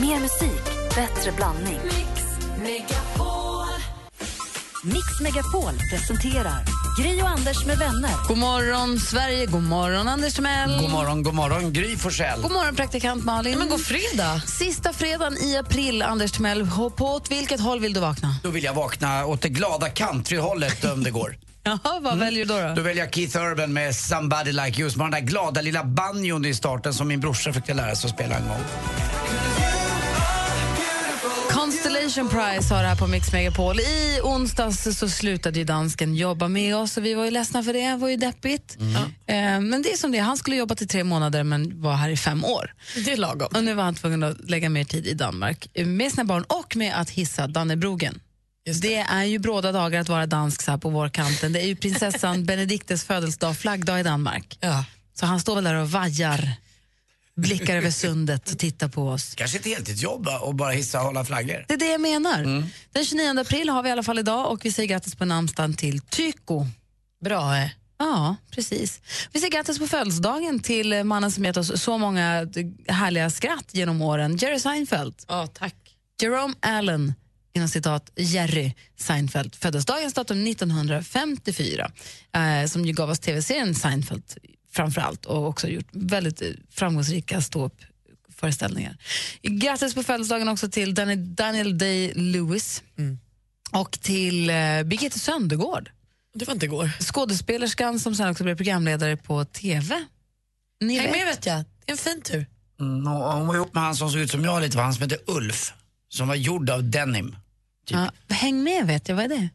[0.00, 1.80] Mer musik, bättre blandning.
[4.84, 6.64] Mix Megapol presenterar
[6.98, 8.10] Gri och Anders med vänner.
[8.28, 9.46] God morgon, Sverige.
[9.46, 10.80] God morgon, Anders Timell.
[10.80, 12.42] God morgon, god morgon, Gry Forssell.
[12.42, 13.58] God morgon, praktikant Malin.
[13.58, 14.42] Men god fredag!
[14.46, 16.70] Sista fredagen i april, Anders Timell.
[16.96, 18.36] På åt vilket håll vill du vakna?
[18.42, 21.36] Då vill jag vakna åt det glada countryhållet om det går.
[21.62, 22.60] Jaha, vad väljer du då?
[22.68, 22.74] då?
[22.74, 25.84] Då väljer jag Keith Urban med Somebody Like You, som har den där glada lilla
[25.84, 28.60] banjon i starten som min brorsa fick lära sig att spela en gång.
[31.66, 33.80] Constellation Prize har det här på Mix Megapol.
[33.80, 37.72] I onsdags så slutade ju dansken jobba med oss och vi var ju ledsna för
[37.72, 37.90] det.
[37.90, 38.76] Det var ju deppigt.
[39.26, 40.18] Eh, men det är som det.
[40.18, 42.74] Han skulle jobba till tre månader men var här i fem år.
[43.04, 43.48] Det är lagom.
[43.54, 46.44] Och nu var han tvungen att lägga mer tid i Danmark eh, med sina barn
[46.48, 48.20] och med att hissa Dannebrogen.
[48.82, 48.96] Det.
[48.96, 51.52] är ju bråda dagar att vara dansk så här på vårkanten.
[51.52, 54.58] Det är ju prinsessan Benediktes födelsedag, flaggdag i Danmark.
[54.60, 54.84] Ja.
[55.14, 56.52] Så han står väl där och vajar,
[57.36, 59.34] blickar över sundet och tittar på oss.
[59.34, 61.64] Kanske ett heltidsjobb och bara hissa och hålla flaggor.
[61.68, 62.64] Det är det jag menar.
[62.92, 65.74] Den 29 april har vi i alla fall idag och vi säger grattis på namnsdagen
[65.74, 66.66] till Tyko.
[67.24, 67.68] Bra, eh.
[67.98, 69.00] Ja, precis.
[69.32, 72.48] Vi säger grattis på födelsedagen till mannen som gett oss så många
[72.88, 75.14] härliga skratt genom åren, Jerry Seinfeld.
[75.28, 75.74] Ja, tack.
[76.22, 77.14] Jerome Allen,
[77.54, 81.90] inom citat Jerry Seinfeld, föddes dagens datum 1954,
[82.32, 84.24] eh, som ju gav oss tv-serien Seinfeld
[84.76, 88.96] framför allt och också gjort väldigt framgångsrika ståuppföreställningar.
[89.42, 92.82] Grattis på födelsedagen också till Daniel, Day-Lewis
[93.72, 95.90] och till eh, Birgitte Söndergård,
[96.34, 96.90] Det var inte igår.
[97.00, 100.04] skådespelerskan som sen också blev programledare på tv.
[100.80, 101.16] Ni Häng vet.
[101.16, 101.58] med vet jag.
[101.84, 102.46] Det är en fin tur.
[102.80, 105.18] Mm, hon var ihop med han som såg ut som jag lite, han som hette
[105.26, 105.72] Ulf,
[106.08, 107.36] som var gjord av denim.
[107.90, 109.48] Ja, häng med vet jag, vad är det?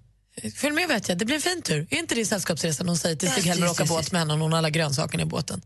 [0.55, 1.17] Följ med vet jag.
[1.17, 1.87] Det blir en fin tur.
[1.89, 4.57] Är inte det sällskapsresan hon säger till Stig-Helmer åka båt med henne och hon har
[4.57, 5.61] alla grönsakerna i båten?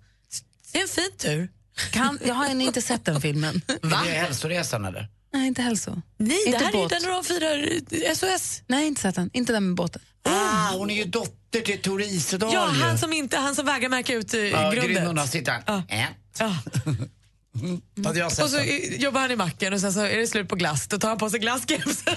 [0.72, 1.50] Det är en fin tur.
[1.92, 3.62] Kan, jag har ännu inte sett den filmen.
[3.82, 4.02] Va?
[4.06, 5.08] Är det hälsoresan eller?
[5.34, 6.02] Nej, inte hälso.
[6.18, 6.92] Nej, Inte det här båt.
[6.92, 8.62] är ju den när de firar SOS.
[8.68, 9.30] Nej, inte sett den.
[9.34, 10.02] Inte den med båten.
[10.24, 13.90] Ah, hon är ju dotter till Tor Isedal Ja, han som, inte, han som vägrar
[13.90, 14.96] märka ut uh, Ja, grundet.
[14.96, 15.84] Grynorna sitter Ja.
[15.90, 16.06] Äh.
[16.40, 16.56] Ja.
[18.32, 18.68] Sett Och så den.
[18.70, 20.88] eh, jobbar han i macken och sen så är det slut på glass.
[20.88, 22.16] Då tar han på sig glasskepsen.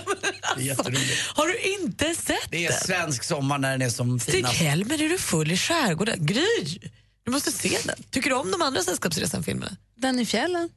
[0.48, 1.20] Alltså, jätteroligt.
[1.34, 2.81] har du inte sett Det är den?
[2.81, 4.54] svensk sommar när den är som Stig finast.
[4.56, 6.26] Helmer, är du full i skärgården?
[6.26, 6.78] Gry!
[7.25, 7.97] Du måste se den.
[8.10, 9.76] Tycker du om de andra Sällskapsresan-filmerna?
[9.97, 10.69] Den i fjällen.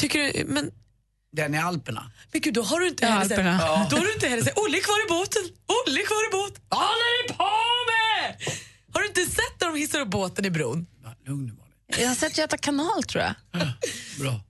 [0.00, 0.70] Tycker du, men,
[1.36, 2.10] Den i Alperna.
[2.32, 3.86] men gud, då har du inte Ja, heller sett, Alperna.
[3.90, 6.32] då har du inte heller sett Olle är kvar i båten, Olle är kvar i
[6.32, 6.62] båten.
[6.68, 7.44] Vad håller ni på
[7.90, 8.54] med?
[8.94, 10.86] Har du inte sett när de hissar upp båten i bron?
[11.26, 11.74] Lugn nu Malin.
[12.02, 13.34] Jag har sett Göta kanal, tror jag.
[14.20, 14.40] Bra.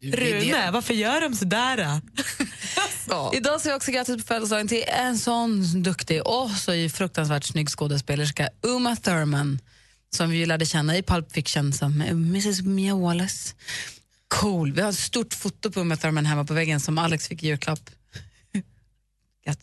[0.00, 1.76] Det- det- Rune, varför gör de sådär?
[1.76, 2.00] då?
[2.84, 3.36] Alltså.
[3.36, 7.68] Idag säger jag också grattis på födelsedagen till en sån duktig och så fruktansvärt snygg
[7.68, 9.58] skådespelerska, Uma Thurman,
[10.10, 13.54] som vi lärde känna i Pulp Fiction som Mrs Mia Wallace.
[14.28, 14.72] Cool.
[14.72, 17.46] Vi har ett stort foto på Uma Thurman hemma på väggen som Alex fick i
[17.46, 17.90] julklapp.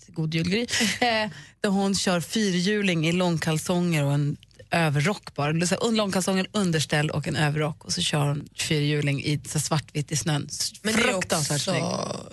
[0.07, 0.61] God jul, Gry.
[0.99, 1.29] Eh,
[1.61, 4.37] där hon kör fyrhjuling i långkalsonger och en
[4.71, 5.65] överrock bara.
[5.67, 10.11] Så här, långkalsonger, underställ och en överrock och så kör hon fyrhjuling i så svartvitt
[10.11, 10.49] i snön.
[10.81, 11.45] Men det är också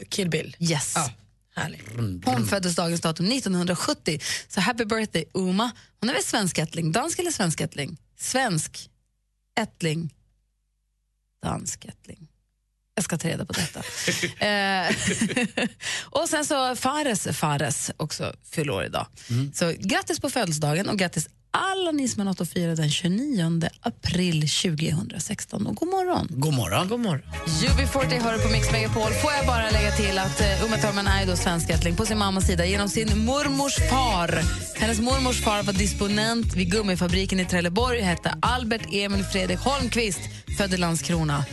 [0.08, 0.56] Kill Bill.
[0.58, 0.92] Yes.
[0.96, 1.10] Ja,
[1.56, 2.24] härligt.
[2.24, 4.20] Hon föddes dagens datum 1970.
[4.48, 5.70] Så happy birthday Uma.
[6.00, 6.92] Hon är väl svenskättling?
[6.92, 7.96] Dansk eller svenskättling?
[8.18, 8.90] Svensk
[9.60, 10.14] ättling.
[11.42, 12.28] Dansk ättling.
[12.94, 13.78] Jag ska ta reda på detta.
[14.46, 14.96] eh,
[16.10, 19.06] och sen så Fares Fares också fyller år idag.
[19.54, 23.60] Så grattis på födelsedagen och grattis alla ni som har något att fira den 29
[23.80, 25.66] april 2016.
[25.66, 26.28] Och god morgon.
[26.30, 26.88] God morgon.
[26.88, 27.22] God morgon.
[27.46, 29.12] UB40 hör på Mix Megapol.
[29.12, 32.46] Får jag bara lägga till att uh, Uma Thurman är då svenskättling på sin mammas
[32.46, 34.40] sida genom sin mormors far.
[34.80, 40.20] Hennes mormors far var disponent vid gummifabriken i Trelleborg hette Albert Emil Fredrik Holmqvist,
[40.58, 41.44] född i Landskrona.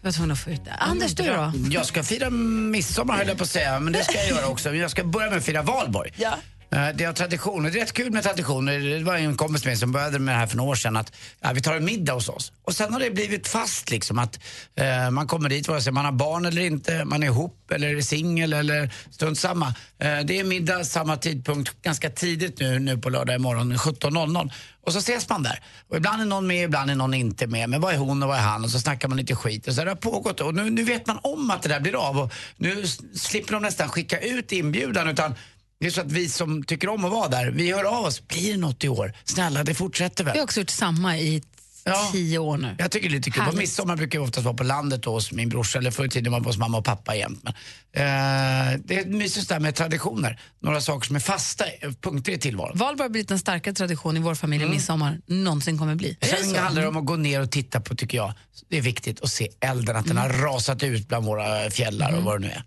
[0.00, 0.72] Jag var tvungen att få ut det.
[0.72, 1.52] Anders, du då?
[1.70, 4.74] Jag ska fira midsommar höll jag på att säga, men det ska jag göra också.
[4.74, 6.12] Jag ska börja med att fira valborg.
[6.16, 6.34] Ja.
[6.72, 7.70] Eh, det är traditioner.
[7.70, 8.78] Det är rätt kul med traditioner.
[8.78, 10.96] Det var en kompis med mig som började med det här för några år sedan.
[10.96, 12.52] Att, ja, vi tar en middag hos oss.
[12.62, 14.40] Och sen har det blivit fast liksom att
[14.74, 17.96] eh, man kommer dit vare sig man har barn eller inte, man är ihop eller
[17.96, 19.66] är singel eller strunt samma.
[19.98, 24.50] Eh, det är middag samma tidpunkt ganska tidigt nu, nu på lördag imorgon 17.00.
[24.86, 25.62] Och så ses man där.
[25.88, 27.68] Och ibland är någon med, ibland är någon inte med.
[27.70, 28.64] Men vad är hon och vad är han?
[28.64, 29.68] Och så snackar man lite skit.
[29.68, 30.40] Och så har det har pågått.
[30.40, 32.18] Och nu, nu vet man om att det där blir av.
[32.18, 32.84] Och nu
[33.14, 35.34] slipper de nästan skicka ut inbjudan utan
[35.80, 38.28] det är så att vi som tycker om att vara där, vi hör av oss.
[38.28, 39.12] Blir det något i år?
[39.24, 40.32] Snälla, det fortsätter väl?
[40.32, 41.42] Vi har också gjort samma i
[41.84, 42.08] Ja.
[42.12, 42.76] tio år nu.
[42.78, 43.44] Jag tycker det är lite kul.
[43.44, 46.08] På midsommar brukar jag oftast vara på landet då, hos min brorsa, eller förr i
[46.08, 47.42] tiden var jag hos mamma och pappa jämt.
[47.42, 50.40] Men, eh, det är mysigt där med traditioner.
[50.62, 52.78] Några saker som är fasta eh, punkter i tillvaron.
[52.78, 56.16] Valborg har blivit en starkare tradition i vår familj än midsommar någonsin kommer bli.
[56.22, 58.32] Sen handlar det om att gå ner och titta på, tycker jag,
[58.68, 62.22] det är viktigt att se elden, att den har rasat ut bland våra fjällar och
[62.22, 62.62] vad det nu är.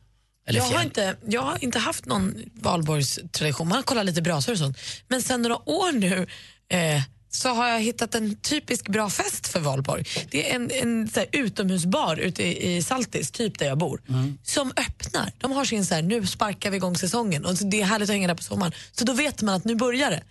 [0.45, 4.51] Eller Jag har, inte, jag har inte haft någon valborgstradition, man har kollat lite brasor
[4.51, 4.77] och sånt.
[5.07, 6.27] Men sen några år nu
[6.69, 10.05] eh, så har jag hittat en typisk bra fest för valborg.
[10.31, 14.01] Det är en, en så här, utomhusbar ute i, i Saltis, typ där jag bor,
[14.43, 15.31] som öppnar.
[15.37, 18.13] De har sin så här, nu sparkar vi igång säsongen och det är härligt att
[18.13, 18.71] hänga där på sommaren.
[18.91, 20.23] Så då vet man att nu börjar det.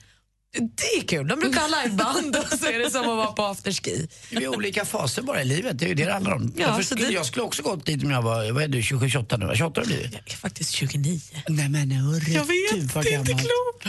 [0.52, 1.28] Det är kul.
[1.28, 4.08] De brukar ha liveband och så är det som att vara på afterski.
[4.30, 6.52] Det är olika faser bara i livet, det är ju det det handlar om.
[6.56, 9.08] Ja, skulle, det- Jag skulle också gått dit om jag var, vad är du, 27,
[9.10, 9.46] 28 nu?
[9.46, 9.54] va?
[9.54, 10.12] 28 har blivit?
[10.12, 11.20] Jag är faktiskt 29.
[11.48, 13.86] Nej men hörru, Jag vet, det är inte klokt.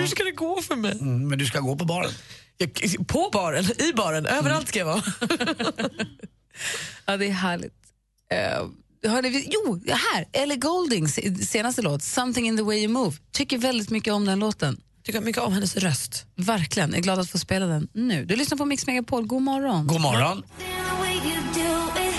[0.00, 0.92] Hur ska det gå för mig?
[0.92, 2.10] Mm, men du ska gå på baren.
[2.58, 2.74] Jag,
[3.08, 5.02] på baren, i baren, överallt ska jag vara.
[7.06, 7.72] Ja, det är härligt.
[9.04, 9.80] Uh, hörde vi, jo,
[10.12, 11.18] här, Ellie Goldings
[11.50, 13.16] senaste låt, Something in the way you move.
[13.32, 14.80] Tycker väldigt mycket om den låten.
[15.04, 16.26] Tycker mycket om hennes röst.
[16.36, 18.24] Verkligen, jag är glad att få spela den nu.
[18.24, 19.86] Du lyssnar på Mix Megapol, god morgon.
[19.86, 20.42] God morgon.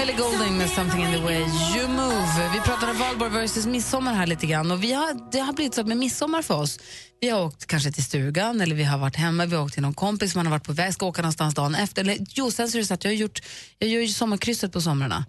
[0.02, 1.40] Ellie Golding med Something in the way
[1.78, 2.50] you move.
[2.54, 4.72] Vi pratade Valborg versus midsommar här lite grann.
[4.72, 6.80] Och vi har, det har blivit så med midsommar för oss.
[7.20, 9.84] Vi har åkt kanske till stugan eller vi har varit hemma, vi har åkt till
[9.84, 12.02] någon kompis, man har varit på väg, ska åka någonstans dagen efter.
[12.02, 13.42] Eller, jo, sen så är det så att jag har gjort,
[13.80, 15.26] jag gör ju sommarkrysset på somrarna.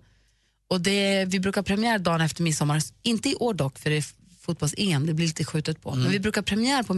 [0.70, 4.04] Och det, vi brukar premiär dagen efter midsommar, inte i år dock för det är
[4.46, 5.94] fotbolls-EM, det blir lite skjutet på.
[5.94, 6.94] Men vi brukar premiär på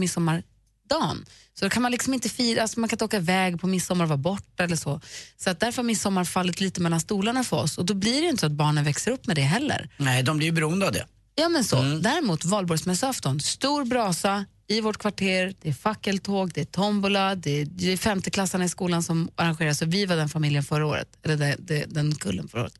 [0.89, 1.25] midsommardagen.
[1.53, 4.03] Så då kan man liksom inte fira, alltså man kan inte åka iväg på midsommar
[4.05, 5.01] och vara borta eller så.
[5.37, 8.27] Så att därför har midsommar fallit lite mellan stolarna för oss och då blir det
[8.27, 9.89] inte så att barnen växer upp med det heller.
[9.97, 11.05] Nej, de blir ju beroende av det.
[11.35, 11.81] Ja men så.
[11.81, 17.65] Däremot valborgsmässoafton, stor brasa i vårt kvarter, det är fackeltåg, det är tombola, det är,
[17.65, 21.37] det är femteklassarna i skolan som arrangerar, så vi var den familjen förra året, eller
[21.37, 22.73] det, det, den kullen förra året.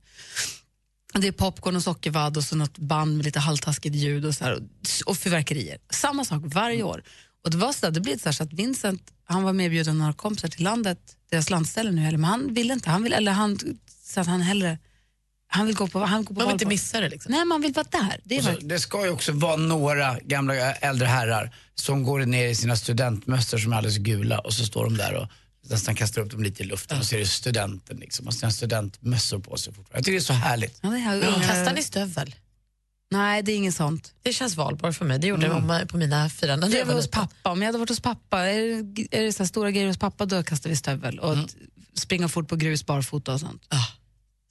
[1.14, 4.44] Det är popcorn och sockervadd och så något band med lite halvtaskigt ljud och, så
[4.44, 4.62] här, och,
[5.06, 5.78] och fyrverkerier.
[5.90, 7.04] Samma sak varje år.
[7.44, 9.98] Och det var så där, det blev så, här så att Vincent, han var medbjuden
[9.98, 11.00] några kompisar till landet,
[11.32, 13.60] deras landställe nu, eller, men han ville inte, han vill, eller han
[14.04, 14.78] sa att han hellre,
[15.48, 17.10] han vill gå på, han går på Man vill inte missa det.
[17.10, 17.32] Liksom.
[17.32, 18.20] Nej, man vill vara där.
[18.24, 22.20] Det är Och så, det ska ju också vara några gamla äldre herrar som går
[22.26, 25.28] ner i sina studentmössor som är alldeles gula och så står de där och
[25.70, 28.52] nästan kastar upp dem lite i luften och så är det studenten liksom och sina
[28.52, 29.98] studentmössor på sig fortfarande.
[29.98, 30.80] Jag tycker det är så härligt.
[30.82, 32.36] Ja, det här, unga- Kastar ni stövel?
[33.12, 34.14] Nej, det är inget sånt.
[34.24, 35.20] Det känns valborg för mig.
[35.20, 36.72] Det gjorde mamma på mina firanden.
[36.72, 37.52] Det var hos pappa.
[37.52, 40.26] Om jag hade varit hos pappa, är det, är det så stora grejer hos pappa,
[40.26, 41.38] då kastar vi stövel och
[41.94, 43.66] springa fort på grus, barfota och sånt.
[43.70, 43.88] Ah,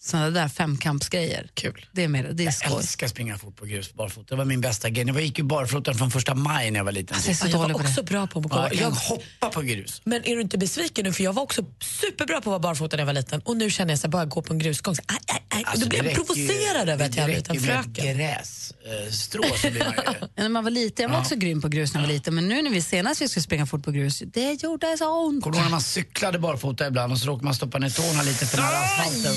[0.01, 1.49] Sådana där femkampsgrejer.
[1.55, 1.87] kul.
[1.93, 2.77] Det är, mer, det är Jag skoj.
[2.79, 4.27] älskar springa fort på grus barfota.
[4.29, 5.07] Det var min bästa grej.
[5.07, 7.15] Jag gick ju barfota från första maj när jag var liten.
[7.15, 7.85] Alltså, jag är så jag var på det.
[7.89, 8.57] också bra på att gå.
[8.57, 10.01] ja, jag kan jag, hoppa på grus.
[10.05, 11.13] Men är du inte besviken nu?
[11.13, 13.71] För jag var också superbra på att vara barfota när jag var liten och nu
[13.71, 14.95] känner jag så här, bara gå på en grusgång.
[14.97, 15.65] Så, aj, aj, aj.
[15.67, 18.07] Alltså, då blir jag provocerad över att jag Det räcker fröken.
[18.07, 19.99] med grässtrå så blir man ju...
[20.35, 22.35] Ja, När man var liten, jag var också grym på grus när jag var liten,
[22.35, 25.45] men nu när vi senast vi skulle springa fort på grus, det gjorde så ont.
[25.45, 28.47] Kommer du när man cyklade barfota ibland och så råkade man stoppa ner tårna lite
[28.47, 29.35] för nära asfalten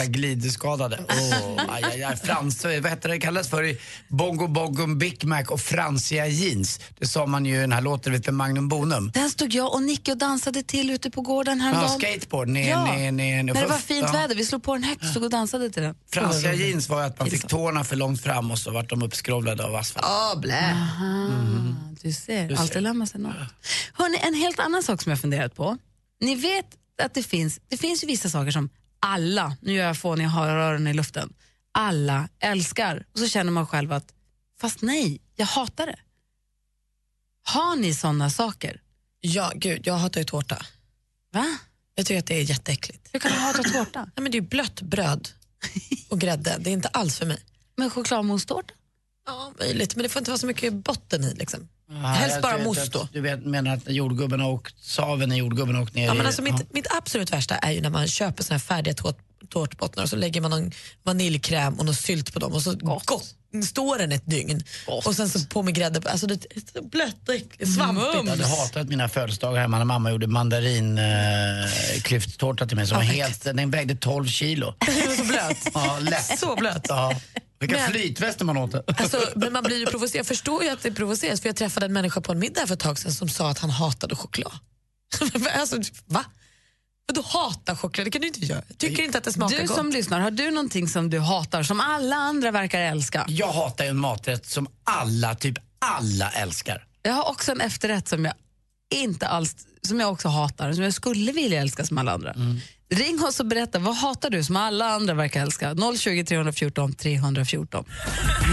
[0.00, 0.98] så här glidskadade.
[1.08, 2.16] Åh, aj, aj, aj.
[2.16, 3.64] Frans, vad hette det kallades för?
[3.64, 6.80] i Bongo Bongo Big Mac och fransiga jeans.
[6.98, 9.10] Det sa man ju i den här låten vet, med Magnum Bonum.
[9.14, 11.98] Den stod jag och Nicky och dansade till ute på gården Ja, häromdagen.
[11.98, 13.42] skateboard, ner, Ja, ner, ner.
[13.42, 14.12] när det var fint Ja.
[14.12, 14.34] väder.
[14.34, 15.94] Vi slog på den högt och stod och dansade till den.
[16.12, 19.64] Fransiga jeans var att man fick tårna för långt fram och så vart de uppskrovlade
[19.64, 20.06] av asfalt.
[20.06, 20.76] Ah, blä.
[21.00, 23.32] Ah, du ser, alltid lär man sig något.
[23.92, 25.76] Hörrni, en helt annan sak som jag funderat på.
[26.20, 26.66] Ni vet
[27.02, 28.68] att det finns, det finns ju vissa saker som
[29.00, 31.32] alla, nu gör jag fåniga haröron i luften,
[31.72, 33.06] alla älskar.
[33.12, 34.12] Och så känner man själv att,
[34.60, 35.98] fast nej, jag hatar det.
[37.42, 38.82] Har ni såna saker?
[39.20, 40.66] Ja, gud, jag hatar ju tårta.
[41.32, 41.58] Va?
[41.94, 43.08] Jag tycker att det är jätteäckligt.
[43.12, 44.00] Hur kan du hata tårta?
[44.00, 45.28] Nej, men det är ju blött bröd
[46.08, 46.56] och grädde.
[46.58, 47.38] Det är inte alls för mig.
[47.76, 48.74] Men chokladmousse-tårta?
[49.26, 51.34] Ja, möjligt, men det får inte vara så mycket botten i.
[51.34, 51.68] Liksom.
[51.90, 53.08] Ja, Helst bara att då.
[53.12, 56.26] Du vet, menar att jordgubben åkt, saven när jordgubben åkt ner Ja, men i...
[56.26, 59.18] alltså, mitt, mitt absolut värsta är ju när man köper såna här färdiga tårt,
[59.48, 60.70] tårtbottnar och så lägger man någon
[61.02, 63.34] vaniljkräm och någon sylt på dem och så gott.
[63.64, 64.62] står den ett dygn.
[64.86, 66.10] Och sen så på med grädde.
[66.10, 68.08] Alltså det är så blött och äckligt, svampigt.
[68.14, 71.04] Jag hade hatat mina födelsedagar hemma när mamma gjorde mandarin eh,
[72.66, 74.74] till mig som var helt, den vägde 12 kilo.
[74.86, 75.70] Den var så blöt.
[75.74, 76.38] Ja, lätt.
[76.38, 76.86] Så blöt.
[76.88, 77.14] Ja.
[77.60, 78.74] Vilka Men- flytväster man åt.
[79.00, 80.18] Alltså, men man blir ju provocerad.
[80.20, 82.74] Jag förstår ju att det provoceras för jag träffade en människa på en middag för
[82.74, 84.52] ett tag sedan som sa att han hatade choklad.
[85.54, 85.76] alltså,
[86.06, 86.24] va?
[87.06, 88.06] Vadå hata choklad?
[88.06, 88.62] Det kan du inte göra.
[88.78, 89.76] Tycker inte att det smakar Du gott.
[89.76, 93.24] som lyssnar, har du någonting som du hatar som alla andra verkar älska?
[93.28, 96.86] Jag hatar en maträtt som alla, typ alla älskar.
[97.02, 98.34] Jag har också en efterrätt som jag
[98.94, 102.34] inte alls, som jag också hatar, som jag skulle vilja älska som alla andra.
[102.90, 105.74] Ring oss och berätta, vad hatar du som alla andra verkar älska?
[105.98, 107.84] 020 314 314.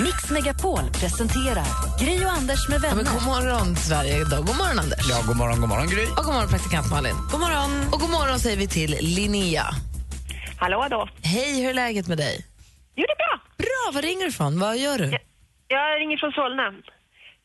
[0.04, 1.66] Mix Megapol presenterar
[2.00, 2.96] Gry och Anders med Ja, vänner.
[3.04, 4.46] men god morgon Sverige idag.
[4.46, 5.10] God morgon Anders.
[5.10, 6.06] Ja, god morgon, god morgon Gry.
[6.06, 7.16] Och god morgon praktikant Malin.
[7.32, 7.72] God morgon.
[7.94, 9.66] Och god morgon säger vi till Linnea.
[10.60, 11.10] Hallå då.
[11.24, 12.46] Hej, hur är läget med dig?
[12.96, 13.42] Jo, det är bra.
[13.58, 14.60] Bra, var ringer du ifrån?
[14.60, 15.06] Vad gör du?
[15.68, 16.68] Jag ringer från Solna.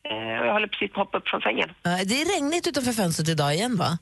[0.09, 1.69] Eh, jag håller precis på att hoppa upp från sängen.
[1.83, 3.97] Det är regnigt utanför fönstret idag igen va?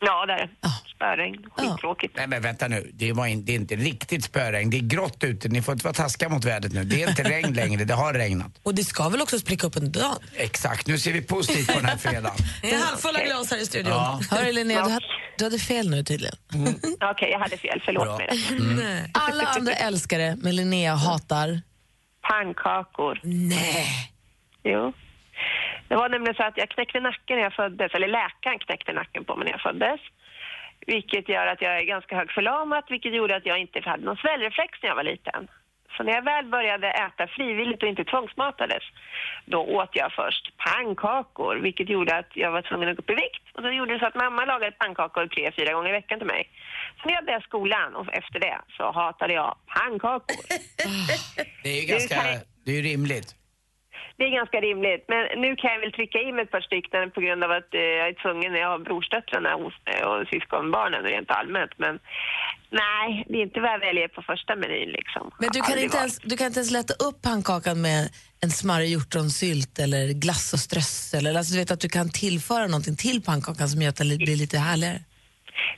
[0.00, 0.48] Ja, det är det.
[0.94, 1.44] Spöregn.
[1.56, 2.16] Skittråkigt.
[2.16, 4.70] Nej men vänta nu, det, var in, det är inte riktigt spöregn.
[4.70, 6.84] Det är grått ute, ni får inte vara taskiga mot vädret nu.
[6.84, 8.60] Det är inte regn längre, det har regnat.
[8.62, 10.18] Och det ska väl också spricka upp under dagen?
[10.34, 12.36] Exakt, nu ser vi positivt på den här fredagen.
[12.62, 13.92] Det är halvfulla glas här i studion.
[13.92, 14.20] Ja.
[14.30, 15.06] Hörru Linnea, du, hade,
[15.38, 16.36] du hade fel nu tydligen.
[17.10, 17.82] Okej, jag hade fel.
[17.84, 18.16] Förlåt Bra.
[18.16, 18.28] mig.
[18.28, 18.64] det.
[18.64, 19.10] Nej.
[19.14, 21.60] Alla andra älskar det, men Linnea hatar...
[22.28, 23.20] Pannkakor.
[23.22, 24.12] Nej.
[24.64, 24.92] Jo.
[25.88, 29.24] Det var nämligen så att jag knäckte nacken när jag föddes, eller läkaren knäckte nacken
[29.24, 30.00] på mig när jag föddes.
[30.86, 34.78] Vilket gör att jag är ganska högförlamad, vilket gjorde att jag inte hade någon sväljreflex
[34.82, 35.48] när jag var liten.
[35.96, 38.82] Så när jag väl började äta frivilligt och inte tvångsmatades,
[39.44, 43.14] då åt jag först pannkakor, vilket gjorde att jag var tvungen att gå upp i
[43.14, 43.44] vikt.
[43.54, 46.26] Och då gjorde det så att mamma lagade pannkakor tre, fyra gånger i veckan till
[46.26, 46.50] mig.
[47.02, 50.36] Så när jag började skolan och efter det så hatade jag pannkakor.
[51.62, 52.22] Det är ju ganska,
[52.64, 53.45] det är ju rimligt.
[54.18, 57.20] Det är ganska rimligt, men nu kan jag väl trycka in ett par stycken på
[57.20, 59.72] grund av att eh, jag är tvungen när jag har brorsdöttrarna och,
[60.08, 61.72] och syskonbarnen rent allmänt.
[61.76, 61.94] Men
[62.82, 65.24] nej, det är inte vad jag väljer på första menyn liksom.
[65.40, 68.08] Men du kan, inte ens, du kan inte ens lätta upp pannkakan med
[68.44, 71.26] en smarrig hjortronsylt eller glass och strössel.
[71.26, 74.16] Eller Alltså, du vet att du kan tillföra någonting till pannkakan som gör att det
[74.16, 75.00] blir lite härligare.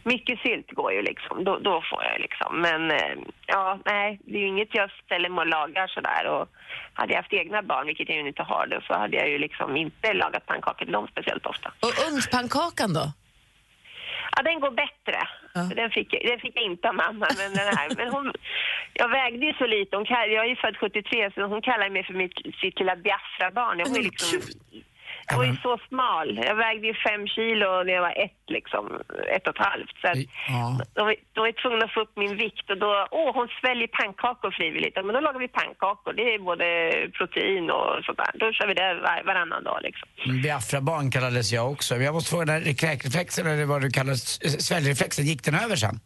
[0.02, 2.60] Mycket sylt går ju liksom, då, då får jag liksom.
[2.60, 3.14] Men eh,
[3.46, 6.26] ja, nej, det är ju inget jag ställer mig och lagar sådär.
[6.26, 6.48] Och
[6.94, 9.38] hade jag haft egna barn, vilket jag ju inte har då, så hade jag ju
[9.38, 11.72] liksom inte lagat pannkakor till dem speciellt ofta.
[11.80, 13.12] Och ugnspannkakan då?
[14.36, 15.18] Ja, den går bättre.
[15.54, 15.62] Ja.
[15.76, 17.26] Den, fick, den fick jag inte av mamma.
[17.38, 18.32] Men, den här, men hon,
[18.94, 19.96] jag vägde ju så lite.
[19.96, 22.96] Hon kall, jag är ju född 73 så hon kallar mig för mitt, sitt lilla
[22.96, 23.78] Biafra-barn.
[23.78, 24.40] Jag var liksom...
[25.30, 26.40] Jag var ju så smal.
[26.50, 28.84] Jag vägde ju fem kilo när jag var ett, liksom,
[29.36, 29.94] ett och ett halvt.
[30.00, 30.18] Så att,
[30.48, 30.80] Ja.
[30.94, 31.02] då,
[31.34, 34.50] då var jag tvungen att få upp min vikt och då, åh hon sväljer pannkakor
[34.50, 34.92] frivilligt.
[34.96, 36.12] Ja, men då lagar vi pannkakor.
[36.12, 36.64] Det är både
[37.18, 38.30] protein och sånt där.
[38.40, 40.08] Då kör vi det var, varannan dag liksom.
[40.42, 41.96] Biafra-barn kallades jag också.
[41.96, 44.14] Jag måste fråga, den kräkreflexen eller vad du kallar
[44.68, 46.00] sväljreflexen, gick den över sen?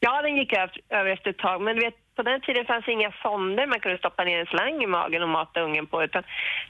[0.00, 1.62] Ja, den gick över, över efter ett tag.
[1.62, 4.76] Men du vet, på den tiden fanns inga sonder man kunde stoppa ner en slang
[4.86, 5.96] i magen och mata ungen på.
[6.06, 6.22] Utan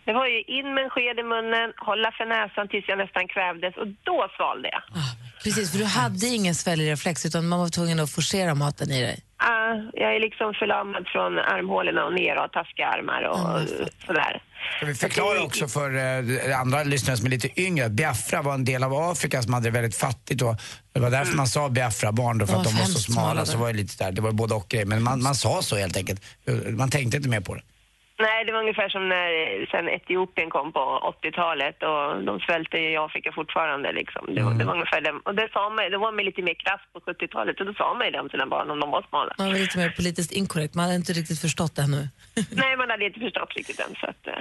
[0.06, 3.24] det var ju in med en sked i munnen, hålla för näsan tills jag nästan
[3.34, 4.82] kvävdes och då svalde jag.
[5.00, 5.12] Ah,
[5.44, 9.18] precis, för du hade ingen sväljreflex utan man var tvungen att forcera maten i dig.
[9.40, 13.68] Ah, jag är liksom förlamad från armhålorna och ner och taskiga armar och
[14.06, 14.42] sådär.
[14.76, 18.54] Ska vi förklara också för eh, andra lyssnare som är lite yngre att Biafra var
[18.54, 20.56] en del av Afrika som hade det väldigt fattigt och
[20.92, 23.28] det var därför man sa Biafra-barn då för att de var så smala.
[23.28, 24.86] smala Så var det lite där, det var både och grejer.
[24.86, 26.22] Men man, man sa så helt enkelt.
[26.70, 27.62] Man tänkte inte mer på det.
[28.26, 29.30] Nej, det var ungefär som när
[29.72, 34.22] sen Etiopien kom på 80-talet och de svälte i Afrika fortfarande liksom.
[34.34, 35.12] Det, var- det var ungefär det.
[35.24, 37.94] Och det sa man, det var man lite mer krass på 70-talet och då sa
[37.94, 39.34] man ju det om sina barn om de var smala.
[39.38, 42.08] Man var lite mer politiskt inkorrekt, man hade inte riktigt förstått det ännu.
[42.62, 44.26] Nej, man hade inte förstått riktigt än så att...
[44.26, 44.32] eh,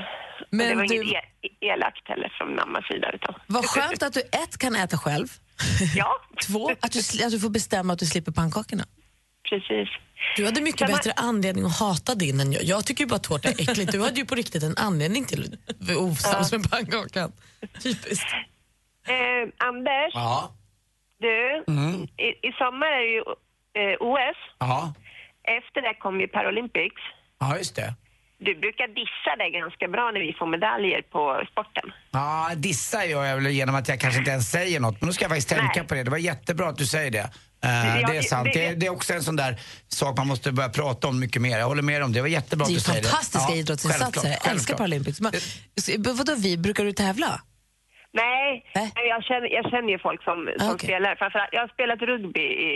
[0.49, 1.23] Men det var du- inget
[1.59, 3.33] elakt heller från mammas sida utan...
[3.47, 5.27] Vad skönt att du ett kan äta själv,
[5.95, 6.11] Ja,
[6.47, 8.83] två att du, att du får bestämma att du slipper pannkakorna.
[9.49, 9.89] Precis.
[10.35, 12.63] Du hade mycket bättre anledning att hata din än jag.
[12.63, 13.91] Jag tycker ju bara tårta är äckligt.
[13.91, 17.31] Du hade ju på riktigt en anledning till att vara osams med pannkakan.
[17.83, 18.27] Typiskt.
[19.07, 20.51] Eh, Anders, Ja.
[21.19, 21.63] du,
[22.23, 23.21] i, i sommar är det ju
[23.91, 24.37] eh, OS.
[24.59, 24.93] Ja,
[25.43, 27.01] Efter det kommer ju Paralympics.
[27.39, 27.93] ja just det.
[28.39, 31.91] Du brukar dissa det ganska bra när vi får medaljer på sporten.
[32.11, 35.01] Ja, dissa gör jag väl genom att jag kanske inte ens säger något.
[35.01, 35.87] Men nu ska jag faktiskt tänka Nej.
[35.87, 36.03] på det.
[36.03, 37.29] Det var jättebra att du säger det.
[37.63, 38.49] Eh, det är det- sant.
[38.53, 41.41] Det, det- det är också en sån där sak man måste börja prata om mycket
[41.41, 41.57] mer.
[41.59, 42.17] Jag håller med om det.
[42.17, 43.07] Det var jättebra Det är att du säger det.
[43.07, 44.03] fantastiska Ja, idrottsinsatser.
[44.21, 44.75] självklart, Jag älskar.
[44.77, 45.19] Paralympics.
[45.77, 47.41] S- vadå vi, brukar du tävla?
[48.13, 50.87] Nej, nej, jag, känner, jag känner ju folk som, som Ah, okej.
[50.87, 51.15] spelar.
[51.15, 52.71] Framförallt, jag har spelat rugby i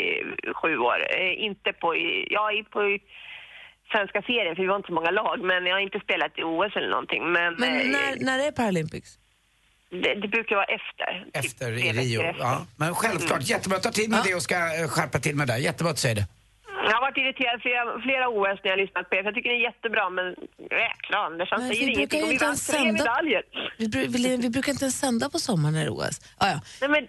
[0.59, 0.99] sju år.
[1.19, 1.87] Eh, inte på,
[2.35, 2.79] ja, i, på
[3.91, 5.37] svenska serien, för vi var inte så många lag.
[5.51, 7.21] Men jag har inte spelat i OS eller någonting.
[7.31, 9.09] Men, Men eh, när, när är Paralympics?
[9.91, 11.25] Det, det brukar vara efter.
[11.25, 12.21] typ Efter tre i Rio.
[12.21, 12.41] efter.
[12.43, 12.65] Ja.
[12.77, 13.79] Men självklart, jättebra.
[13.79, 14.23] Ta till med Ja.
[14.27, 15.57] det och ska eh, skärpa till med det.
[15.57, 16.25] Jättebra att du säger det.
[16.85, 19.19] Jag har varit irriterad flera, flera OS när jag har lyssnat på er.
[19.19, 20.25] för Jag tycker det är jättebra, men
[20.85, 22.27] jäklar Anders, han säger vi brukar ingenting.
[22.27, 23.41] vi inte vann tre sända- medaljer.
[23.77, 26.15] Vi, vi, vi brukar inte ens sända på sommaren när det är OS.
[26.37, 26.59] Ah, ja.
[26.81, 27.03] Nej, men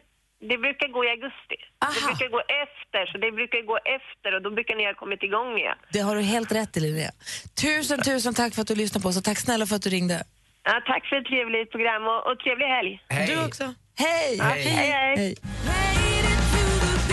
[0.50, 1.56] det brukar gå i augusti.
[1.80, 2.06] Det Aha.
[2.08, 5.50] brukar gå efter, så det brukar gå efter och då brukar ni ha kommit igång
[5.58, 5.78] igen.
[5.92, 7.10] Det har du helt rätt i Linnea.
[7.62, 9.90] Tusen, tusen tack för att du lyssnade på oss och tack snälla för att du
[9.90, 10.24] ringde.
[10.64, 13.00] Ja, tack för ett trevligt program och, och trevlig helg.
[13.08, 13.26] Hej.
[13.26, 13.74] Du också.
[13.98, 14.38] Hej!
[14.40, 15.14] Hej, hej.
[15.16, 15.34] Hej.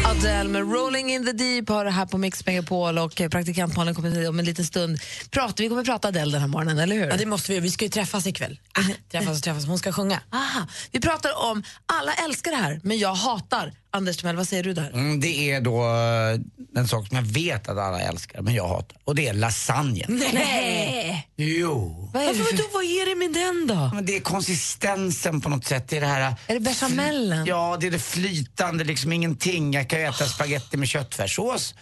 [0.06, 3.96] Adele med Rolling in the deep har det här på Mix Megapol och praktikant Malin
[3.96, 5.00] kommer hit om en liten stund.
[5.32, 7.08] Prata, vi kommer prata Adele den här morgonen, eller hur?
[7.08, 7.60] Ja, det måste vi.
[7.60, 8.60] Vi ska ju träffas ikväll.
[8.74, 9.66] Ah, träffas och träffas.
[9.68, 10.20] Hon ska sjunga.
[10.34, 10.68] Aha.
[10.92, 13.72] Vi pratar om, alla älskar det här, men jag hatar.
[13.92, 14.92] Anders Timell, vad säger du där?
[14.94, 18.68] Mm, det är då eh, en sak som jag vet att alla älskar, men jag
[18.68, 18.98] hatar.
[19.04, 20.24] Och det är lasagnen.
[20.34, 21.28] Nej!
[21.36, 22.10] Jo.
[22.14, 23.96] Vad är, det Varför, för, vad är det med den då?
[23.96, 25.88] Men det är konsistensen på något sätt.
[25.88, 26.36] Det är det här...
[26.48, 27.46] är det bechamelen?
[27.46, 29.74] Ja, det är det flytande, liksom ingenting.
[29.74, 31.76] Jag kan ju äta spaghetti med köttfärssås.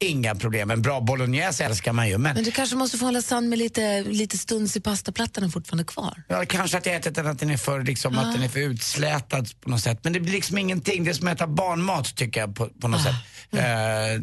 [0.00, 0.70] Inga problem.
[0.70, 2.18] En bra bolognese älskar man ju.
[2.18, 5.84] Men Men du kanske måste få en lasagne med lite, lite stuns i pastaplattan fortfarande
[5.84, 6.22] kvar?
[6.28, 8.60] ja, kanske att jag ätit den att den är för, liksom, att den är för
[8.60, 10.00] utslätad på något sätt.
[10.02, 11.04] Men det blir liksom ingenting.
[11.04, 13.14] Det är som att äta barnmat tycker jag på, på något sätt.
[13.52, 13.58] Eh,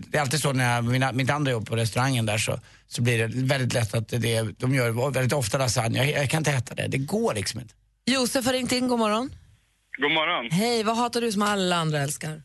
[0.08, 3.01] det är alltid så när jag, mina, mitt andra jobb på restaurangen där så, så
[3.01, 5.98] blir det väldigt lätt att det, de gör väldigt ofta lasagne.
[5.98, 6.88] Jag, jag kan inte äta det.
[6.88, 7.74] Det går liksom inte.
[8.05, 9.29] Josef har ringt in, god morgon.
[10.01, 10.51] God morgon.
[10.51, 12.41] Hej, vad hatar du som alla andra älskar?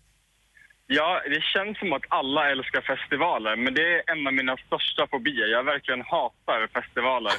[0.99, 5.03] Ja, det känns som att alla älskar festivaler, men det är en av mina största
[5.13, 5.49] fobier.
[5.57, 7.35] Jag verkligen hatar festivaler.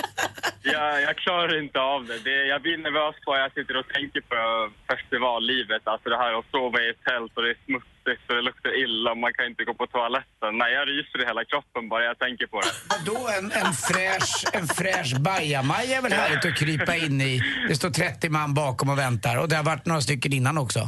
[0.74, 2.18] jag, jag klarar inte av det.
[2.28, 2.46] det.
[2.52, 4.36] Jag blir nervös bara jag sitter och tänker på
[4.90, 5.82] festivallivet.
[5.84, 8.72] Alltså det här att sova i ett tält och det är smutsigt och det luktar
[8.82, 10.50] illa och man kan inte gå på toaletten.
[10.60, 12.72] Nej, jag ryser i hela kroppen bara jag tänker på det.
[12.94, 17.34] Vadå en, en fräsch, en fräsch bajamaja är väl härligt att krypa in i.
[17.68, 20.80] Det står 30 man bakom och väntar och det har varit några stycken innan också.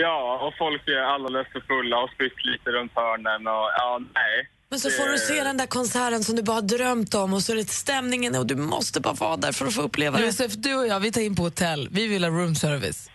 [0.00, 4.48] Ja, och folk är alldeles för fulla och spytt lite runt hörnen och ja, nej.
[4.70, 7.42] Men så får du se den där konserten som du bara har drömt om och
[7.42, 10.24] så är det stämningen och du måste bara vara där för att få uppleva det.
[10.24, 11.88] Josef, du och jag, vi tar in på hotell.
[11.92, 13.10] Vi vill ha room service.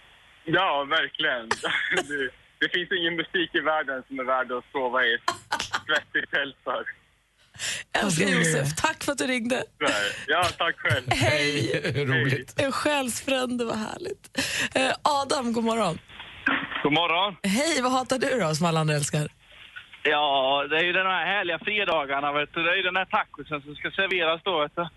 [0.45, 1.49] Ja, verkligen.
[2.09, 5.21] Det, det finns ingen musik i världen som är värd att sova i ett
[5.87, 6.83] svettigt tält för.
[8.03, 9.63] Älskar Josef, tack för att du ringde.
[10.27, 11.11] Ja, tack själv.
[11.11, 11.81] Hej!
[12.05, 12.61] Roligt.
[12.61, 14.37] En själsfrände, vad härligt.
[14.75, 15.99] Eh, Adam, god morgon.
[16.83, 17.35] God morgon.
[17.43, 19.27] Hej, vad hatar du då som alla andra älskar?
[20.03, 22.63] Ja, det är ju den här härliga fredagarna, vet du.
[22.63, 24.87] Det är ju den här tacosen som ska serveras då, vet du.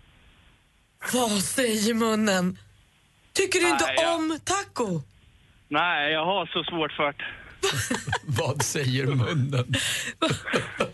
[1.13, 2.57] Vad säger munnen?
[3.33, 4.15] Tycker du inte Nej, ja.
[4.15, 5.01] om taco?
[5.67, 7.25] Nej, jag har så svårt för det.
[8.41, 9.49] Vad säger munnen?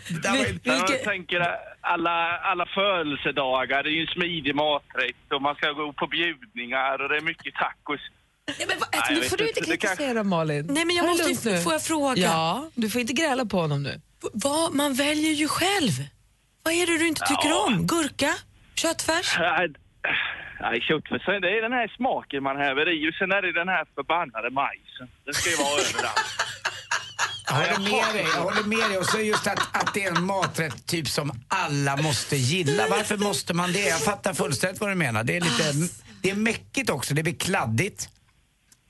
[0.08, 0.60] Det där var ju-
[0.94, 1.48] Jag tänker
[1.82, 7.02] alla, alla födelsedagar, det är ju en smidig maträtt och man ska gå på bjudningar
[7.02, 8.02] och det är mycket tacos.
[8.46, 10.66] Ja, men vad, Nej, nu får du inte, kritisera Malin.
[10.70, 11.58] Nej, men jag måste lugnt nu.
[11.62, 12.22] får jag fråga?
[12.22, 14.02] Ja, du får inte gräla på honom nu.
[14.34, 15.92] Vad, man väljer ju själv.
[16.64, 17.64] Vad är det du inte tycker Ja.
[17.68, 17.88] om?
[17.88, 18.34] Gurka?
[18.76, 19.36] Köttfärs?
[19.40, 19.68] Nej,
[20.62, 23.68] Nej, köttfärs, det är den här smaken man häver i och sen är det den
[23.68, 25.08] här förbannade majsen.
[25.26, 26.20] Den ska ju vara överallt.
[27.48, 28.26] Jag håller med dig.
[28.36, 28.98] Jag håller med dig.
[28.98, 32.88] Och så just att, att det är en maträtt typ som alla måste gilla.
[32.90, 33.80] Varför måste man det?
[33.88, 35.24] Jag fattar fullständigt vad du menar.
[35.24, 35.74] Det är lite...
[36.22, 37.14] Det är mäckigt också.
[37.14, 38.10] Det blir kladdigt.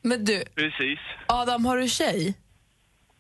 [0.04, 1.00] Men du, Precis.
[1.28, 2.34] Adam, har du tjej?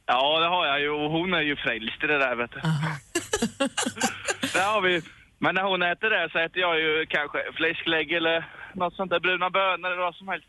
[0.06, 2.60] Ja, det har jag ju och hon är ju frälst i det där vet du.
[4.54, 5.02] det har vi.
[5.39, 8.38] Men när hon äter det så äter jag ju kanske fläsklägg eller
[8.76, 10.48] något sånt där, bruna bönor eller vad som helst.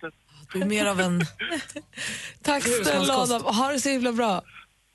[0.53, 1.20] Du är mer av en...
[2.42, 3.14] Tack snälla.
[3.16, 3.42] Adam.
[3.42, 4.42] Ha det så himla bra.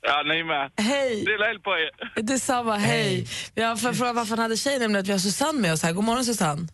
[0.02, 0.70] Ja, ni med.
[0.76, 1.24] Hej!
[1.24, 2.22] Dela eld på er.
[2.22, 3.26] Detsamma, hej.
[3.54, 5.82] Vi har för fråga varför han hade tjej, nämligen att vi har Susanne med oss
[5.82, 5.92] här.
[5.92, 6.68] God morgon Susanne.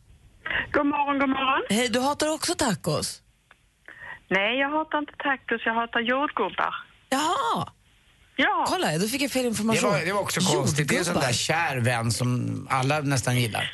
[0.73, 1.63] God morgon, god morgon.
[1.71, 3.23] Hej, du hatar också tacos?
[4.29, 6.75] Nej, jag hatar inte tacos, jag hatar jordgubbar.
[7.09, 7.73] Jaha,
[8.39, 9.91] Ja, kolla då fick jag fel Det information.
[9.91, 10.89] var, det var också konstigt.
[10.89, 12.29] Det är en sån där kär vän som
[12.71, 13.71] alla nästan gillar.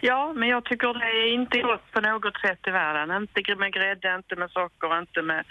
[0.00, 3.16] ja, men jag tycker det är inte gott på något sätt i världen.
[3.22, 5.44] Inte med grädde, inte med socker, inte med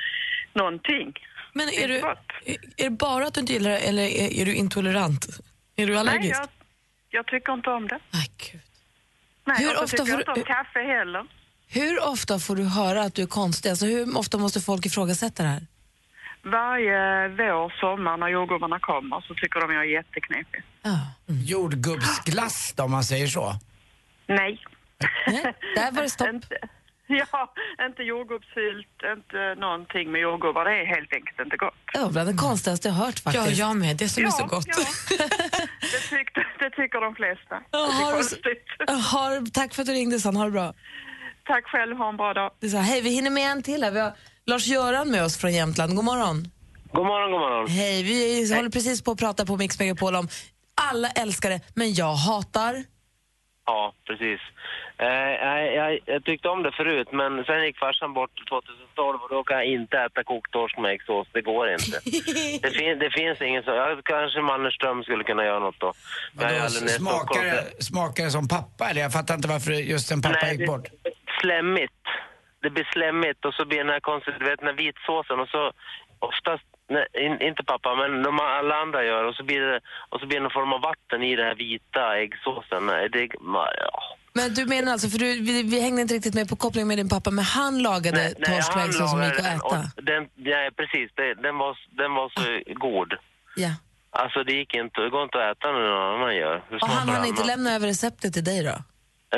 [0.54, 1.13] någonting.
[1.54, 2.17] Men är du, gott.
[2.45, 5.26] är, är det bara att du inte gillar det eller är, är du intolerant?
[5.76, 6.39] Är du Nej, allergisk?
[6.41, 6.47] jag,
[7.10, 7.99] jag tycker inte om det.
[8.12, 8.62] Nej, gud.
[9.45, 11.26] Nej, Hur ofta tycker jag inte du- om kaffe heller.
[11.73, 13.69] Hur ofta får du höra att du är konstig?
[13.69, 15.67] Alltså, hur ofta måste folk ifrågasätta det här?
[16.43, 20.62] Varje vår, sommar, när jordgubbarna kommer så tycker de jag är jätteknepig.
[20.81, 20.99] Ja.
[21.27, 23.53] Jordgubbsglass då, om man säger så.
[24.27, 24.59] Nej.
[25.27, 26.27] Nej, där var det stopp.
[26.33, 26.57] inte,
[27.07, 27.53] ja,
[27.88, 30.65] inte jordgubbssylt, inte någonting med jordgubbar.
[30.65, 31.73] Det är helt enkelt inte gott.
[31.93, 33.59] Det var bland det konstigaste jag hört Ja, faktiskt.
[33.59, 33.97] jag med.
[33.97, 34.65] Det som är så gott.
[34.67, 34.75] Ja,
[35.93, 37.55] det, tyckte, det tycker de flesta.
[37.71, 38.65] Ja, det har är konstigt.
[38.88, 40.36] Har, tack för att du ringde, Sann.
[40.36, 40.73] Ha det bra.
[41.47, 42.51] Tack själv, ha en bra dag.
[42.60, 43.91] Det är så här, hej, vi hinner med en till här.
[43.91, 44.13] Vi har
[44.45, 45.95] Lars-Göran med oss från Jämtland.
[45.95, 46.47] God morgon.
[46.91, 47.67] God morgon, god morgon.
[47.67, 50.27] Hej, vi håller precis på att prata på Mix Megapol om
[50.91, 52.84] alla älskar det, men jag hatar...
[53.65, 54.39] Ja, precis.
[54.97, 59.29] Eh, jag, jag, jag tyckte om det förut, men sen gick farsan bort 2012 och
[59.29, 61.27] då kan jag inte äta kokt torsk med äggsås.
[61.34, 61.99] Det går inte.
[62.63, 63.71] det, fin, det finns ingen så.
[64.03, 65.93] Kanske Mannerström skulle kunna göra något då.
[66.34, 69.01] Men i smakar, det, smakar det som pappa eller?
[69.01, 70.88] Jag fattar inte varför just en pappa Nej, gick bort.
[71.02, 71.02] det-
[71.43, 72.03] Slemmigt.
[72.63, 75.49] det blir slemmigt och så blir den här konstiga, du vet den här vitsåsen och
[75.56, 75.63] så
[76.29, 79.79] oftast, nej, in, inte pappa men de alla andra gör och så blir det,
[80.12, 82.82] och så blir det någon form av vatten i den här vita äggsåsen.
[82.86, 83.27] Nej, Det,
[83.86, 83.93] ja.
[84.36, 86.97] Men du menar alltså, för du, vi, vi hängde inte riktigt med på kopplingen med
[86.97, 89.77] din pappa, men han lagade Nej, nej, torsk och han äggsås som gick att äta?
[90.10, 93.13] Den, ja, precis, det, den, var, den var så god.
[93.56, 93.71] Ja.
[94.10, 96.63] Alltså det gick inte, det går inte att äta när någon annan gör.
[96.82, 98.75] Och han hann inte lämna över receptet till dig då?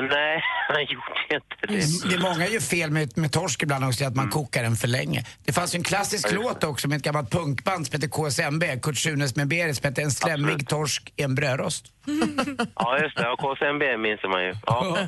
[0.02, 2.10] Nej, han gjorde inte det.
[2.10, 4.88] Det är många gör fel med, med torsk ibland också, att man kokar den för
[4.88, 5.26] länge.
[5.46, 6.42] Det fanns ju en klassisk Mm.
[6.44, 9.86] Ja, låt också med ett gammalt punkband som heter KSMB, Kurt Sunes med Berit, som
[9.90, 10.70] hette En slemmig Absolut.
[10.70, 11.86] torsk i en brödrost.
[12.76, 13.30] Ja, just det.
[13.30, 14.54] Och KSMB minns man ju.
[14.66, 14.98] Ja.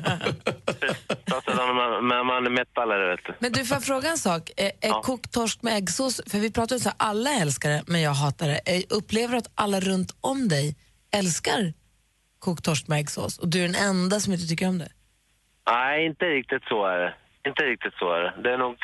[2.02, 3.34] Man, man, är metalare, vet du.
[3.38, 4.50] Men du, får jag fråga en sak?
[4.56, 5.02] Är, är Ja.
[5.02, 8.10] kokt torsk med äggsås, för vi pratar ju så här, alla älskar det, men jag
[8.10, 8.84] hatar det.
[8.90, 10.76] Upplever du att alla runt om dig
[11.14, 11.72] älskar
[12.38, 14.88] kokt torsk med äggsås och du är den enda som inte tycker om det?
[15.70, 17.14] Nej, inte riktigt så är det.
[17.48, 18.34] Inte riktigt så är det.
[18.42, 18.76] Det är nog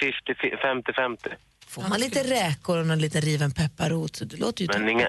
[0.00, 1.34] 50-50.
[1.68, 5.08] Får man lite räkor och någon liten riven pepparrot så det låter ju Men inga,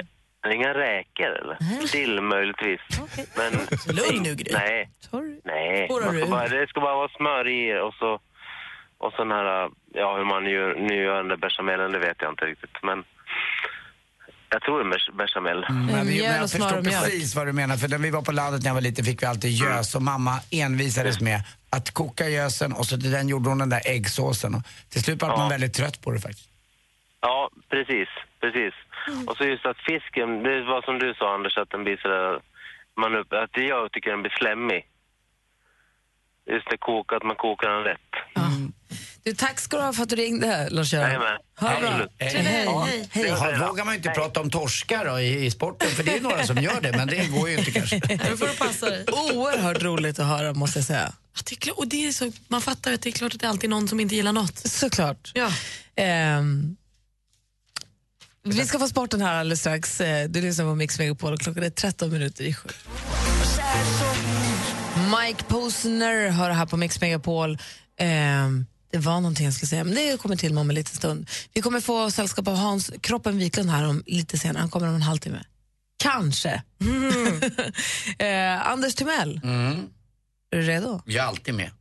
[0.54, 1.58] inga räkor, eller?
[1.88, 2.82] Sill möjligtvis.
[3.38, 3.52] Men...
[3.96, 4.54] Lugn nu, Gry.
[4.54, 4.90] Nej.
[5.00, 5.42] Sorry.
[5.44, 8.20] Nej, ska bara, det ska bara vara smör i och så
[8.98, 10.44] och sån här, ja hur man
[10.88, 12.84] nu gör den där bechamelen, det vet jag inte riktigt.
[12.84, 13.04] Men
[14.50, 15.66] jag tror det är becha- bechamel.
[15.70, 18.32] Men, vi, mjöl men jag förstår precis vad du menar, för när vi var på
[18.32, 22.30] landet när jag var liten fick vi alltid gös och mamma envisades med att koka
[22.30, 24.56] gösen och så till den gjorde hon den där äggsåsen.
[24.56, 25.38] Och till slut var Ja.
[25.38, 26.50] man väldigt trött på det faktiskt.
[27.22, 28.08] Ja, precis,
[28.42, 28.74] precis.
[29.28, 32.40] Och så just att fisken, det var som du sa Anders, att den blir sådär,
[32.98, 34.86] man upp, att det jag tycker den blir slemmig.
[36.52, 38.12] Just det, koka, att man kokar den rätt.
[39.30, 41.38] Du, tack ska du ha för att du ringde, Lars-Göran.
[41.60, 42.10] Absolut.
[42.20, 42.44] Hej.
[42.44, 42.66] Hej.
[42.66, 42.84] Ja.
[42.90, 43.10] Hej.
[43.12, 43.26] Hej.
[43.28, 46.46] Ja, vågar man inte prata om torskar då, i, i sporten, för det är några
[46.46, 47.96] som gör det, men det går ju inte kanske.
[48.10, 49.06] Nu får du passa dig.
[49.12, 51.14] Oerhört roligt att höra, måste jag säga.
[51.44, 53.40] Det är klart, och det är så, man fattar ju att det är klart att
[53.40, 54.58] det är alltid någon som inte gillar något.
[54.58, 55.32] Såklart.
[55.34, 55.52] Ja.
[55.96, 56.76] Ehm,
[58.44, 60.02] vi ska få sporten här alldeles strax.
[60.02, 62.70] Eh, Du lyssnar på Mix Megapol och klockan är 13 minuter i sju.
[65.22, 67.58] Mike Posner hör här på Mix Megapol.
[68.00, 70.96] Ehm, det var någonting jag skulle säga, men det kommer till mig om en liten
[70.96, 71.30] stund.
[71.54, 74.62] Vi kommer få sällskap av Hans Kroppen Wiklund här om lite senare.
[74.62, 75.44] Han kommer om en halvtimme.
[75.98, 76.50] Kanske.
[78.20, 79.42] eh, Anders Timell,
[80.52, 81.02] är du redo?
[81.06, 81.72] Jag är alltid med.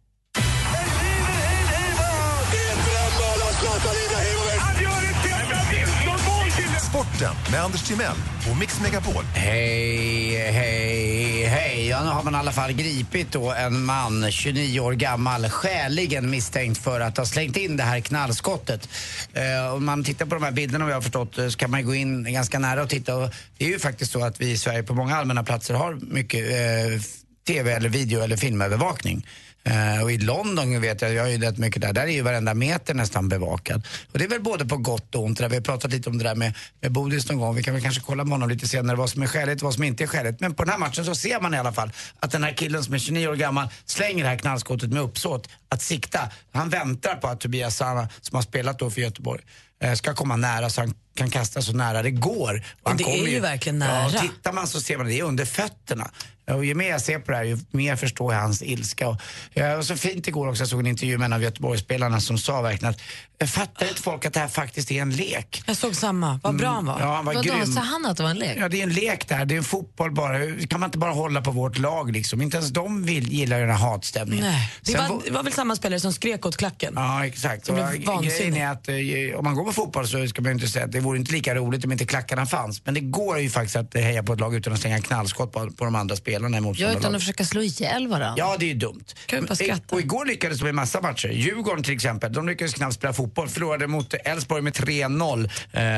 [6.90, 8.16] Sporten med Anders Timell
[8.50, 9.24] och Mix Megapol.
[9.24, 11.88] Hej, hej, hej.
[11.88, 16.30] Ja, nu har man i alla fall gripit då en man, 29 år gammal, skäligen
[16.30, 18.88] misstänkt för att ha slängt in det här knallskottet.
[19.32, 21.70] Eh, om man tittar på de här bilderna om jag har förstått eh, så kan
[21.70, 23.16] man gå in ganska nära och titta.
[23.16, 25.98] Och det är ju faktiskt så att vi i Sverige på många allmänna platser har
[26.00, 27.00] mycket eh,
[27.46, 29.26] TV eller video eller filmövervakning.
[29.70, 32.22] Eh, och i London vet jag, jag har ju rätt mycket där, där är ju
[32.22, 33.87] varenda meter nästan bevakad.
[34.12, 35.38] Och det är väl både på gott och ont.
[35.38, 37.54] Där vi har pratat lite om det där med, med Bodis någon gång.
[37.54, 39.74] Vi kan väl kanske kolla med honom lite senare vad som är skäligt och vad
[39.74, 40.40] som inte är skäligt.
[40.40, 42.85] Men på den här matchen så ser man i alla fall att den här killen
[42.85, 46.20] som är 29 år gammal slänger det här knallskottet med uppsåt att sikta.
[46.52, 49.42] Han väntar på att Tobias Sana, som har spelat då för Göteborg,
[49.83, 52.62] eh, ska komma nära så han kan kasta så nära det går.
[52.83, 54.20] Och det är kommer ju verkligen Ja, nära.
[54.20, 56.11] tittar man så ser man det är under fötterna.
[56.50, 59.09] Och ju mer jag ser på det här, ju mer förstår jag hans ilska.
[59.09, 59.16] Och,
[59.54, 62.38] ja, och så fint igår också, jag såg en intervju med en av Göteborgsspelarna som
[62.38, 63.00] sa verkligen att
[63.38, 65.62] jag fattar inte folk att det här faktiskt är en lek.
[65.66, 66.40] Jag såg samma.
[66.42, 67.00] Vad bra han var.
[67.00, 67.66] Ja, han var Vadå, grym.
[67.66, 68.57] sa han att det var en lek?
[68.61, 69.44] Ja, det är en lek där.
[69.44, 70.38] Det är en fotboll bara.
[70.68, 72.42] Kan man inte bara hålla på vårt lag liksom?
[72.42, 74.44] Inte ens de vill, gillar den här hatstämningen.
[74.44, 76.92] Nej, det Sen var, det var väl samma spelare som skrek åt klacken.
[76.96, 77.64] Ja, exakt.
[77.66, 78.38] Det blev Och, eh, vansinnigt.
[78.38, 78.88] grejen är att
[79.33, 81.18] eh, om man går på fotboll så ska man ju inte säga att det vore
[81.18, 82.82] inte lika roligt om inte klackarna fanns.
[82.84, 85.70] Men det går ju faktiskt att heja på ett lag utan att slänga knallskott på,
[85.70, 87.00] på de andra spelarna i Ja, motståndarlaget.
[87.00, 88.34] utan att försöka slå ihjäl varandra.
[88.36, 89.04] Ja, det är ju dumt.
[89.26, 89.94] Kan bara skratta?
[89.94, 91.28] Och igår lyckades de i massa matcher.
[91.28, 93.48] Djurgården till exempel, de lyckades knappt spela fotboll.
[93.48, 95.50] Förlorade mot Elfsborg med 3-0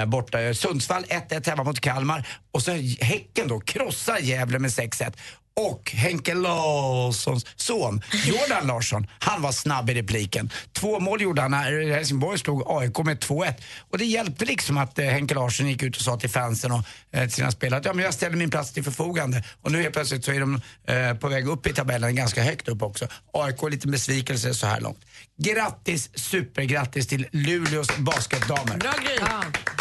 [0.02, 0.54] eh, borta.
[0.54, 2.26] Sundsvall 1-1 hemma mot Kalmar.
[2.52, 2.70] Och så
[3.00, 5.12] Häcken då krossar Gävle med 6-1.
[5.60, 10.50] Och Henke Larssons son, Jordan Larsson, han var snabb i repliken.
[10.72, 13.54] Två mål gjorde han när Helsingborg slog AIK med 2-1.
[13.90, 16.84] Och det hjälpte liksom att eh, Henke Larsson gick ut och sa till fansen och
[17.12, 19.44] eh, till sina spelare att ja, men jag ställer min plats till förfogande.
[19.62, 22.68] Och nu helt plötsligt så är de eh, på väg upp i tabellen, ganska högt
[22.68, 23.06] upp också.
[23.32, 25.00] AIK är lite besvikelse så här långt.
[25.36, 28.76] Grattis, supergrattis till Luleås basketdamer.
[28.76, 29.18] Bra grej.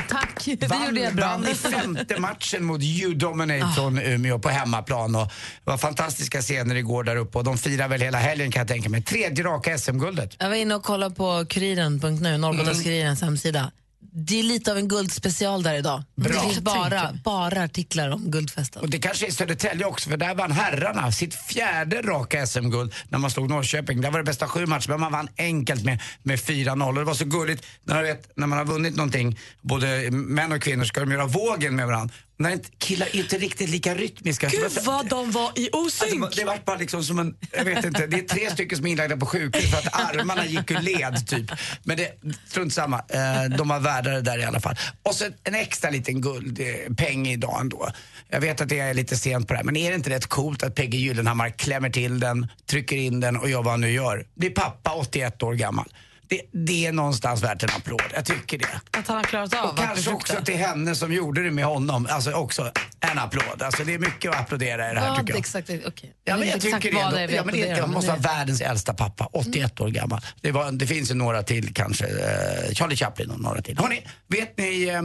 [0.09, 1.25] Tack, det Vann, gjorde jag bra.
[1.27, 5.15] vann i femte matchen mot U-Dominate från Umeå på hemmaplan.
[5.15, 5.25] Och
[5.63, 8.67] det var fantastiska scener igår där uppe och de firar väl hela helgen kan jag
[8.67, 9.01] tänka mig.
[9.03, 10.35] Tredje raka SM-guldet.
[10.39, 13.71] Jag var inne och kollade på kuriren.nu, Norrbottenskuriren's hemsida.
[14.01, 16.03] Det är lite av en guldspecial där idag.
[16.15, 16.33] Bra.
[16.33, 18.81] Det finns bara, bara artiklar om guldfesten.
[18.81, 23.19] Och det kanske är Södertälje också, för där vann herrarna sitt fjärde raka SM-guld när
[23.19, 24.01] man slog Norrköping.
[24.01, 26.87] Där var det bästa sju matcher, men man vann enkelt med, med 4-0.
[26.87, 30.51] Och det var så gulligt, när, man vet, när man har vunnit någonting, både män
[30.51, 32.15] och kvinnor, ska de göra vågen med varandra.
[32.39, 34.47] När killar är inte riktigt lika rytmiska.
[34.47, 36.23] Gud vad de var i osynk!
[36.23, 38.87] Alltså, det var bara liksom som en, jag vet inte, det är tre stycken som
[38.87, 41.51] är inlagda på sjukhus för att armarna gick ur led typ.
[41.83, 42.11] Men det,
[42.47, 44.75] strunt samma, eh, de var värda det där i alla fall.
[45.03, 47.89] Och så en extra liten guldpeng idag ändå.
[48.29, 50.27] Jag vet att det är lite sent på det här, men är det inte rätt
[50.27, 53.91] coolt att Peggy Gyllenhammar klämmer till den, trycker in den och gör vad han nu
[53.91, 54.25] gör?
[54.35, 55.89] Blir pappa 81 år gammal.
[56.29, 58.81] Det, det är någonstans värt en applåd, jag tycker det.
[58.91, 62.07] Att han har klarat av Och kanske också till henne som gjorde det med honom,
[62.09, 63.61] alltså också en applåd.
[63.61, 65.39] Alltså det är mycket att applådera i det här tycker jag.
[65.39, 66.13] exakt, okej.
[66.23, 66.99] Ja, men jag tycker det.
[66.99, 67.17] ändå.
[67.17, 70.21] vi Ja, men det, det måste vara världens äldsta pappa, 81 år gammal.
[70.41, 73.77] Det, var, det finns ju några till kanske, eh, Charlie Chaplin och några till.
[73.77, 75.01] Hörrni, vet ni, eh,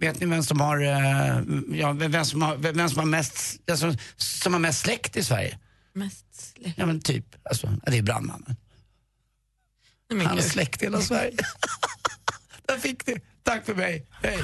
[0.00, 1.40] vet ni vem som har, eh,
[1.78, 5.58] ja, vem som har, vem som har mest, alltså, som har mest släkt i Sverige?
[5.92, 6.78] Mest släkt.
[6.78, 8.56] Ja men typ, alltså, det är brandmannen.
[10.16, 11.36] Han släkt i hela Sverige.
[12.66, 13.20] Där fick ni.
[13.42, 14.06] Tack för mig.
[14.22, 14.38] Hej.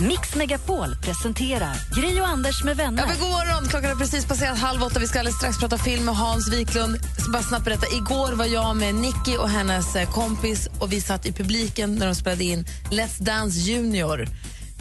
[0.00, 3.02] Mix Megapol presenterar Gri och Anders med vänner.
[3.02, 3.68] Ja, men god morgon!
[3.68, 5.00] Klockan är precis passerat halv åtta.
[5.00, 6.96] Vi ska alldeles strax prata film med Hans Wiklund.
[7.32, 7.86] Bara snabbt berätta.
[7.96, 12.06] Igår var jag med Nicky och hennes eh, kompis och vi satt i publiken när
[12.06, 14.28] de spelade in Let's Dance Junior.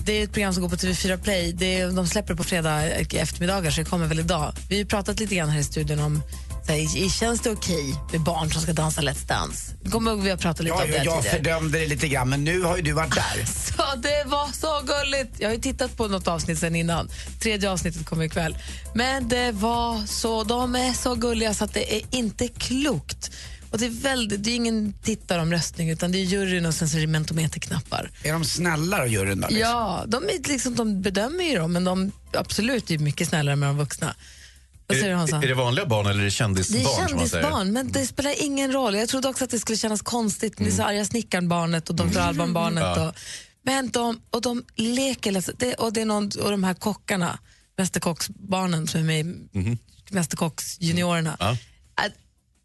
[0.06, 1.54] Det är ett program som går på TV4 Play.
[1.54, 4.54] Det är, de släpper på fredag eftermiddagar så det kommer väl idag.
[4.70, 6.22] Vi har pratat lite grann här i studion om
[6.66, 9.74] så här, känns det okej med barn som ska dansa Let's Dance?
[9.92, 11.38] Kommer ihåg vi har pratat lite Ja, om det jag, tidigare.
[11.38, 13.46] fördömde det lite grann men nu har ju du varit där.
[13.46, 15.36] Så det var så gulligt.
[15.40, 17.10] Jag har ju tittat på något avsnitt sen innan.
[17.42, 18.58] Tredje avsnittet kommer ikväll.
[18.96, 23.32] Men det var så, de är så gulliga så att det är inte klokt.
[23.72, 26.98] Och det är, väldigt, det är ingen tittaromröstning utan det är juryn och sen så
[26.98, 28.12] är det mentometerknappar.
[28.24, 29.48] Är de snällare juryn då?
[29.48, 29.60] liksom?
[29.60, 33.70] Ja, de, är liksom, de bedömer ju dem men de absolut är mycket snällare med
[33.70, 34.16] de vuxna.
[34.88, 35.38] Vad säger du Hansa?
[35.38, 36.82] Är, är det vanliga barn eller är det Det kändisbarn?
[36.82, 37.08] är man säger?
[37.08, 38.96] kändisbarn, men det spelar ingen roll.
[38.96, 40.86] Jag trodde också att det skulle kännas konstigt med mm.
[40.86, 42.20] Arga snickaren-barnet och Dr.
[42.20, 42.84] Alban-barnet.
[42.84, 43.08] Ja.
[43.08, 43.16] Och,
[43.64, 47.40] men de, och de leker, det, och, det är någon, och de här kockarna,
[47.78, 49.78] Mästerkocksbarnen som är med i
[50.10, 51.38] Mästerkocksjuniorerna.
[51.40, 51.58] Ja.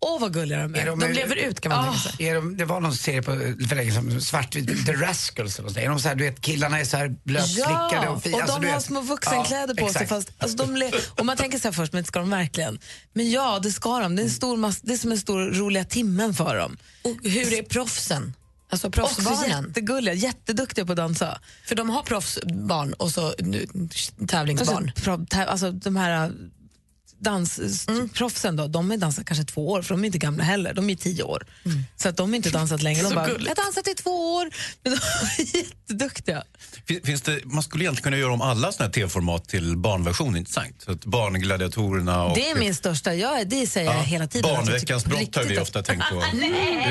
[0.03, 0.79] Åh vad gulliga de är.
[0.79, 2.27] Är de, de- lever ut kan man tänka sig.
[2.29, 3.33] Är de, det var någon serie på,
[3.69, 5.85] för länge sedan, svartvit, The Rascals eller något sånt.
[5.85, 8.37] Är de så här, du vet, killarna är så här blötslickade och fina.
[8.37, 8.85] och alltså, de du har vet.
[8.85, 10.07] små vuxenkläder Ja, på sig.
[10.07, 12.79] Fast, alltså, de le- och man tänker så här först, men ska de verkligen?
[13.13, 14.17] Men ja, det ska de.
[14.17, 16.77] Det är, en stor mass- det är som en stor roliga timmen för dem.
[17.03, 18.35] Och hur är proffsen?
[18.73, 19.65] Alltså proffsbarnen?
[19.69, 21.41] jättegulliga, jätteduktiga på att dansa.
[21.67, 23.67] För de har proffsbarn och så nu,
[24.29, 24.85] tävlingsbarn.
[24.97, 26.33] Alltså, pro, tä- alltså de här
[27.21, 30.91] dansproffsen då, de har dansat kanske två år, för de är inte gamla heller, de
[30.91, 31.47] är tio år.
[31.97, 33.03] Så att de har inte dansat länge.
[33.03, 33.49] De Så bara, gulligt.
[33.49, 34.51] jag har dansat i två år.
[34.85, 34.93] Men
[35.37, 36.45] de är jätteduktiga.
[36.87, 40.37] Fin- Finns det, man skulle egentligen kunna göra om alla såna här tv-format till barnversion,
[40.37, 40.83] inte sant?
[40.85, 42.35] Så att barngladiatorerna och...
[42.37, 44.55] Det är min största, jag, det säger jag hela tiden.
[44.55, 46.23] Barnveckans brott har vi ofta tänkt på.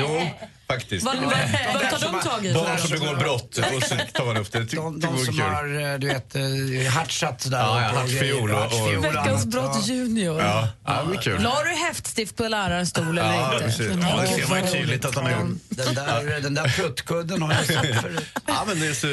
[0.00, 0.26] Jo,
[0.72, 1.04] faktiskt.
[1.06, 2.52] Vad, tar de tag i?
[2.54, 4.58] Barn som begår brott och så tar man upp det.
[4.58, 5.40] Det, De, de som kul.
[5.40, 7.58] har, eh, du vet, eh, hartsat sådär.
[7.58, 10.40] Ja, ja, grejer, och- Veckans brott junior.
[10.40, 11.42] Ja, ja, det kul.
[11.42, 13.64] La du häftstift på lärarens stol eller Ja, inte?
[13.64, 13.86] precis.
[14.02, 15.58] Ja, det ser man ju tydligt att han har gjort.
[15.68, 18.24] Den där, den där pruttkudden har jag sett förut.
[18.46, 19.06] Ja, men det, är så,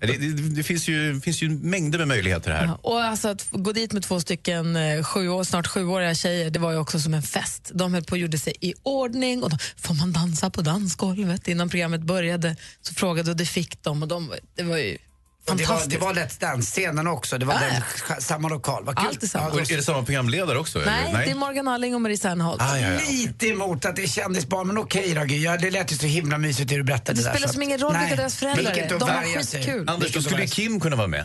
[0.00, 2.64] det, det, det finns, ju, finns ju mängder med möjligheter här.
[2.64, 6.50] Ja, Och alltså att gå dit med två stycken eh, sju år, snart sjuåriga tjejer,
[6.50, 7.70] det var ju också som en fest.
[7.74, 9.42] De höll på och gjorde sig i ordning.
[9.42, 11.48] Och de, får man dansa på dansgolvet?
[11.48, 14.02] Innan programmet började så frågade och det fick de.
[14.02, 14.98] Och de det var ju
[15.56, 17.38] Det var, det var Let's Dance-scenen också.
[17.38, 17.60] Det var Ja,
[18.08, 18.84] den, samma lokal.
[18.84, 19.06] Vad kul.
[19.06, 19.46] Allt är samma.
[19.48, 20.78] Och är det samma programledare också?
[20.86, 21.18] Nej, eller?
[21.24, 22.62] det är Morgan Alling och Marie Serneholt.
[22.62, 23.00] Ah, ja, ja.
[23.10, 25.34] Lite emot att det är kändisbarn, men okej då.
[25.34, 27.30] Ja, det lät ju så himla mysigt det du berättade Det där.
[27.32, 28.02] spelar som ingen roll Nej.
[28.02, 28.98] vilka deras föräldrar det är.
[28.98, 29.88] De har skitkul.
[29.88, 31.24] Anders, då Det skulle Kim kunna vara med.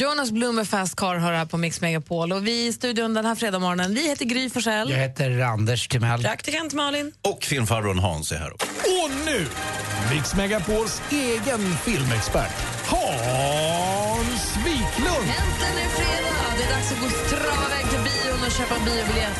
[0.00, 2.32] Jonas Blum med Fast Car har här på Mix Megapol.
[2.32, 4.90] Och vi i studion den här fredagsmorgonen, vi heter Gry Forssell.
[4.90, 6.22] Jag heter Anders Timell.
[6.22, 7.12] Praktikant Malin.
[7.22, 8.66] Och filmfarbrorn Hans är här också.
[8.68, 9.46] Och nu,
[10.14, 12.50] Mix Megapols egen filmexpert,
[12.86, 15.28] Hans Wiklund.
[15.40, 16.34] Äntligen är fredag!
[16.58, 19.38] Det är dags att gå strava iväg till bion och köpa en biobiljett.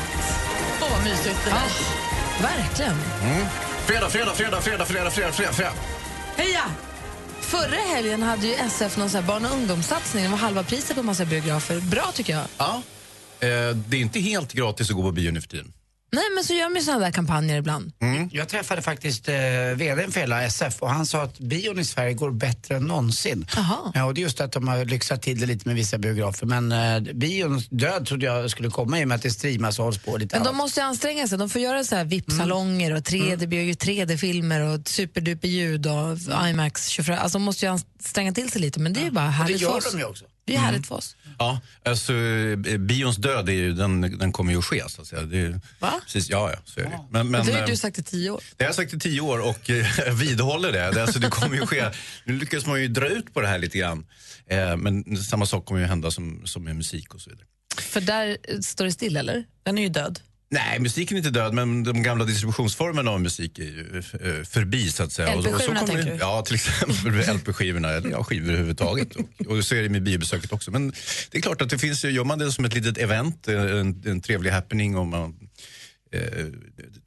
[0.81, 2.47] Åh, vad mysigt det är.
[2.57, 2.95] Verkligen.
[3.85, 5.73] Fredag, fredag, fredag, fredag, fredag, fredag, fredag, fredag.
[6.35, 6.63] Heja!
[7.49, 10.23] Förra helgen hade ju SF någon sån här barn och ungdomssatsning.
[10.23, 11.79] Det var halva priset på massa biografer.
[11.79, 12.45] Bra tycker jag.
[12.57, 12.81] Ja.
[13.39, 15.73] Eh, det är inte helt gratis att gå på bio nu för tiden.
[16.11, 17.91] Nej, men så gör man ju sådana där kampanjer ibland.
[18.31, 19.35] Jag träffade faktiskt eh,
[19.75, 23.45] vdn för hela SF och han sa att bion i Sverige går bättre än någonsin.
[23.93, 26.45] Ja, och det är just att de har lyxat till det lite med vissa biografer.
[26.45, 29.85] Men eh, bions död trodde jag skulle komma i och med att det streamas och
[29.85, 31.37] hålls på lite Men de måste ju anstränga sig.
[31.37, 33.71] De får göra så här VIP-salonger och 3D, mm.
[33.71, 36.17] 3D-filmer och superduper ljud och
[36.49, 37.17] IMAX 24.
[37.17, 39.59] Alltså de måste ju anstränga till sig lite, men det är ju bara det härligt
[39.59, 39.91] för gör oss.
[39.91, 40.25] de ju också.
[40.49, 41.15] Det är härligt för oss.
[41.39, 45.07] Ja, alltså eh, bions död, är ju, den, den kommer ju att ske så att
[45.07, 45.21] säga.
[45.21, 45.93] Det, är- Va?
[46.05, 46.99] Precis, ja, ja, så är det.
[47.11, 48.41] Men, men, det har ju eh, du sagt i tio år.
[48.57, 50.91] Det har jag sagt i tio år och eh, jag vidhåller det.
[50.91, 51.85] det, alltså, det kommer ju ske.
[52.25, 54.05] Nu lyckas man ju dra ut på det här lite grann.
[54.49, 57.45] Eh, men samma sak kommer ju hända som, som med musik och så vidare.
[57.77, 59.43] För där eh, står det still, eller?
[59.63, 60.19] Den är ju död.
[60.51, 64.91] Nej, musiken är inte död, men de gamla distributionsformerna av musik är ju eh, förbi
[64.91, 65.35] så att säga.
[65.35, 66.17] LP-skivorna tänker du?
[66.19, 69.15] Ja, till exempel LP-skivorna, eller ja, skivor överhuvudtaget.
[69.15, 70.71] Och, och så är det med biobesöket också.
[70.71, 70.93] Men
[71.31, 74.03] det är klart att det finns, gör man det som ett litet event, eh, en,
[74.05, 75.35] en trevlig happening och man
[76.13, 76.45] eh,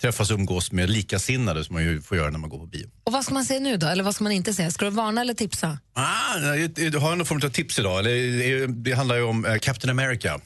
[0.00, 2.86] träffas och umgås med likasinnade som man ju får göra när man går på bio.
[3.04, 3.86] Och vad ska man säga nu då?
[3.86, 4.70] Eller vad ska man inte säga?
[4.70, 5.78] Ska du varna eller tipsa?
[5.94, 6.38] Ah,
[6.76, 7.98] jag har någon form av tips idag.
[7.98, 10.40] Eller, eh, Det handlar ju om Captain America.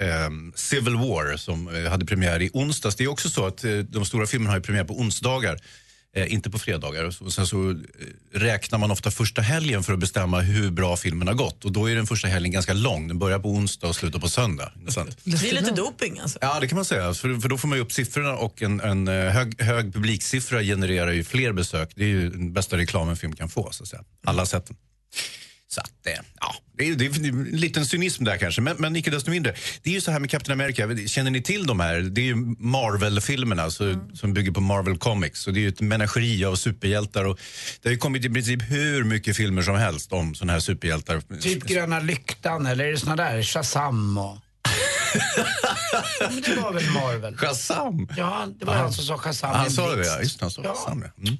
[0.00, 2.96] Eh, Civil War som eh, hade premiär i onsdags.
[2.96, 5.58] Det är också så att eh, de stora filmerna har ju premiär på onsdagar.
[6.16, 7.04] Eh, inte på fredagar.
[7.04, 7.80] Och sen så
[8.32, 11.64] räknar man ofta första helgen för att bestämma hur bra filmen har gått.
[11.64, 13.08] Och då är den första helgen ganska lång.
[13.08, 14.72] Den börjar på onsdag och slutar på söndag.
[14.76, 15.18] Intressant.
[15.24, 16.38] Det är lite doping alltså.
[16.40, 17.14] Ja, det kan man säga.
[17.14, 21.24] För, för då får man upp siffrorna och en, en hög, hög publiksiffra genererar ju
[21.24, 21.92] fler besök.
[21.94, 24.02] Det är ju den bästa reklam en film kan få, så att säga.
[24.24, 24.70] Alla sätt.
[25.74, 28.96] Så att, eh, ja, det är, det är en liten cynism där kanske, men, men
[28.96, 29.54] icke desto mindre.
[29.82, 32.00] Det är ju så här med Captain America, känner ni till de här?
[32.00, 35.40] Det är ju Marvel-filmerna så, som bygger på Marvel Comics.
[35.40, 37.40] Så det är ju ett menageri av superhjältar och
[37.82, 41.22] det har ju kommit i princip hur mycket filmer som helst om såna här superhjältar.
[41.40, 44.38] Typ Gröna Lyktan eller är det såna där Shazam och...
[46.46, 47.36] Det var väl Marvel?
[47.36, 48.08] Shazam!
[48.16, 49.50] Ja, det var han som sa Shazam.
[49.50, 50.20] Han sa det, ja.
[50.22, 50.74] Just det, han sa Ja.
[50.74, 51.22] Shazam, ja.
[51.28, 51.38] Mm.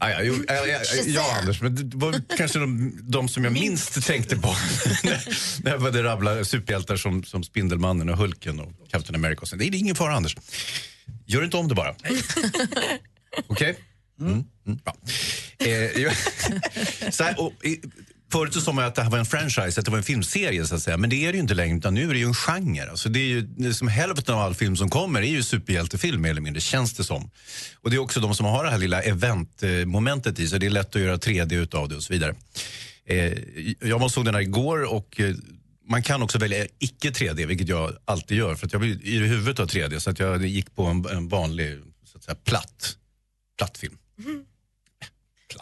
[0.00, 3.44] Ja, ja, jo, ja, ja, ja, ja, Anders, men det var kanske de, de som
[3.44, 4.48] jag minst tänkte på
[5.02, 9.40] när- jag började rabbla superhjältar som, som Spindelmannen och Hulken och Captain America.
[9.42, 9.58] Och sen.
[9.58, 10.36] Det är ingen fara, Anders.
[11.26, 11.94] Gör inte om det bara.
[13.46, 13.78] Okej?
[14.20, 14.32] Mm.
[14.66, 14.96] Mm, bra.
[15.58, 15.68] Eh,
[16.02, 16.12] jag-
[17.14, 17.80] så här, och, i-
[18.32, 20.66] Förut så sa man att det här var en franchise, att det var en filmserie
[20.66, 20.96] så att säga.
[20.96, 22.90] Men det är det ju inte längre, utan nu är det ju en genre.
[22.90, 25.42] Alltså det är ju, det är som hälften av all film som kommer är ju
[25.42, 27.30] superhjältefilm mer eller mindre, känns det som.
[27.82, 30.60] Och det är också de som har det här lilla eventmomentet i sig.
[30.60, 32.34] Det är lätt att göra 3D utav det och så vidare.
[33.06, 33.32] Eh,
[33.80, 35.34] jag såg den här igår och eh,
[35.88, 38.54] man kan också välja icke 3D, vilket jag alltid gör.
[38.54, 41.28] För att jag vill i huvudet ha 3D, så att jag gick på en, en
[41.28, 42.96] vanlig så att säga, platt,
[43.58, 43.98] platt film.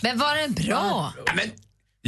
[0.02, 1.14] Men var den bra?
[1.26, 1.50] Ja, men,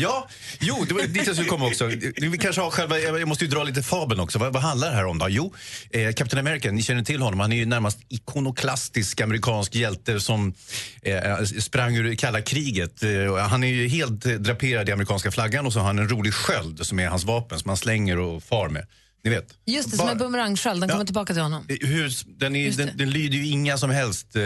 [0.01, 0.29] ja,
[0.61, 1.87] jo, det var dit jag skulle komma också.
[2.17, 4.39] Vi kanske har själva, jag måste ju dra lite fabeln också.
[4.39, 5.27] Vad, vad handlar det här om då?
[5.29, 5.55] Jo,
[5.91, 7.41] eh, Captain America, ni känner till honom.
[7.41, 10.55] Han är ju närmast ikonoklastisk amerikansk hjälte som
[11.03, 13.03] eh, sprang ur kalla kriget.
[13.03, 16.09] Eh, han är ju helt eh, draperad i amerikanska flaggan och så har han en
[16.09, 18.87] rolig sköld som är hans vapen som han slänger och far med.
[19.25, 19.47] Ni vet.
[19.67, 20.81] Just det, som Bara- en bumerangskjöld.
[20.81, 20.93] Den Ja.
[20.95, 21.65] kommer tillbaka till honom.
[21.69, 24.43] hur, den, är, den, den lyder ju inga som helst eh,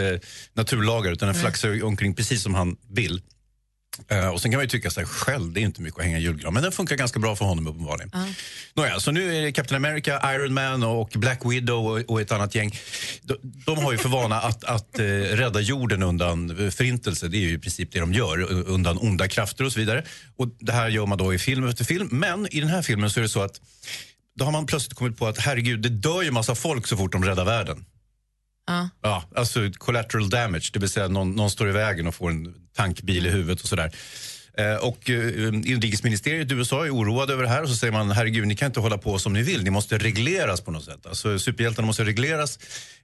[0.55, 3.23] naturlagar utan den flaxar omkring precis som han vill.
[4.09, 6.19] Eh, och sen kan man ju tycka att själv det är inte mycket att hänga
[6.19, 8.11] julgran, men den funkar ganska bra för honom uppenbarligen.
[8.75, 12.55] Nåja, så nu är det Captain America, Iron Man och Black Widow och, ett annat
[12.55, 12.79] gäng.
[13.23, 17.29] De, de har ju för vana att, att eh, rädda jorden undan förintelse.
[17.29, 20.05] Det är ju i princip det de gör, undan onda krafter och så vidare.
[20.37, 22.09] Och det här gör man då i film efter film.
[22.13, 23.61] Men i den här filmen så är det så att
[24.37, 27.13] då har man plötsligt kommit på att herregud, det dör ju massa folk så fort
[27.13, 27.85] de räddar världen.
[28.67, 28.89] Ja.
[29.03, 32.55] Ja, alltså collateral damage, det vill säga någon, någon står i vägen och får en
[32.77, 33.93] tankbil i huvudet och sådär.
[34.59, 38.11] Eh, och eh, inrikesministeriet i USA är oroade över det här och så säger man
[38.11, 41.07] herregud, ni kan inte hålla på som ni vill, ni måste regleras på något sätt.
[41.07, 42.59] Alltså superhjältarna måste regleras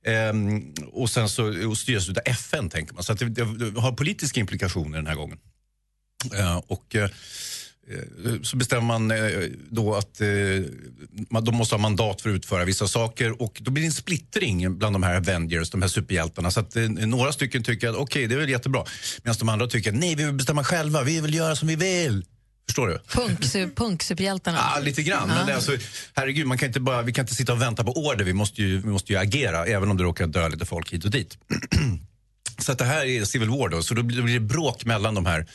[0.05, 3.05] ehm, och sen så och styras utav FN tänker man.
[3.05, 5.39] Så det, det har politiska implikationer den här gången.
[6.35, 6.97] Eh, och
[8.43, 9.19] så bestämmer man eh,
[9.71, 10.27] då att eh,
[11.43, 14.79] de måste ha mandat för att utföra vissa saker och då blir det en splittring
[14.79, 16.51] bland de här Avengers, de här superhjältarna.
[16.51, 18.85] Så att eh, några stycken tycker att okej, det är väl jättebra.
[19.23, 22.25] Medan de andra tycker nej, vi vill bestämma själva, vi vill göra som vi vill.
[22.67, 22.99] Förstår du?
[23.09, 24.59] Punk, su- Punk-superhjältarna.
[24.59, 25.29] Ja, lite grann.
[25.29, 25.77] Men det alltså,
[26.15, 28.25] herregud, man kan inte bara, vi kan inte sitta och vänta på order.
[28.25, 31.05] Vi måste ju, vi måste ju agera, även om det råkar dö lite folk hit
[31.05, 31.39] och dit.
[32.59, 34.85] Så att det här är Civil War då, så då blir då blir det bråk
[34.85, 35.47] mellan de här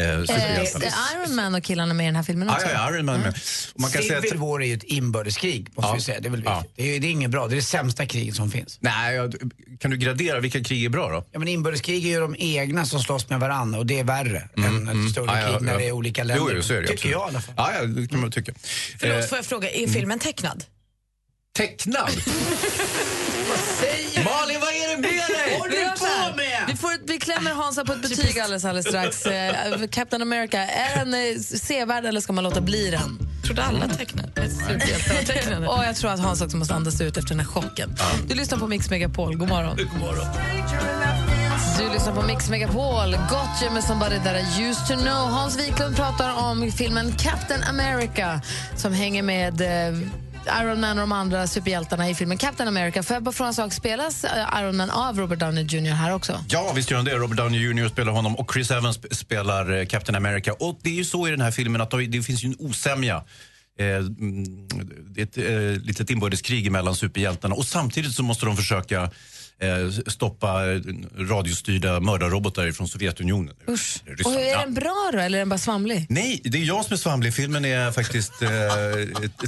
[0.00, 0.84] eh, Eh, superhjältarna.
[0.86, 2.66] är Iron Man och killarna med i den här filmen också?
[2.66, 3.34] ja, ja, Iron Man med.
[3.74, 5.94] Och man kan säga Civil att, War är ju ett inbördeskrig, måste Ja.
[5.94, 6.20] vi säga.
[6.20, 6.64] Det är väl Ja.
[6.76, 8.76] Det, är, det är inget bra, det är det sämsta kriget som finns.
[8.80, 9.28] nej, ja,
[9.80, 11.24] kan du gradera vilka krig är bra då?
[11.32, 14.48] Ja, men inbördeskrig är ju de egna som slåss med varandra och det är värre
[14.56, 15.78] än ett större Mm, Ja, ja, krig när ja.
[15.78, 16.44] det är olika länder.
[16.48, 17.12] Jo, jo, så är det Tycker absolut.
[17.12, 17.54] jag i alla fall.
[17.56, 18.52] Ja, ja, det kan man tycka.
[19.00, 20.64] Förlåt, Eh, får jag fråga, är filmen tecknad?
[21.56, 22.10] Tecknad?
[24.24, 25.80] Malin, vad är det med dig?
[25.80, 26.32] Gör så här.
[27.10, 29.26] Vi, klämmer Hansa på ett betyg alldeles, alldeles strax.
[29.26, 33.30] Eh, Captain America, är den eh, sevärd eller ska man låta bli den?
[33.44, 34.50] trodde alla tecknade.
[34.50, 35.68] Superhjältar.
[35.68, 37.96] Och jag tror att Hans också måste andas ut efter den här chocken.
[38.28, 39.36] Du lyssnar på Mix Megapol.
[39.36, 39.76] God morgon.
[39.76, 40.26] God morgon.
[41.78, 43.10] Du lyssnar på Mix Megapol.
[43.10, 45.28] Gotcha med Somebody That I Used To Know.
[45.28, 48.40] Hans Wiklund pratar om filmen Captain America
[48.76, 49.98] som hänger med eh,
[50.62, 53.02] Iron Man och de andra superhjältarna i filmen Captain America.
[53.02, 53.72] Får jag bara fråga en sak?
[53.72, 56.44] Spelas eh, Iron Man av Robert Downey Jr här också?
[56.48, 57.14] Ja, visst gör han det.
[57.14, 60.52] Robert Downey Jr spelar honom och Chris Evans spelar eh, Captain America.
[60.52, 63.24] Och det är ju så i den här filmen att det finns ju en osämja.
[63.78, 64.68] Eh, mm,
[65.14, 65.38] Det är ett
[65.76, 69.10] eh, litet inbördeskrig mellan superhjältarna och samtidigt så måste de försöka
[70.06, 70.80] stoppa eh,
[71.18, 73.54] radiostyrda mördarrobotar från Sovjetunionen.
[73.68, 73.96] Usch.
[74.24, 76.06] Och är den bra då, eller är den bara svamlig?
[76.08, 77.34] Nej, det är jag som är svamlig.
[77.34, 78.48] Filmen är faktiskt eh,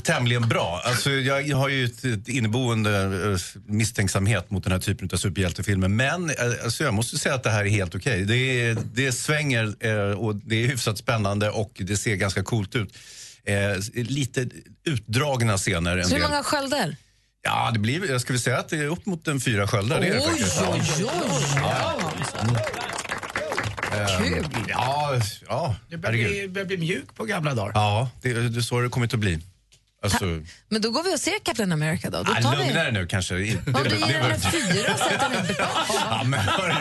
[0.03, 0.81] tämligen bra.
[0.85, 3.01] Alltså, jag har ju ett, inneboende
[3.33, 5.89] eh, misstänksamhet mot den här typen av superhjältefilmer.
[5.89, 8.25] Men eh, alltså, jag måste säga att det här är helt okej.
[8.25, 12.77] Det, är- det svänger eh, och det är hyfsat spännande och det ser ganska coolt
[12.77, 12.95] ut.
[13.45, 13.55] Eh,
[13.95, 14.49] lite
[14.85, 15.97] utdragna scener.
[15.97, 16.97] En Så hur många sköldar?
[17.45, 20.01] Ja, det blir, jag skulle säga att det är upp mot en fyra sköldar.
[20.01, 20.62] Det är det faktiskt.
[20.62, 21.12] oj, oj.
[24.18, 24.47] Kul!
[24.68, 26.30] Ja, ja Du börjar herregud.
[26.32, 27.72] bli, börjar bli mjuk på gamla dagar.
[27.74, 29.38] Ja, det, det är så det kommit att bli.
[30.03, 30.24] Alltså,
[30.68, 32.22] Men då går vi och ser Captain America då.
[32.22, 32.64] då ah, tar vi...
[32.64, 33.34] lugna dig nu kanske.
[33.34, 35.68] Om du det- ger det- den en fyra så att den är bra.
[36.11, 36.74] Ja, men hörru.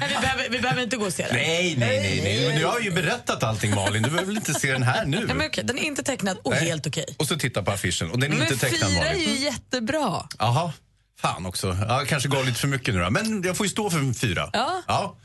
[0.00, 1.36] Nej, vi, behöver, vi behöver inte gå och se den.
[1.36, 2.48] Nej, nej, nej, nej.
[2.48, 4.02] Men du har ju berättat allting Malin.
[4.02, 5.24] Du behöver väl inte se den här nu?
[5.28, 6.64] Ja, men okej, den är inte tecknad och Nej.
[6.68, 7.04] helt okej.
[7.18, 8.10] Och så titta på affischen.
[8.10, 9.28] Och den är Men inte tecknad fyra är Malin.
[9.34, 10.28] ju jättebra.
[10.38, 10.72] Jaha.
[11.20, 11.76] Fan också.
[11.88, 13.10] Ja, jag kanske gav lite för mycket nu då.
[13.10, 14.50] Men jag får ju stå för fyra.
[14.52, 14.82] Ja.
[14.88, 15.16] Ja.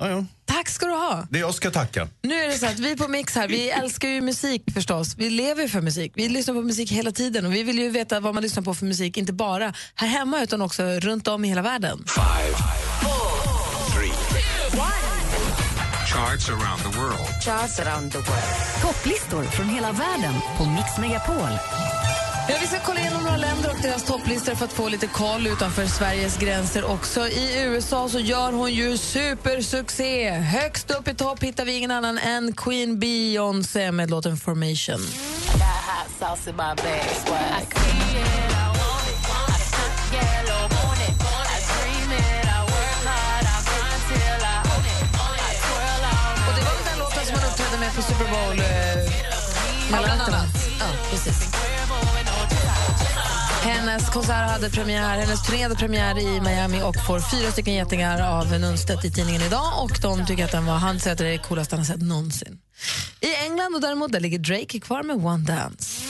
[0.00, 0.24] Ja, ja.
[0.44, 1.26] Tack ska du ha.
[1.30, 2.08] Det är jag ska tacka.
[2.22, 5.14] Nu är det så att vi på Mix här, vi älskar ju musik förstås.
[5.16, 6.12] Vi lever ju för musik.
[6.14, 8.74] Vi lyssnar på musik hela tiden och vi vill ju veta vad man lyssnar på
[8.74, 12.04] för musik, inte bara här hemma utan också runt om i hela världen.
[17.44, 18.82] Charts around the world.
[18.82, 21.83] Topplistor från hela världen på Mix Megapol.
[22.48, 25.46] Ja, vi ska kolla igenom några länder och deras topplistor för att få lite koll
[25.46, 27.28] utanför Sveriges gränser också.
[27.28, 30.30] I USA så gör hon ju supersuccé.
[30.30, 35.00] Högst upp i topp hittar vi ingen annan än Queen Beyoncé med låten Formation.
[46.48, 50.63] Och det var den låten som hon uppträdde med på Super Bowl eh, mellan annat.
[53.64, 58.38] Hennes konsert hade premiär, hennes turné hade premiär i Miami och får fyra stycken getingar
[58.40, 59.82] av Nunstedt i tidningen idag.
[59.82, 61.92] Och de tycker att den var, han säger att det är det coolaste han har
[61.92, 62.58] sett någonsin.
[63.20, 66.00] I England och däremot där ligger Drake kvar med One Dance.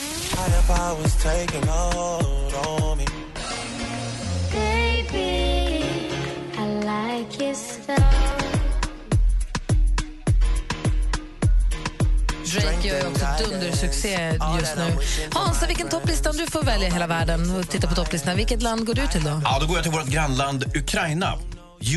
[12.61, 14.97] Drake gör ju också dundersuccé just nu.
[15.31, 18.85] Hansa, vilken topplista om du får välja hela världen och titta på topplistan, vilket land
[18.85, 19.41] går du till då?
[19.43, 21.33] Ja, då går jag till vårt grannland Ukraina.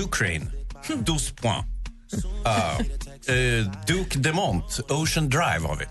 [0.04, 0.50] Ukraine.
[0.86, 1.68] 12 points.
[2.46, 5.84] Uh, eh, Duke Demont, Ocean Drive har vi.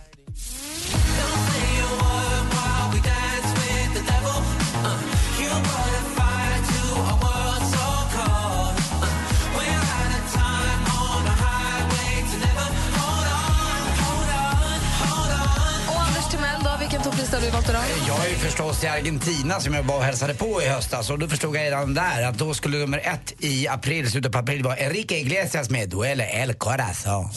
[17.48, 17.82] Du valt idag?
[17.82, 21.10] Eh, jag är ju förstås i Argentina som jag var och hälsade på i höstas
[21.10, 24.38] och då förstod jag redan där att då skulle nummer ett i april, slutet på
[24.38, 27.30] april vara Enrique Iglesias med Duele el corazón.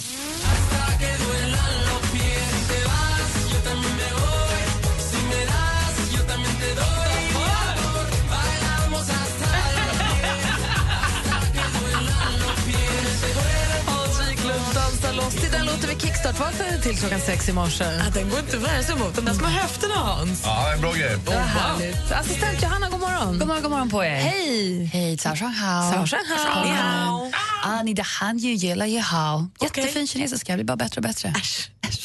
[15.80, 17.84] Låter vi kickstart-vaknade till klockan sex i morse.
[17.84, 19.16] Ja, den går inte att värja sig mot.
[19.16, 20.42] De där små höfterna, Hans.
[20.44, 21.16] Ja, det är bra grej.
[21.26, 22.12] Vad härligt.
[22.12, 23.38] Assistent Johanna, god morgon.
[23.38, 24.14] God morgon, god morgon på er.
[24.14, 24.84] Hej!
[24.84, 25.92] Hej, Zhao Shanghao.
[25.92, 26.64] Zhao Shanghao.
[26.64, 27.32] Ni hao.
[27.64, 29.48] Ah, ni det han ju gillar ju hao.
[29.60, 31.34] Jättefin kinesiska, blir bara bättre och bättre.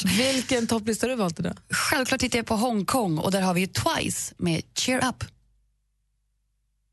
[0.04, 1.56] Vilken topplista har du valt idag?
[1.70, 5.24] Självklart tittar jag på Hongkong och där har vi ju Twice med Cheer Up.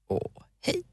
[0.10, 0.20] Åh,
[0.62, 0.84] hej.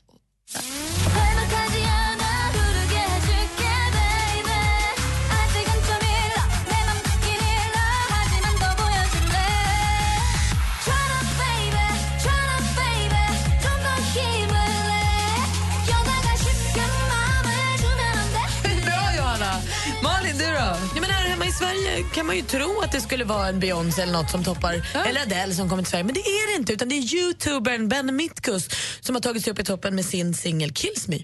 [22.15, 25.21] Kan man ju tro att det skulle vara en Beyoncé eller något som toppar, eller
[25.21, 26.05] Adele som kommer till Sverige.
[26.05, 28.69] Men det är det inte, utan det är youtubern Ben Mitkus
[29.01, 31.17] som har tagit sig upp i toppen med sin singel Kills Me.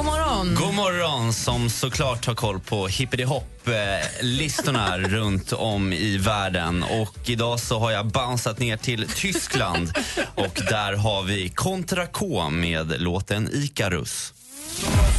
[0.00, 0.54] God morgon.
[0.54, 6.82] God morgon, som såklart har koll på hippity-hop-listorna runt om i världen.
[6.82, 9.92] Och idag så har jag bounceat ner till Tyskland
[10.34, 14.34] och där har vi Kontra K med låten Icarus.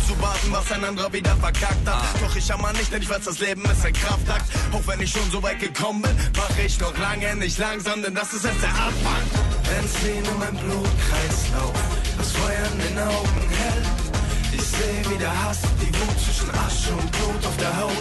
[0.07, 2.21] zu warten, was ein anderer wieder verkackt hat.
[2.21, 4.45] Doch ich jammer nicht, denn ich weiß, das Leben ist ein Kraftakt.
[4.73, 8.15] Auch wenn ich schon so weit gekommen bin, mache ich noch lange nicht langsam, denn
[8.15, 9.23] das ist erst der Anfang.
[9.69, 11.73] Benzin in meinem Blutkreislauf,
[12.17, 14.00] das Feuer in den Augen hält.
[14.81, 17.91] Ich sehe, wie der Hass die Wut zwischen Asche und Blut auf der Haut.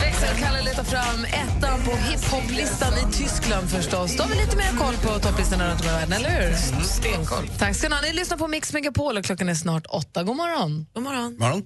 [0.00, 4.16] Växelkalle letar fram ettan på hiphoplistan i Tyskland förstås.
[4.16, 6.56] Då har lite mer koll på topplistorna runt om i världen, eller hur?
[6.84, 7.48] Stenkoll.
[7.58, 8.00] Tack ska ni ha.
[8.00, 10.22] Ni lyssnar på Mix Megapol och klockan är snart åtta.
[10.22, 10.86] God morgon.
[10.94, 11.36] God morgon.
[11.38, 11.62] morgon.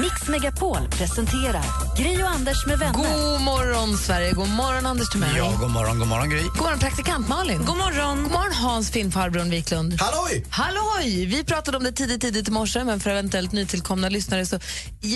[0.00, 1.64] Mix Megapol presenterar
[1.96, 2.94] Gri och Anders med vänner.
[2.94, 4.32] God morgon, Sverige.
[4.32, 5.36] God morgon, Anders Timell.
[5.36, 6.42] Ja, god morgon, god morgon Gry.
[6.42, 7.58] God morgon, praktikant Malin.
[7.58, 8.22] God morgon.
[8.22, 10.00] God morgon, Hans filmfarbrorn Wiklund.
[10.00, 10.44] Halloj!
[10.50, 11.26] Halloj!
[11.26, 13.77] Vi pratade om det tidigt, tidigt i morse, men för eventuellt nytillkomna
[14.10, 14.58] lyssnare så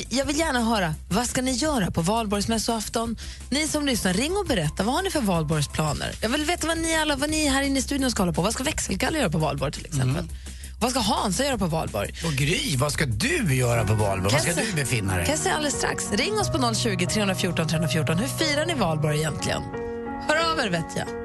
[0.09, 3.17] jag vill gärna höra, vad ska ni göra på valborgsmässoafton?
[3.51, 6.13] Ni som lyssnar, ring och berätta, vad har ni för valborgsplaner?
[6.21, 8.43] Jag vill veta vad ni alla, vad ni här inne i studion ska hålla på.
[8.43, 10.29] Vad ska växelkalle göra på valborg till exempel?
[10.81, 12.15] Vad ska Hansa göra på valborg?
[12.25, 14.33] Och Gry, vad ska du göra på valborg?
[14.33, 15.25] Var ska du befinna dig?
[15.25, 16.11] Kan jag säga alldeles strax.
[16.13, 18.19] Ring oss på 020 314 314.
[18.19, 19.63] Hur firar ni valborg egentligen?
[20.29, 21.22] Hör av er vet jag.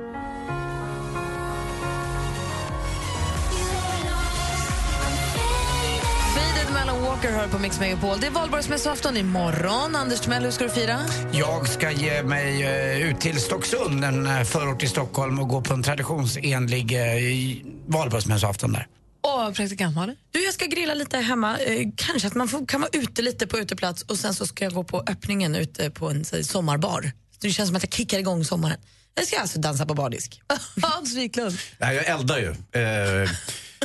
[7.01, 8.19] Walker hör på Mix Megapol.
[8.19, 9.95] Det är valborgsmässoafton imorgon.
[9.95, 10.99] Anders Timell, hur ska du fira?
[11.31, 15.61] Jag ska ge mig eh, ut till Stocksund, en eh, förort i Stockholm och gå
[15.61, 18.87] på en traditionsenlig uh, valborgsmässoafton där.
[19.21, 20.15] Och praktikant Malin?
[20.31, 21.57] Du, jag ska grilla lite hemma.
[21.57, 24.63] Eh, kanske att man får, kan vara ute lite på uteplats och sen så ska
[24.63, 27.11] jag gå på öppningen ute på en säg, sommarbar.
[27.39, 28.77] Det känns som att jag kickar igång sommaren.
[29.15, 30.41] Jag ska alltså dansa på bardisk.
[30.81, 31.57] Hans Wiklund?
[31.77, 32.49] Nej, jag eldar ju.
[32.81, 33.29] Eh,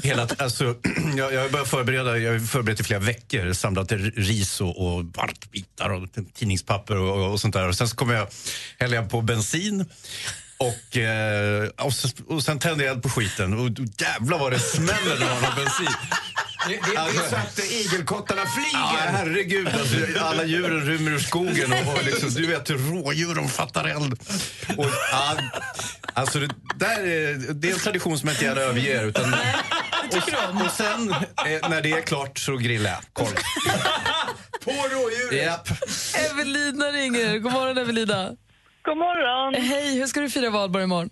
[0.02, 0.64] hela, alltså,
[1.16, 5.04] jag, jag har börjat förbereda, jag har förberett i flera veckor, samlat ris och, och
[5.04, 7.68] barkbitar och tidningspapper och, och, och sånt där.
[7.68, 8.28] Och sen så kommer jag
[8.78, 9.84] hälla jag på bensin
[10.62, 14.58] och, eh, och, så, och sen tänder jag eld på skiten och jävlar vad det
[14.58, 15.94] smäller när man har bensin.
[16.68, 18.78] Det, det, det är så att igelkottarna flyger.
[18.78, 19.68] Ja, herregud.
[19.68, 24.18] Alltså, alla djuren rymmer ur skogen och, och liksom, du vet hur rådjuren fattar eld.
[24.76, 24.86] Och,
[26.12, 29.04] alltså, det, där är, det är en tradition som jag inte gärna överger.
[29.04, 29.34] Utan,
[30.16, 33.26] och, och sen eh, när det är klart så grillar jag korv.
[34.64, 35.46] På rådjuret?
[35.46, 35.68] Japp.
[36.30, 37.38] Evelina ringer.
[37.38, 38.36] God morgon, Evelina.
[38.82, 39.54] God morgon.
[39.54, 41.10] Hej, hur ska du fira valborg imorgon?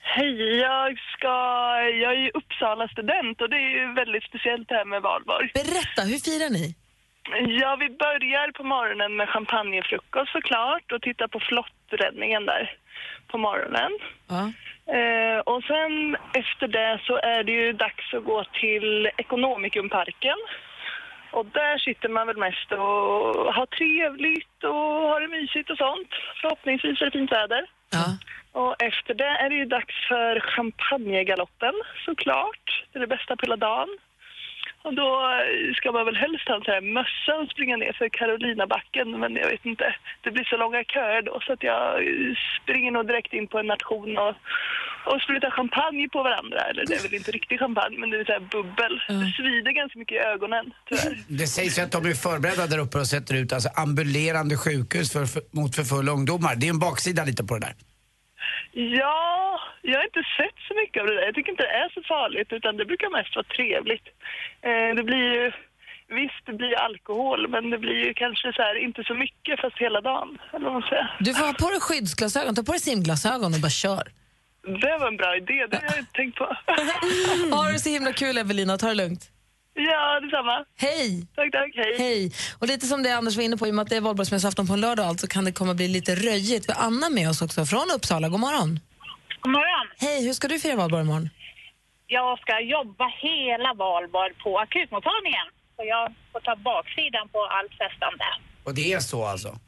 [0.00, 1.34] Hej, jag ska...
[2.04, 5.50] Jag är ju Uppsala student och det är ju väldigt speciellt det här med valborg.
[5.54, 6.66] Berätta, hur firar ni?
[7.60, 12.64] Ja, vi börjar på morgonen med champagnefrukost såklart och tittar på flotträddningen där
[13.30, 13.92] på morgonen.
[14.28, 14.52] Ja.
[14.98, 20.38] Eh, och sen efter det så är det ju dags att gå till Ekonomikumparken.
[21.30, 26.08] Och där sitter man väl mest och har trevligt och har det mysigt och sånt.
[26.40, 27.66] Förhoppningsvis är det fint väder.
[27.90, 28.04] Ja.
[28.52, 31.74] Och efter det är det ju dags för champagnegaloppen
[32.04, 32.86] såklart.
[32.92, 33.88] Det är det bästa på hela dagen.
[34.82, 35.08] Och då
[35.76, 39.36] ska man väl helst ha en sån här mössa och springa ner för Karolinabacken men
[39.36, 39.94] jag vet inte.
[40.22, 41.86] Det blir så långa köer då så att jag
[42.62, 44.34] springer nog direkt in på en nation och,
[45.10, 46.60] och sprutar champagne på varandra.
[46.68, 48.92] Eller det är väl inte riktig champagne men det är så här bubbel.
[49.08, 51.16] Det svider ganska mycket i ögonen tyvärr.
[51.28, 55.12] Det sägs ju att de är förberedda där uppe och sätter ut alltså, ambulerande sjukhus
[55.12, 56.52] för, för, mot för fulla ungdomar.
[56.56, 57.74] Det är en baksida lite på det där.
[58.72, 61.22] Ja, jag har inte sett så mycket av det där.
[61.22, 64.06] Jag tycker inte det är så farligt utan det brukar mest vara trevligt.
[64.68, 65.52] Eh, det blir ju,
[66.08, 69.78] visst det blir alkohol men det blir ju kanske så här, inte så mycket fast
[69.78, 70.38] hela dagen.
[70.52, 71.16] Eller vad man säger.
[71.20, 74.04] Du får ha på dig skyddsglasögon, ta på dig simglasögon och bara kör.
[74.82, 76.44] Det var en bra idé, det har jag inte tänkt på.
[77.56, 79.30] Ha det så himla kul Evelina, ta det lugnt.
[79.74, 80.64] Ja, detsamma.
[80.76, 81.26] Hej!
[81.36, 81.94] Tack, tack, hej.
[81.98, 82.32] Hej!
[82.58, 84.66] Och lite som det Anders var inne på, i och med att det är valborgsmässoafton
[84.66, 86.68] på en lördag alltså, kan det komma bli lite röjigt.
[86.68, 88.28] Vi har Anna med oss också från Uppsala.
[88.28, 88.80] God morgon.
[89.40, 89.86] God morgon.
[89.98, 91.30] Hej, hur ska du fira valborg imorgon?
[92.06, 95.46] Jag ska jobba hela valborg på akutmottagningen.
[95.76, 98.24] Så jag får ta baksidan på allt festande.
[98.64, 99.58] Och det är så alltså?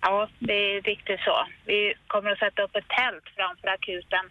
[0.00, 1.46] Ja, det är riktigt så.
[1.66, 4.24] Vi kommer att sätta upp ett tält framför akuten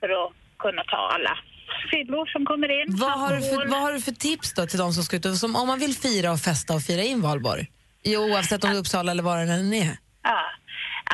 [0.00, 1.38] för att kunna ta alla
[1.90, 2.86] fyllor som kommer in.
[2.96, 5.36] Vad har, du för, vad har du för tips då till de som ska ut?
[5.36, 7.66] Som, om man vill fira och festa och fira in valborg?
[8.02, 9.96] Jo, oavsett om det är Uppsala eller var den än är.
[10.22, 10.42] Ja.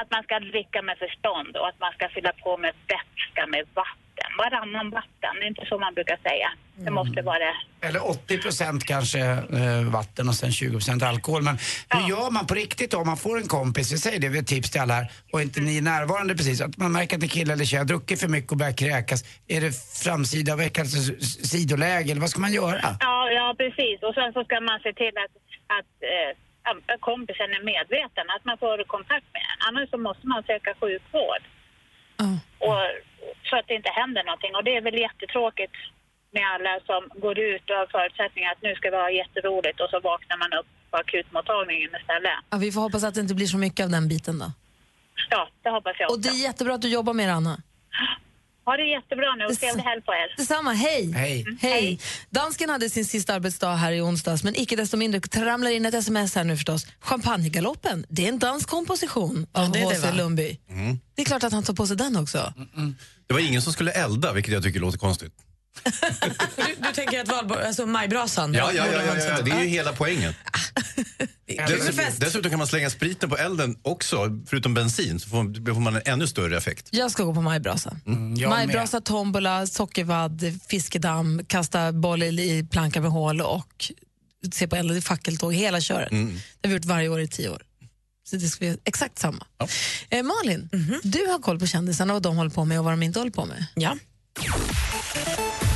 [0.00, 3.64] att man ska dricka med förstånd och att man ska fylla på med vätska med
[3.74, 4.09] vatten.
[4.38, 6.48] Varannan vatten, det är inte så man brukar säga.
[6.76, 7.86] Det måste vara det.
[7.86, 11.42] Eller 80 procent kanske eh, vatten och sen 20 procent alkohol.
[11.42, 11.58] Men
[11.90, 14.36] hur gör man på riktigt då om man får en kompis, vi säger det, vi
[14.38, 17.22] har tips till alla här, och inte ni är närvarande precis, att man märker att
[17.22, 19.20] en kille eller tjej har druckit för mycket och börjar kräkas.
[19.48, 19.72] Är det
[20.04, 22.96] framsida, veckans s- sidoläge eller vad ska man göra?
[23.00, 24.02] Ja, ja, precis.
[24.02, 25.34] Och sen så ska man se till att,
[25.78, 26.30] att eh,
[26.64, 29.58] ja, kompisen är medveten, att man får kontakt med en.
[29.68, 31.42] Annars så måste man söka sjukvård.
[32.68, 32.82] Och,
[33.48, 34.52] så att det inte händer någonting.
[34.56, 35.76] Och det är väl jättetråkigt
[36.36, 39.90] med alla som går ut och har förutsättningar att nu ska vi ha jätteroligt och
[39.90, 42.38] så vaknar man upp på akutmottagningen istället.
[42.50, 44.48] Ja, vi får hoppas att det inte blir så mycket av den biten då.
[45.30, 46.16] Ja, det hoppas jag också.
[46.16, 47.56] Och det är jättebra att du jobbar med det, Anna.
[48.70, 50.36] Ha det jättebra nu och trevlig helg på er.
[50.36, 51.12] Detsamma, hej!
[51.12, 51.44] Hej.
[51.60, 52.00] Hej!
[52.30, 55.94] Dansken hade sin sista arbetsdag här i onsdags, men icke desto mindre ramlar in ett
[55.94, 56.86] sms här nu förstås.
[57.00, 60.12] Champagnegaloppen, det är en dansk komposition av H.C.
[60.12, 60.58] Lundby.
[61.14, 62.54] Det är klart att han tar på sig den också.
[63.26, 65.32] Det var ingen som skulle elda, vilket jag tycker låter konstigt.
[66.56, 68.54] Du, du tänker att valborg, alltså majbrasan?
[68.54, 70.34] Ja, ja, ja, ja, ja, det är ju hela poängen.
[71.46, 72.20] Med fest.
[72.20, 76.02] Dessutom kan man slänga spriten på elden också, förutom bensin, så får, får man en
[76.04, 76.88] ännu större effekt.
[76.90, 77.96] Jag ska gå på majbrasa.
[78.36, 83.92] jag majbrasa, tombola, sockervadd, fiskedamm, kasta boll i planka med hål och
[84.52, 86.12] se på eld i fackeltåg, hela köret.
[86.12, 86.34] Mm.
[86.60, 87.62] Det har vi gjort varje år i tio år.
[88.30, 89.46] Så det ska vi exakt samma.
[90.08, 90.68] Eh, Malin,
[91.02, 93.18] du har koll på kändisarna och vad de håller på med och vad de inte
[93.18, 93.66] håller på med.
[93.74, 93.96] Ja.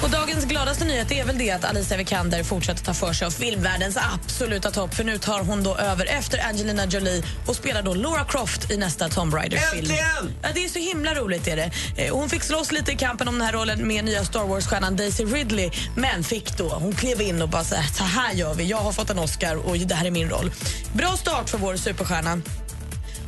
[0.02, 3.30] Och dagens gladaste nyhet är väl det att Alicia Vikander fortsätter ta för sig av
[3.30, 4.94] filmvärldens absoluta topp.
[4.94, 8.76] För nu tar hon då över efter Angelina Jolie och spelar då Laura Croft i
[8.76, 9.78] nästa Tomb Raider-film.
[9.80, 10.34] Äntligen!
[10.42, 11.46] Ja, det är så himla roligt.
[11.48, 11.70] Är det.
[11.96, 14.96] Eh, Hon fick slåss lite i kampen om den här rollen med nya Star Wars-stjärnan
[14.96, 15.70] Daisy Ridley.
[15.96, 18.64] Men fick då, hon klev in och bara så här, så här gör vi.
[18.64, 20.52] Jag har fått en Oscar och det här är min roll.
[20.92, 22.40] Bra start för vår superstjärna.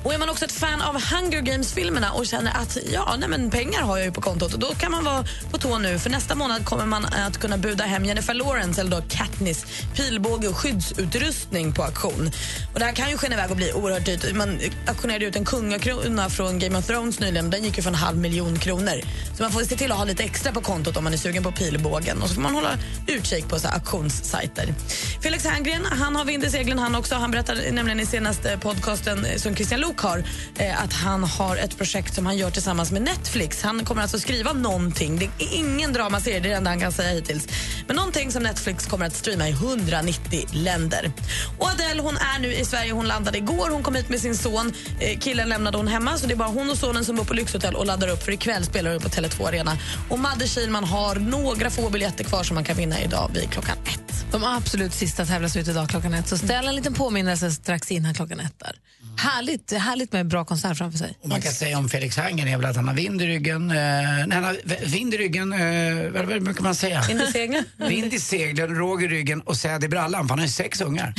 [0.07, 3.51] Och är man också ett fan av Hunger Games-filmerna och känner att ja, nej men
[3.51, 5.99] pengar har jag ju på kontot, då kan man vara på tå nu.
[5.99, 9.67] För nästa månad kommer man eh, att kunna buda hem Jennifer Lawrence, eller då Katniss,
[9.95, 12.31] pilbåge och skyddsutrustning på auktion.
[12.73, 14.35] Och det här kan ju skena iväg och bli oerhört dyrt.
[14.35, 17.51] Man auktionerade ut en kungakrona från Game of Thrones nyligen.
[17.51, 19.01] Den gick ju för en halv miljon kronor.
[19.37, 21.43] Så man får se till att ha lite extra på kontot om man är sugen
[21.43, 22.23] på pilbågen.
[22.23, 24.75] Och så får man hålla utkik på så här auktionssajter.
[25.23, 27.15] Felix Herngren, han har vind i seglen han också.
[27.15, 30.25] Han berättade nämligen i senaste podcasten eh, som Christian Luuk har
[30.59, 33.63] eh, att han har ett projekt som han gör tillsammans med Netflix.
[33.63, 35.19] Han kommer alltså skriva någonting.
[35.19, 37.49] Det är ingen dramaserie, det är det enda han kan säga hittills.
[37.87, 41.13] Men någonting som Netflix kommer att streama i 190 länder.
[41.59, 42.93] Och Adele hon är nu i Sverige.
[42.93, 43.71] Hon landade igår.
[43.71, 44.73] Hon kom hit med sin son.
[45.01, 47.35] Eh, killen lämnade hon hemma, så det är bara hon och sonen som bor på
[47.35, 49.79] lyxhotell och laddar upp för ikväll spelar hon på Tele2 Arena.
[50.09, 53.77] Och Madde Kihlman har några få biljetter kvar som man kan vinna idag vid klockan
[53.85, 54.07] ett.
[54.33, 58.15] De absolut sista tävlas ut idag klockan ett, så ställ en liten påminnelse strax innan
[58.15, 58.59] klockan ett.
[58.59, 58.75] Där.
[59.03, 59.17] Mm.
[59.19, 61.19] Härligt, härligt med bra konsert framför sig.
[61.23, 63.71] Och man kan säga om Felix Herngren är väl att han har vind i ryggen.
[63.71, 64.57] Eh, nej, han har
[64.87, 67.03] vind i ryggen, eh, vad, vad brukar man säga?
[67.09, 67.65] Vind i seglen.
[67.77, 70.81] vind i seglen, råg i ryggen och säd i brallan, för han har ju sex
[70.81, 71.15] ungar.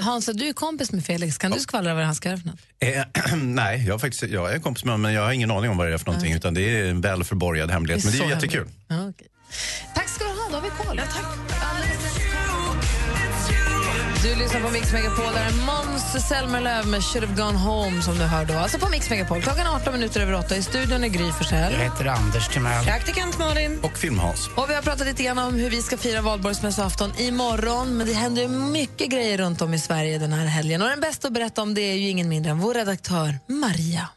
[0.00, 1.38] Hans, du är kompis med Felix.
[1.38, 2.60] Kan du skvallra vad han ska göra för något?
[2.80, 5.70] Eh, nej, jag, har faktiskt, jag är kompis med honom men jag har ingen aning
[5.70, 6.32] om vad det är för någonting.
[6.32, 8.04] Utan det är en väl förborgad hemlighet.
[8.04, 8.68] Men det är jättekul.
[8.88, 9.26] Ja, okej.
[9.94, 11.00] Tack ska du ha, då har vi koll.
[14.22, 18.14] Du lyssnar på Mix Megapol, där är Måns Zelmerlöw med Should have gone home som
[18.18, 18.54] du hör då.
[18.54, 21.72] Alltså på Mix Megapol, klockan är 18 minuter över 8 i studion är Gry Forssell.
[21.72, 22.84] Jag heter Anders Timell.
[22.84, 23.80] Praktikant Malin.
[23.82, 24.48] Och Film-Hans.
[24.56, 27.96] Och vi har pratat lite grann om hur vi ska fira valborgsmässoafton imorgon.
[27.96, 30.82] Men det händer ju mycket grejer runt om i Sverige den här helgen.
[30.82, 34.08] Och den bästa att berätta om det är ju ingen mindre än vår redaktör Maria.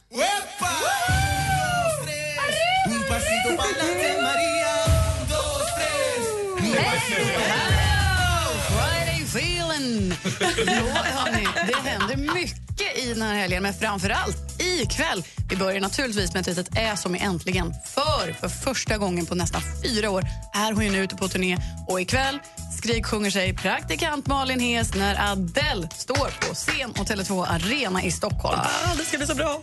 [10.58, 15.24] Jo, hörni, det händer mycket i den här helgen, men framför allt ikväll.
[15.50, 17.74] Vi börjar naturligtvis med ett litet Ä som är äntligen.
[17.94, 20.24] För för första gången på nästan fyra år
[20.54, 21.58] är hon ju nu ute på turné.
[21.88, 22.40] Och ikväll
[22.78, 28.12] skrik sjunger sig praktikant Malin Hes när Adele står på scen och Tele2 Arena i
[28.12, 28.60] Stockholm.
[28.60, 29.62] Ah, det ska bli så bra.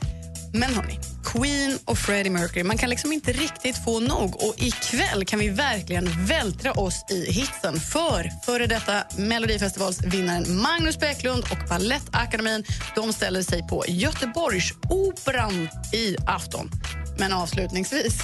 [0.52, 0.98] Men hörni,
[1.32, 4.42] Queen och Freddie Mercury, man kan liksom inte riktigt få nog.
[4.42, 7.80] Och ikväll kan vi verkligen vältra oss i hitsen.
[7.80, 12.64] För före detta Melodifestivalsvinnaren Magnus Bäcklund och Balettakademin
[12.94, 16.70] de ställer sig på Göteborgsoperan i afton.
[17.18, 18.22] Men avslutningsvis,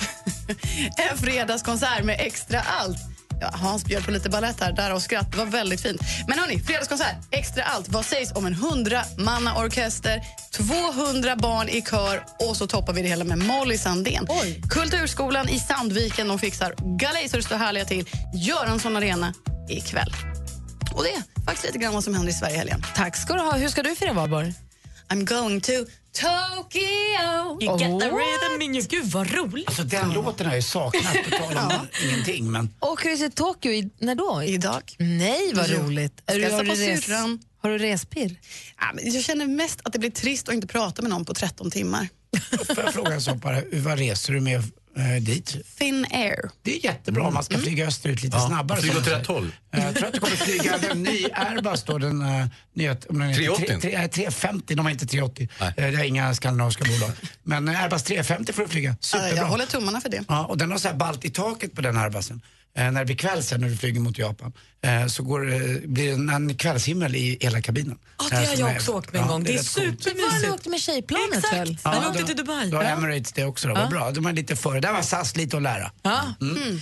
[1.11, 3.14] en fredagskonsert med extra allt.
[3.41, 5.33] Ja, Hans bjöd på lite ballett här, därav skratt.
[5.33, 6.01] Det var väldigt fint.
[6.29, 7.89] Men hörni, fredagskonsert, extra allt.
[7.89, 9.05] Vad sägs om en 100
[9.57, 10.21] orkester
[10.53, 14.27] 200 barn i kör och så toppar vi det hela med Molly Sandén.
[14.71, 18.09] Kulturskolan i Sandviken de fixar galej så det står härliga till.
[18.35, 19.35] Göransson Arena
[19.69, 20.15] ikväll.
[20.95, 22.83] Och det är faktiskt lite grann vad som händer i Sverige i helgen.
[22.95, 23.53] Tack ska du ha.
[23.57, 24.55] Hur ska du fira valborg?
[25.09, 25.73] I'm going to
[26.21, 27.59] Tokyo.
[27.61, 28.17] You get the Oh.
[28.19, 28.85] rhythm in your...
[28.89, 29.69] Gud vad roligt.
[29.69, 32.51] Alltså den låten har jag saknat, på tal om ingenting.
[32.53, 34.43] Men Åker du till Tokyo i, när då?
[34.43, 34.83] Idag.
[34.99, 35.79] Nej, vad Jo.
[35.79, 36.23] roligt.
[36.27, 37.39] Är du, har, du på res, syrran.
[37.63, 38.37] har du respirr?
[38.81, 41.35] Ja, men jag känner mest att det blir trist att inte prata med någon på
[41.35, 42.09] 13 timmar.
[42.67, 44.63] får jag fråga en sak bara, vad reser du med
[44.97, 45.57] eh, dit?
[45.79, 46.51] Finn Air.
[46.63, 48.81] Det är jättebra om man ska flyga österut lite Ja, snabbare.
[48.81, 49.41] flyga som åt rätt säger.
[49.41, 49.53] håll.
[49.75, 52.97] Eh, Jag tror att du kommer flyga en ny Airbus då, den uh, nya...
[53.09, 53.67] om den heter 380?
[53.67, 55.49] tre- tre- eh, 350, de har inte 380.
[55.61, 55.69] Nej.
[55.77, 57.11] Eh, det är inga skandinaviska bolag.
[57.43, 59.37] Men eh, Airbus 350 får du flyga, superbra.
[59.37, 60.25] Jag håller tummarna för det.
[60.29, 62.41] Ja, och den har så här balt i taket på den Airbusen.
[62.79, 64.53] Eh, när det blir kväll sen när du flyger mot Japan
[64.85, 67.99] eh, så går, eh, blir det en, kvällshimmel i hela kabinen.
[68.19, 69.45] Ja, det har jag är- också åkt med en ja, gång.
[69.45, 69.77] Det är coolt.
[69.77, 70.53] Var du supermysigt.
[70.55, 71.71] åkte med tjejplanet väl?
[71.73, 72.71] Exakt, när vi åkte till Dubai.
[72.71, 74.11] Då har Emirates det också då, vad bra.
[74.11, 74.81] De är lite före.
[74.81, 75.91] Där var SAS lite att lära.
[76.03, 76.35] Ja.
[76.41, 76.81] Mm.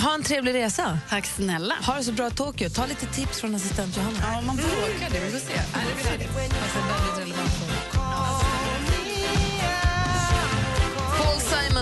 [0.00, 0.98] Ha en trevlig resa.
[1.10, 1.74] Tack snälla.
[1.86, 2.70] Ha det så bra i Tokyo.
[2.70, 4.18] Ta lite tips från assistent Johanna.
[4.22, 5.20] Ja, man vågar det.
[5.20, 5.60] Vi får se.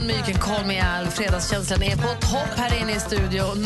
[0.03, 1.11] Simon med You can call me Al.
[1.11, 3.65] Fredagskänslan är på topp här inne i studion.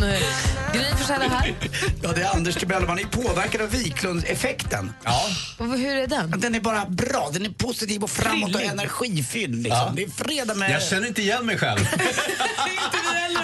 [0.72, 1.54] Gry Forssell är här.
[2.02, 2.86] Ja, det är Anders Timell.
[2.86, 4.92] Man är påverkad av Wiklund-effekten.
[5.04, 5.22] Ja.
[5.58, 6.40] Och Hur är den?
[6.40, 7.30] Den är bara bra.
[7.32, 9.62] Den är positiv och framåt och energifylld.
[9.62, 9.78] Liksom.
[9.78, 9.92] Ja.
[9.96, 10.70] Det är fredag med...
[10.70, 11.80] Jag känner inte igen mig själv.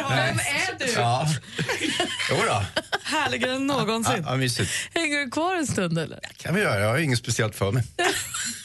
[0.08, 0.92] Vem är du?
[0.92, 1.28] Ja.
[2.30, 2.64] Jo då.
[3.02, 4.24] Härligare än någonsin.
[4.26, 4.70] Ja, mysigt.
[4.94, 6.20] Hänger du kvar en stund eller?
[6.36, 6.80] kan vi göra.
[6.80, 7.84] Jag har inget speciellt för mig.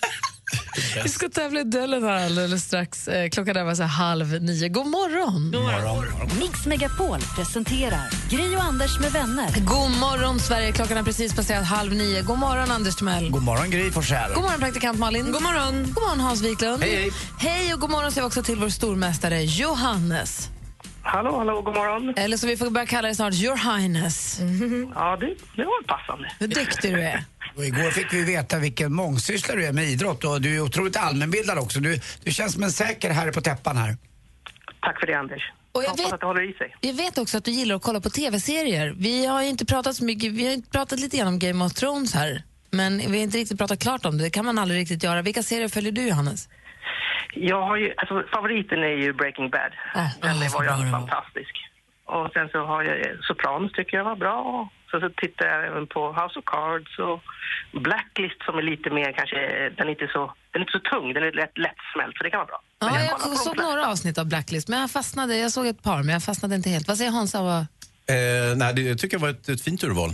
[1.03, 3.07] Vi ska tävla i duellen här alldeles strax.
[3.07, 4.69] Eh, Klockan är var så halv nio.
[4.69, 5.51] God morgon!
[5.51, 6.29] God morgon.
[6.39, 9.49] Mix Megapol presenterar Gry och Anders med vänner.
[9.65, 10.71] God morgon, Sverige.
[10.71, 12.21] Klockan är precis passerat halv nio.
[12.21, 13.29] God morgon, Anders Timell.
[13.29, 14.33] God morgon, Gry Forssell.
[14.33, 15.31] God morgon, praktikant Malin.
[15.31, 15.83] God morgon.
[15.83, 16.83] God morgon, Hans Wiklund.
[16.83, 17.11] Hej, hej.
[17.39, 20.49] Hej och god morgon säger vi också till vår stormästare Johannes.
[21.09, 22.13] Hallå, hallå, god morgon.
[22.17, 24.39] Eller så vi får börja kalla dig snart Your Highness.
[24.95, 26.31] Ja, det, det var passande.
[26.39, 27.23] Hur duktig du är.
[27.55, 30.97] Och igår fick vi veta vilken mångsysslare du är med idrott och du är otroligt
[30.97, 31.79] allmänbildad också.
[31.79, 33.97] Du, du känns som en säker herre på täppan här.
[34.81, 35.51] Tack för det, Anders.
[35.71, 36.75] Och jag Hoppas vet- att det håller i sig.
[36.81, 38.95] Jag vet också att du gillar att kolla på tv-serier.
[38.97, 41.65] Vi har ju inte pratat så mycket, vi har inte pratat lite grann om Game
[41.65, 42.43] of Thrones här.
[42.71, 44.23] Men vi har inte riktigt pratat klart om det.
[44.23, 45.21] Det kan man aldrig riktigt göra.
[45.21, 46.49] Vilka serier följer du, Johannes?
[47.39, 49.71] Jag har ju, alltså, favoriten är ju Breaking Bad.
[49.93, 50.91] Ah, Den så var ju var.
[50.91, 51.53] fantastisk.
[52.05, 54.69] Och sen så har jag Sopranos tycker jag var bra.
[54.91, 57.19] Så, så tittar jag även på House of Cards och
[57.81, 61.13] Blacklist som är lite mer kanske, den är inte så, den är inte så tung,
[61.13, 62.61] den är lätt, lättsmält så det kan vara bra.
[62.79, 65.37] Men Ja, jag jag såg några avsnitt av Blacklist, men jag fastnade.
[65.37, 66.87] Jag såg ett par, men jag fastnade inte helt.
[66.87, 67.41] Vad säger Hansa?
[67.43, 67.59] Vad...
[67.59, 70.09] Eh, nej, det jag tycker jag var ett, ett fint urval,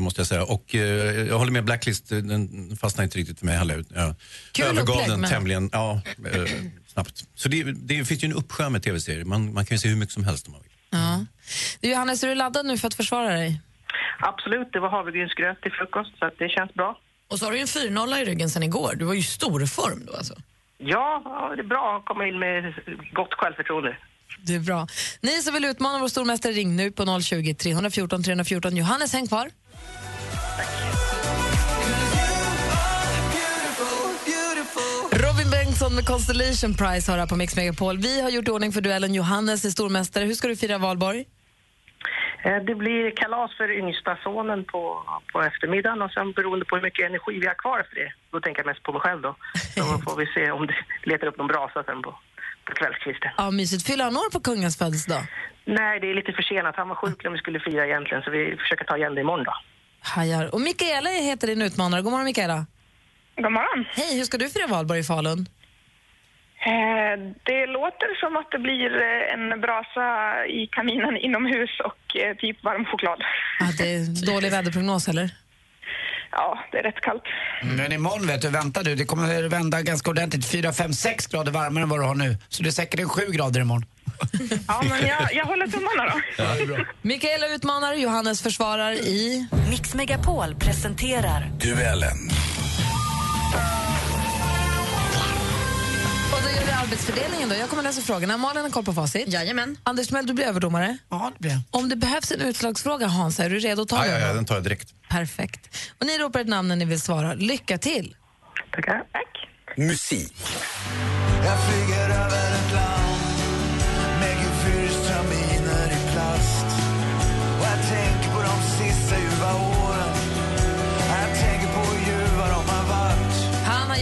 [0.00, 0.44] måste jag säga.
[0.44, 0.80] Och eh,
[1.28, 3.84] jag håller med Blacklist, eh, den fastnade inte riktigt för mig heller.
[3.94, 4.14] Jag
[4.52, 6.00] Kul övergav upplägg, den men- tämligen ja,
[6.32, 6.42] eh,
[6.86, 7.24] snabbt.
[7.34, 9.24] Så det, det finns ju en uppsjö med tv-serier.
[9.24, 10.72] Man, man kan ju se hur mycket som helst om man vill.
[10.90, 11.24] Ja.
[11.80, 13.60] Du, Johannes, är du laddad nu för att försvara dig?
[14.20, 16.98] Absolut, det var havregrynsgröt till frukost så att det känns bra.
[17.30, 18.94] Och så har du ju en 4-0 i ryggen sen igår.
[18.96, 20.34] Du var ju i stor form då alltså.
[20.78, 22.74] Ja, ja, det är bra att komma in med
[23.12, 23.96] gott självförtroende.
[24.46, 24.86] Det är bra.
[25.20, 28.76] Ni som vill utmana vår stormästare, ring nu på 020 314 314.
[28.76, 29.50] Johannes, häng kvar.
[35.12, 37.98] Robin Bengtsson med Constellation Prize har här på Mix Megapol.
[37.98, 39.14] Vi har gjort ordning för duellen.
[39.14, 40.24] Johannes är stormästare.
[40.24, 41.24] Hur ska du fira valborg?
[42.44, 44.82] Eh, Det blir kalas för yngsta sonen på,
[45.32, 48.40] på eftermiddagen och sen beroende på hur mycket energi vi har kvar efter det, då
[48.40, 49.36] tänker jag mest på mig själv då.
[49.74, 50.74] Så får vi se om det
[51.10, 52.10] letar upp någon brasa sen på,
[52.66, 53.30] på kvällskvisten.
[53.36, 53.86] Ja, mysigt.
[53.86, 55.22] Fyller han år på kungens födelsedag?
[55.64, 56.74] Nej, det är lite försenat.
[56.76, 59.44] Han var sjuk när vi skulle fira egentligen så vi försöker ta igen det imorgon
[59.44, 59.54] då.
[60.00, 60.54] Hajar.
[60.54, 62.02] Och Mikaela heter din utmanare.
[62.02, 62.66] God morgon, Mikaela.
[63.36, 63.84] God morgon.
[63.92, 65.48] Hej, hur ska du fira valborg i Falun?
[66.66, 70.06] Eh, det låter som att det blir eh, en brasa
[70.46, 73.22] i kaminen inomhus och eh, typ varm choklad.
[73.60, 75.30] Ja, det är dålig väderprognos, eller?
[76.30, 77.22] Ja, det är rätt kallt.
[77.62, 80.50] Men imorgon vet du, vänta du, det kommer att vända ganska ordentligt.
[80.50, 82.36] 4, 5, 6 grader varmare än vad du har nu.
[82.48, 83.84] Så det är säkert en 7 grader imorgon.
[84.68, 86.20] Ja, men jag, jag håller tummarna då.
[86.38, 86.84] Ja, det är bra.
[87.02, 89.46] Mikaela utmanar, Johannes försvarar i...
[89.70, 92.30] Mix Megapol presenterar Duellen.
[96.32, 97.54] Och då gör vi arbetsfördelningen då.
[97.54, 98.36] Jag kommer läsa frågorna.
[98.36, 99.28] Malin har koll på facit.
[99.28, 99.76] Jajamän.
[99.82, 100.98] Anders Timell, du blir överdomare.
[101.10, 101.60] Ja, det blir jag.
[101.70, 104.12] Om det behövs en utslagsfråga, Hans, är du redo att ta Ja, den?
[104.12, 104.34] ja, ja, då?
[104.34, 104.88] den tar jag direkt.
[105.08, 105.76] Perfekt.
[106.00, 107.34] Och ni ropar ett namn när ni vill svara.
[107.34, 108.16] Lycka till!
[108.74, 109.02] Tackar.
[109.76, 110.34] Musik.
[111.44, 112.47] Jag flyger över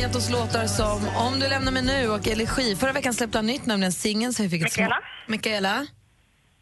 [0.06, 2.76] gett oss låtar som Om du lämnar mig nu och Elegi.
[2.76, 4.32] Förra veckan släppte han nytt, nämligen singeln.
[4.32, 4.94] Så vi fick ett Mikaela?
[5.26, 5.86] små- Mikaela?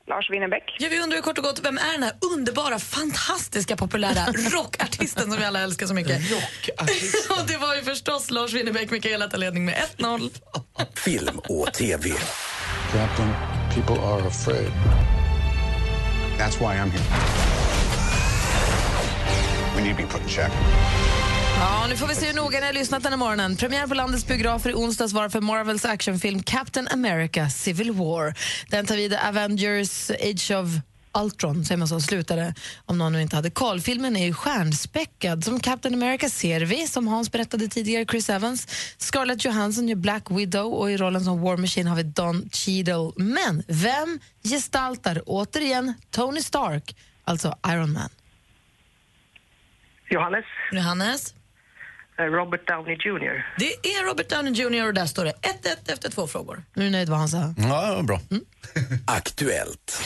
[0.09, 0.77] Lars Winnerbäck.
[0.79, 5.41] Ja, vi undrar kort och gott, vem är den här underbara, fantastiska, populära rockartisten som
[5.41, 6.31] vi alla älskar så mycket?
[6.33, 7.31] Rockartist.
[7.41, 10.31] och det var ju förstås Lars Winnerbäck, Mikaela tar ledning med 1-0.
[10.95, 12.11] Film och TV.
[12.93, 13.29] Captain,
[13.75, 14.73] people are afraid.
[16.39, 17.05] That's why I'm here.
[19.77, 20.53] We need to be put in check.
[21.61, 23.57] Ja, nu får vi se hur noga ni har lyssnat den här morgonen.
[23.57, 28.35] Premiär på landets biografer i onsdags var för Marvels actionfilm Captain America Civil War.
[28.71, 30.69] Den tar vid Avengers Age of
[31.19, 32.55] Ultron, säger man så, slutade
[32.87, 33.81] om någon nu inte hade koll.
[33.81, 35.45] Filmen är ju stjärnspäckad.
[35.45, 38.67] Som Captain America ser vi, som Hans berättade tidigare, Chris Evans.
[38.99, 43.13] Scarlett Johansson gör Black Widow och i rollen som War Machine har vi Don Cheadle.
[43.17, 48.09] Men vem gestaltar återigen Tony Stark, alltså Iron Man?
[50.11, 50.45] Johannes.
[50.73, 51.35] Johannes?
[52.19, 53.47] Eh, Robert Downey Jr.
[53.59, 56.63] Det är Robert Downey Jr och där står det 1-1 efter två frågor.
[56.75, 57.55] Nu är du nöjd vad han sa?
[57.59, 58.21] Ja, bra.
[59.07, 60.03] Aktuellt.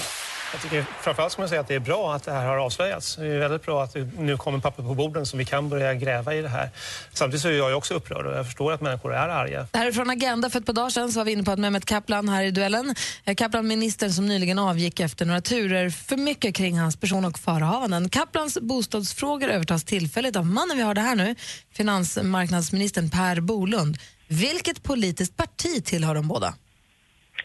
[0.53, 3.17] Jag tycker framförallt ska man säga att det är bra att det här har avslöjats.
[3.17, 5.95] Det är väldigt bra att det nu kommer papper på borden så vi kan börja
[5.95, 6.71] gräva i det här.
[7.13, 9.67] Samtidigt så är jag också upprörd och jag förstår att människor är arga.
[9.73, 10.51] Det här är från Agenda.
[10.51, 12.51] För ett par dagar sedan så var vi inne på att Mehmet Kaplan här i
[12.51, 12.95] duellen,
[13.25, 17.39] eh, Kaplan ministern som nyligen avgick efter några turer för mycket kring hans person och
[17.39, 18.09] förehavanden.
[18.09, 21.35] Kaplans bostadsfrågor övertas tillfälligt av mannen vi har det här nu,
[21.73, 23.99] finansmarknadsministern Per Bolund.
[24.29, 26.55] Vilket politiskt parti tillhör de båda?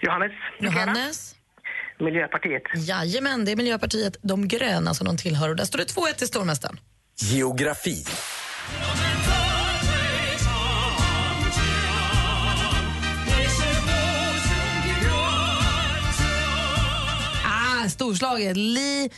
[0.01, 0.32] Johannes.
[0.60, 1.36] Johannes?
[2.00, 2.64] Miljöpartiet.
[2.76, 5.50] Jajamän, det är Miljöpartiet De gröna som de tillhör.
[5.50, 6.80] Och där står det 2-1 till stormästaren.
[7.20, 8.06] Geografi.
[17.46, 18.58] Ah, storslaget.
[18.58, 19.10] Li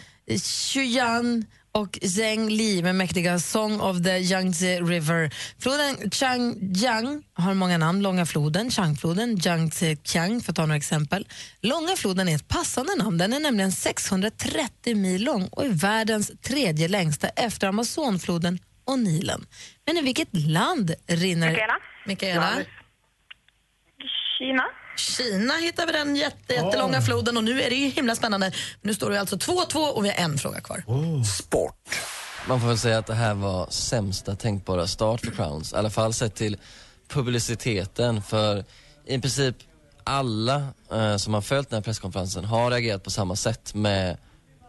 [0.74, 1.46] Xuyan
[1.76, 5.30] och Zheng Li med mäktiga Song of the Yangtze River.
[5.60, 8.02] Floden Changjiang har många namn.
[8.02, 11.28] Långa floden, Changfloden, Yangtze-Kiang för att ta några exempel.
[11.62, 13.18] Långa floden är ett passande namn.
[13.18, 19.46] Den är nämligen 630 mil lång och är världens tredje längsta efter Amazonfloden och Nilen.
[19.86, 21.50] Men i vilket land rinner...
[21.50, 21.78] Mikaela.
[22.06, 22.52] Mikaela?
[24.38, 24.64] Kina.
[24.96, 28.52] Kina hittar vi den jätte, jättelånga floden och nu är det ju himla spännande.
[28.82, 30.84] Nu står det alltså 2-2 och vi har en fråga kvar.
[31.24, 32.00] Sport.
[32.48, 35.74] Man får väl säga att det här var sämsta tänkbara start för Crowns.
[35.74, 36.58] I alla fall sett till
[37.08, 38.22] publiciteten.
[38.22, 38.66] För
[39.06, 39.56] i princip
[40.04, 44.18] alla eh, som har följt den här presskonferensen har reagerat på samma sätt med,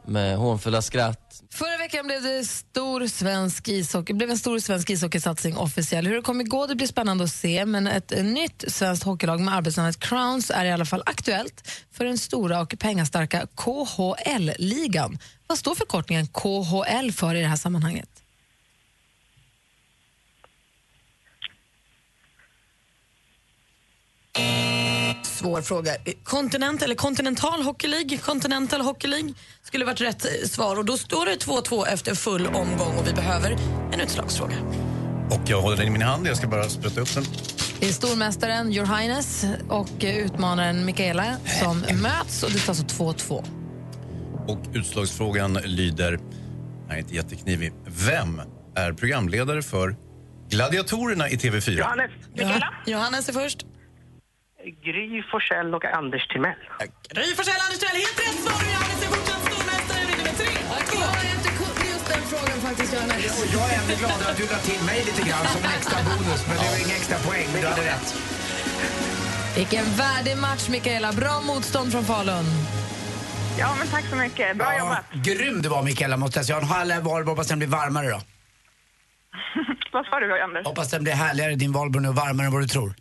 [0.09, 1.43] med hånfulla skratt.
[1.53, 6.07] Förra veckan blev det stor svensk ishockey, blev en stor svensk ishockeysatsning officiell.
[6.07, 9.55] Hur det kommer gå det blir spännande att se, men ett nytt svenskt hockeylag med
[9.55, 15.19] arbetsnamnet Crowns är i alla fall aktuellt för den stora och pengastarka KHL-ligan.
[15.47, 18.16] Vad står förkortningen KHL för i det här sammanhanget?
[25.23, 25.93] Svår fråga.
[26.25, 28.19] Kontinent eller kontinental hockey League?
[28.19, 30.79] Continental hockey League skulle varit rätt eh, svar.
[30.79, 33.57] Och då står det 2-2 efter full omgång och vi behöver
[33.93, 34.57] en utslagsfråga.
[35.31, 37.25] Och jag håller den i min hand, jag ska bara spruta upp den.
[37.81, 43.45] Det är stormästaren Your Highness och utmanaren Mikaela som möts och det står alltså 2-2.
[44.49, 46.19] Och utslagsfrågan lyder,
[46.91, 47.73] är inte jätteknivig.
[47.87, 48.43] Vem
[48.75, 49.97] är programledare för
[50.51, 51.71] Gladiatorerna i TV4?
[51.71, 52.11] Johannes.
[52.35, 52.61] Ja.
[52.87, 53.67] Johannes är först.
[54.87, 56.61] Gry Forssell och Anders Timell.
[57.15, 58.59] Gry Forssell, Anders Timell, helt rätt svar!
[58.61, 60.47] och Johannes är fortsatt stormästare, vinner med 3
[61.93, 63.43] just den frågan faktiskt, Johannes.
[63.43, 65.99] Och jag är ännu gladare att du drar till mig lite grann som en extra
[66.09, 66.41] bonus.
[66.49, 68.07] Men det var ingen extra poäng, men du hade rätt.
[69.57, 71.13] Vilken värdig match, Mikaela.
[71.13, 72.47] Bra motstånd från Falun.
[73.59, 74.57] Ja, men tack så mycket.
[74.57, 75.05] Bra jobbat.
[75.13, 76.59] Grym du var Mikaela måste jag säga.
[76.59, 78.21] En halv valborg, hoppas den blir varmare då.
[79.93, 80.67] Vad sa du, Anders?
[80.67, 82.95] Hoppas den blir härligare din valborg nu, varmare än vad du tror.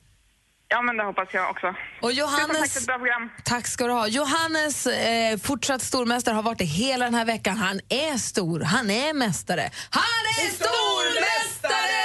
[0.67, 1.67] Ja, men det hoppas jag också.
[1.67, 3.29] Och Tusen tack Johannes, för ett bra program.
[3.43, 4.07] tack ska du ha.
[4.07, 7.57] Johannes, eh, fortsatt stormästare, har varit det hela den här veckan.
[7.57, 9.69] Han är stor, han är mästare.
[9.89, 12.01] Han är stormästare!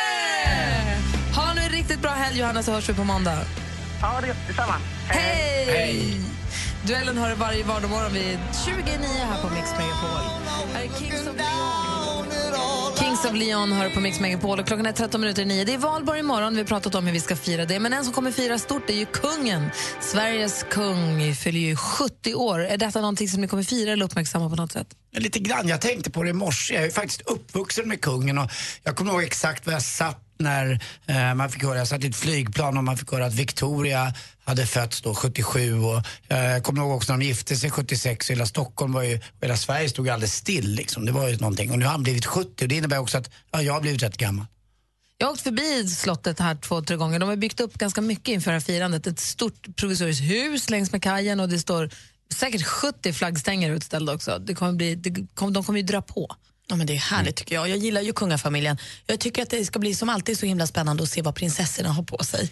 [1.37, 3.39] Ha nu en riktigt bra helg, Johannes, så hörs vi på måndag.
[4.03, 4.75] Ja, det, detsamma.
[5.09, 5.65] Hej!
[5.65, 6.21] Hej!
[6.87, 8.85] Duellen har du varje vardagsmorgon vid 29
[9.31, 10.21] här på Mix Megapol.
[10.75, 11.90] Här är Kings of Leon.
[13.23, 15.65] Kings of Leon hör på Mix Megapol och klockan är 13 minuter i 9.
[15.65, 16.53] Det är valborg imorgon.
[16.53, 17.81] Vi har pratat om hur vi ska fira det.
[17.81, 19.71] Men en som kommer fira stort är ju kungen.
[20.01, 22.61] Sveriges kung fyller ju 70 år.
[22.61, 24.87] Är detta någonting som ni kommer fira eller uppmärksamma på något sätt?
[25.13, 25.69] Lite grann.
[25.69, 26.75] Jag tänkte på det i morse.
[26.75, 28.51] Jag är faktiskt uppvuxen med kungen och
[28.83, 32.07] jag kommer ihåg exakt var jag satt när eh, man fick höra, jag satt i
[32.07, 34.15] ett flygplan och man fick höra att Victoria
[34.45, 38.31] hade fötts då 77 och eh, jag kommer ihåg också när de gifte sig 76
[38.31, 41.07] hela Stockholm var ju, och hela Sverige stod ju alldeles still liksom.
[41.07, 43.31] Det var ju någonting och nu har han blivit 70 och det innebär också att
[43.51, 44.47] ja, jag har blivit rätt gammal.
[45.19, 47.19] Jag har åkt förbi slottet här två, tre gånger.
[47.19, 49.07] De har byggt upp ganska mycket inför det här firandet.
[49.07, 51.91] Ett stort provisoriskt hus längs med kajen och det står
[52.35, 54.39] Säkert 70 flaggstänger utställda också.
[54.39, 56.37] Det kommer bli, det kom, de kommer ju dra på.
[56.71, 57.69] Ja, men det är härligt tycker jag.
[57.69, 58.79] Jag gillar ju kungafamiljen.
[59.07, 61.89] Jag tycker att det ska bli som alltid så himla spännande att se vad prinsessorna
[61.89, 62.51] har på sig.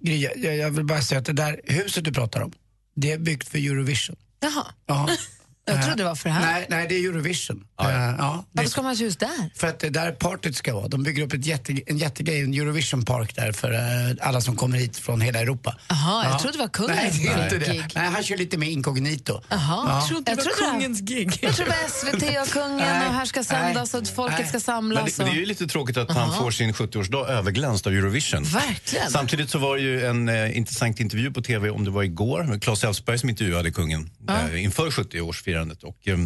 [0.00, 2.52] Gry, jag, jag, jag vill bara säga att det där huset du pratar om,
[2.96, 4.16] det är byggt för Eurovision.
[4.40, 4.66] Jaha.
[4.86, 5.08] Ja.
[5.64, 6.52] Jag trodde det var för det här.
[6.52, 7.66] Nej, nej det är Eurovision.
[7.90, 8.44] Ja, ja.
[8.52, 9.50] det är Varför ska man ha ett hus där?
[9.54, 10.88] För att det är där partyt ska vara.
[10.88, 14.56] De bygger upp ett jätte, en jättegrej, en Eurovision Park där för eh, alla som
[14.56, 15.76] kommer hit från hela Europa.
[15.88, 17.82] Jaha, jag trodde det var kungens Nej, det är inte gig.
[17.94, 18.00] det.
[18.00, 19.40] Nej, han kör lite mer inkognito.
[19.48, 19.88] Jaha, Ja.
[20.00, 21.38] jag trodde det var kungens gig.
[21.42, 24.48] Jag trodde det var SVT och kungen Nej, och här ska sändas och att folket
[24.48, 25.04] ska Men samlas.
[25.16, 26.42] det, men det är ju lite tråkigt att han Aha.
[26.42, 28.42] får sin 70-årsdag överglänst av Eurovision.
[28.44, 29.10] Verkligen.
[29.10, 32.42] Samtidigt så var det ju en eh, intressant intervju på tv, om det var igår,
[32.42, 35.84] med Claes Elfsberg som intervjuade kungen eh, inför 70-årsfirandet.
[35.84, 36.18] Och, eh,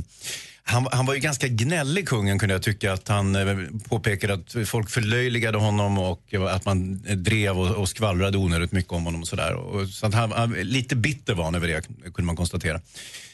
[0.68, 2.92] han, han var ju ganska gnällig, kungen, kunde jag tycka.
[2.92, 3.56] Att han eh,
[3.88, 9.04] påpekade att folk förlöjligade honom och att man drev och, och skvallrade onödigt mycket om
[9.04, 9.20] honom.
[9.20, 9.54] och sådär.
[9.54, 12.80] Och, så att han, han, lite bitter var han över det, kunde man konstatera.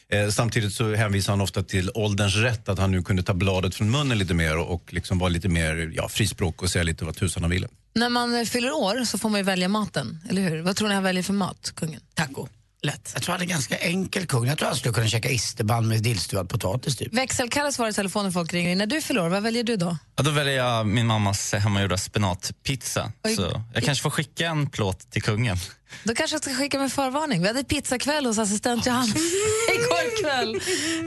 [0.09, 3.74] Eh, samtidigt så hänvisar han ofta till ålderns rätt, att han nu kunde ta bladet
[3.74, 7.05] från munnen lite mer och, och liksom vara lite mer ja, frispråk och säga lite
[7.05, 7.68] vad tusan han ville.
[7.95, 10.62] När man fyller år så får man ju välja maten, eller hur?
[10.62, 12.01] Vad tror ni han väljer för mat, kungen?
[12.14, 12.49] Taco.
[12.85, 13.11] Lätt.
[13.14, 14.47] Jag tror han är ganska enkel kung.
[14.47, 17.14] Jag tror han skulle kunna käka isterband med dillstuvad potatis typ.
[17.14, 18.78] Växelkalle svarar i telefon när folk ringer in.
[18.78, 19.97] När du fyller år, vad väljer du då?
[20.16, 23.12] Ja, då väljer jag min mammas hemmagjorda spenatpizza.
[23.24, 23.37] Oj.
[23.37, 25.57] Så jag kanske får skicka en plåt till kungen.
[26.05, 27.41] Då kanske jag ska skicka med förvarning.
[27.43, 29.14] Vi hade pizzakväll hos assistent Johanna
[29.74, 30.55] igår kväll.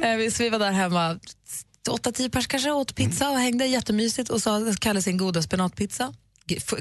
[0.03, 1.19] Eh, vi- Så vi var där hemma.
[1.89, 6.13] Åtta, tio pers kanske åt pizza och hängde jättemysigt och så Kalle sin goda spenatpizza.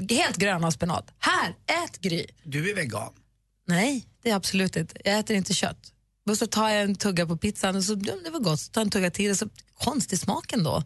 [0.09, 1.07] Helt grön av spenat.
[1.19, 1.49] Här,
[1.83, 2.25] ät Gry!
[2.43, 3.09] Du är vegan.
[3.67, 4.95] Nej, det är absolut inte.
[5.03, 5.91] Jag äter inte kött.
[6.29, 8.81] Och så tar jag en tugga på pizzan och så, det var gott, så tar
[8.81, 10.83] jag en tugga till och så konstig smaken då.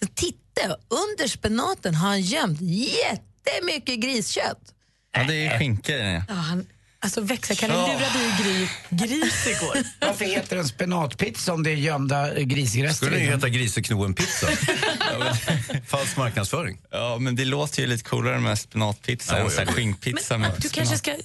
[0.00, 4.74] Så titta, under spenaten har han gömt jättemycket griskött.
[5.12, 6.22] Ja, det är skinka i den.
[6.28, 6.66] Ja, han,
[7.02, 7.86] alltså växelkalle Ja.
[7.86, 9.76] lurade ju Gry gris igår.
[10.00, 13.06] Varför heter den spenatpizza om det är gömda grisrester?
[13.06, 14.46] Skulle den heta Griseknoen-pizza.
[15.86, 16.78] Falsk marknadsföring.
[16.90, 20.98] Ja, men det låter ju lite coolare med spenatpizza än ja, skinkpizza med Du kanske
[20.98, 21.16] ska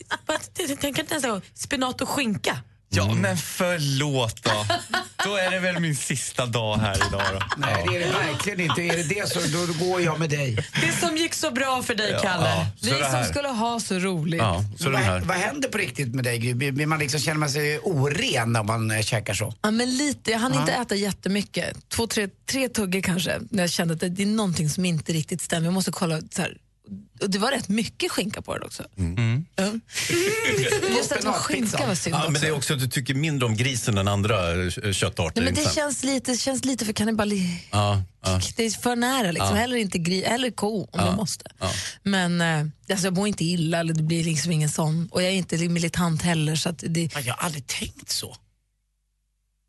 [0.80, 2.58] tänka nästa gång, spenat och skinka.
[2.90, 4.66] Ja, men förlåt då.
[5.26, 7.40] Då är det väl min sista dag här idag då.
[7.58, 8.82] Nej, det är det verkligen inte.
[8.82, 10.58] Är det det så då, går jag med dig.
[10.82, 12.50] Det som gick så bra för dig, Ja, Kalle.
[12.50, 12.66] ja.
[12.82, 13.24] Så Vi det här.
[13.24, 14.40] som skulle ha så roligt.
[14.42, 15.20] Ja, så den vad, här.
[15.20, 16.54] vad händer på riktigt med dig Gry?
[16.54, 19.54] Blir blir man liksom, känner man sig oren när man eh, käkar så?
[19.62, 20.32] Ja, men lite.
[20.32, 20.60] Jag hann Ja.
[20.62, 21.90] inte äta jättemycket.
[21.90, 23.40] Två, tre, tre tuggor kanske.
[23.50, 25.66] När jag kände att det, det är någonting som inte riktigt stämmer.
[25.66, 26.22] Jag måste kolla.
[26.32, 26.58] Så här.
[27.22, 28.84] Och det var rätt mycket skinka på det också.
[28.98, 29.46] Mm.
[29.56, 29.64] Ja.
[30.98, 32.32] Just att det var skinka var synd Ja, också.
[32.32, 35.42] men det är också att du tycker mindre om grisen än andra eh, köttarter.
[35.42, 35.76] Nej, men det sant?
[35.76, 37.64] känns lite, det känns lite för kannibali...
[37.72, 38.42] Ja, ja.
[38.56, 39.32] Det är för nära.
[39.32, 39.50] Liksom.
[39.50, 39.56] Ja.
[39.56, 41.06] Heller inte gri, eller ko om Ja.
[41.06, 41.46] jag måste.
[41.60, 41.72] Ja.
[42.04, 43.80] Men eh, alltså, jag mår inte illa.
[43.80, 45.08] Eller det blir liksom ingen sån.
[45.12, 46.56] Och jag är inte militant heller.
[46.56, 48.36] Så att det, Ja, Jag har aldrig tänkt så.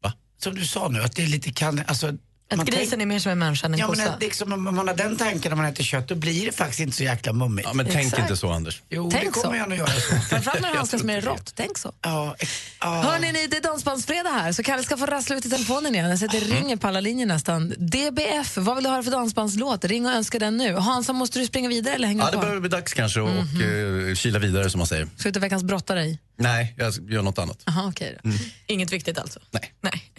[0.02, 0.12] Va?
[0.42, 1.82] Som du sa nu, att det är lite kan...
[1.86, 2.12] Alltså,
[2.50, 4.12] Att man grisen är mer som en människa än en Ja, men kossa.
[4.12, 6.80] att liksom, om man har den tanken när man äter kött, då blir det faktiskt
[6.80, 7.66] inte så jäkla mummigt.
[7.68, 8.22] Ja, men tänk Exakt.
[8.22, 8.82] inte så, Anders.
[8.88, 9.60] Jo, Tänk det kommer så.
[9.62, 10.16] jag nog göra så.
[10.30, 11.28] Framförallt när det handskas med det.
[11.28, 11.52] rått.
[11.56, 11.92] Tänk så.
[12.02, 12.36] Ja,
[12.80, 12.86] ja.
[13.02, 16.10] Hörni, ni, det är Dansbandsfredag här, så Kalle ska få rassla ut i telefonen igen.
[16.10, 17.68] Jag sätter ringer på alla linjer nästan.
[17.78, 19.84] DBF, vad vill du höra för dansbandslåt?
[19.84, 20.74] Ring och önska den nu.
[20.74, 24.08] Hansa, måste du springa vidare eller hänga Ja, det börjar bli dags kanske och Mhm.
[24.08, 25.08] eh, kila vidare som man säger.
[25.16, 26.16] Ska du till veckans brottare?
[26.40, 27.58] Nej, jag gör något annat.
[27.66, 28.30] Aha, okej då.
[28.66, 29.40] Inget viktigt alltså?
[29.50, 30.12] Nej.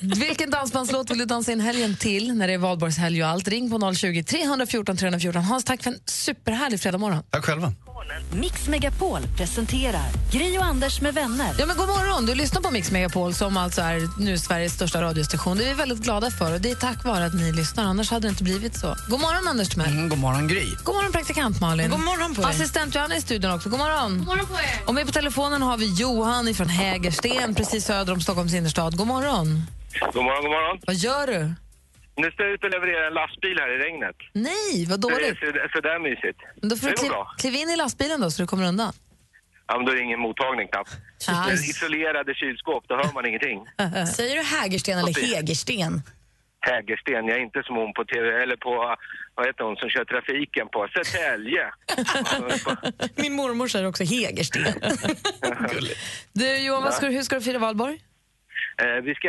[0.00, 3.48] Vilken dansbandslåt vill du dansa in helgen till när det är valborgshelg och allt?
[3.48, 5.42] Ring på 020 314 314.
[5.42, 7.22] Hans, tack för en superhärlig fredagmorgon.
[7.30, 7.72] Tack själva.
[8.32, 11.54] Mix Megapol presenterar Gri och Anders med vänner.
[11.58, 12.26] Ja, men god morgon!
[12.26, 15.56] Du lyssnar på Mix Megapol som alltså är nu Sveriges största radiostation.
[15.56, 17.84] Det är vi väldigt glada för och det är tack vare att ni lyssnar.
[17.84, 18.96] Annars hade det inte blivit så.
[19.08, 19.90] God morgon Anders Timell.
[19.90, 20.66] Mm, god morgon Gry.
[20.84, 21.90] God morgon praktikant Malin.
[21.90, 22.50] God morgon på dig.
[22.50, 23.68] Assistent Johanna i studion också.
[23.68, 24.18] God morgon.
[24.18, 24.80] God morgon på er.
[24.86, 28.96] Och med på telefonen har vi Johan från Hägersten precis söder om Stockholms innerstad.
[28.96, 29.66] God morgon.
[30.12, 30.80] God morgon, god morgon.
[30.86, 31.54] Vad gör du?
[32.16, 34.16] Nu står jag ut och levererar en lastbil här i regnet.
[34.32, 35.42] Nej, vad Det dåligt.
[35.42, 36.38] är så, så där mysigt.
[36.60, 37.34] Men då får det du kliv, bra.
[37.38, 38.92] kliv in i lastbilen då så du kommer undan.
[39.66, 40.90] Ja, men då är det ingen mottagning knappt.
[41.28, 41.46] Ah.
[41.46, 43.58] Det är isolerade kylskåp, då hör man ingenting.
[44.16, 45.34] Säger du Hägersten eller Precis.
[46.66, 47.26] Hägersten?
[47.26, 48.96] Jag är inte som hon på TV, eller på,
[49.34, 51.64] vad heter hon som kör trafiken på Södertälje.
[53.22, 54.62] Min mormor säger också Hägersten.
[56.32, 58.00] Du Johan, ska, du- hur ska du fira valborg?
[58.82, 59.28] Eh, vi ska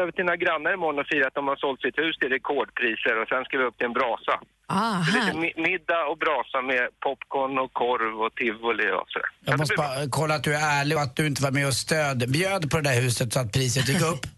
[0.00, 3.14] över till några grannar imorgon och fira att de har sålt sitt hus till rekordpriser
[3.20, 4.34] och sen ska vi upp till en brasa.
[4.68, 9.28] Ah, lite middag och brasa med popcorn och korv och tivoli och sådär.
[9.44, 11.74] Jag måste bara kolla att du är ärlig och att du inte var med och
[11.74, 14.35] stöd, bjöd på det där huset så att priset gick upp.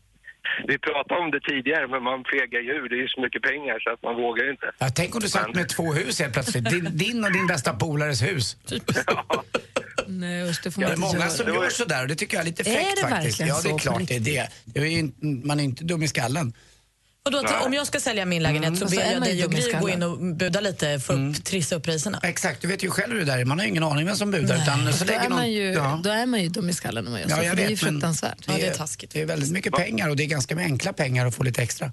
[0.70, 2.88] Vi pratade om det tidigare, men man fegar ju ur.
[2.88, 4.66] Det är ju så mycket pengar så att man vågar inte.
[4.78, 6.64] Ja, tänk om du satt med två hus helt plötsligt.
[6.70, 8.56] Din, din och din bästa polares hus.
[10.06, 11.30] Nej, usch, det får Ja, man det är inte många göra.
[11.30, 13.40] som gör sådär och det tycker jag är lite Är fräckt det faktiskt.
[13.40, 14.48] verkligen Ja, det är klart det är det.
[14.64, 16.52] det är ju man är inte dum i skallen.
[17.36, 18.90] Och då, om jag ska sälja min lägenhet så Mm.
[18.90, 21.76] ber så är jag dig och Gry gå in och buda lite för att trissa
[21.76, 22.20] upp priserna.
[22.22, 23.44] Exakt, du vet ju själv hur det där är.
[23.44, 24.56] Man har ju ingen aning vem som budar.
[24.62, 26.00] Utan så Då lägger är, någon, man ju, ja.
[26.04, 27.36] då är man ju dum i skallen om man gör så.
[27.36, 28.46] Ja, jag för det är ju vet, men fruktansvärt.
[28.46, 31.42] Det är, det är väldigt mycket pengar och det är ganska enkla pengar att få
[31.42, 31.92] lite extra.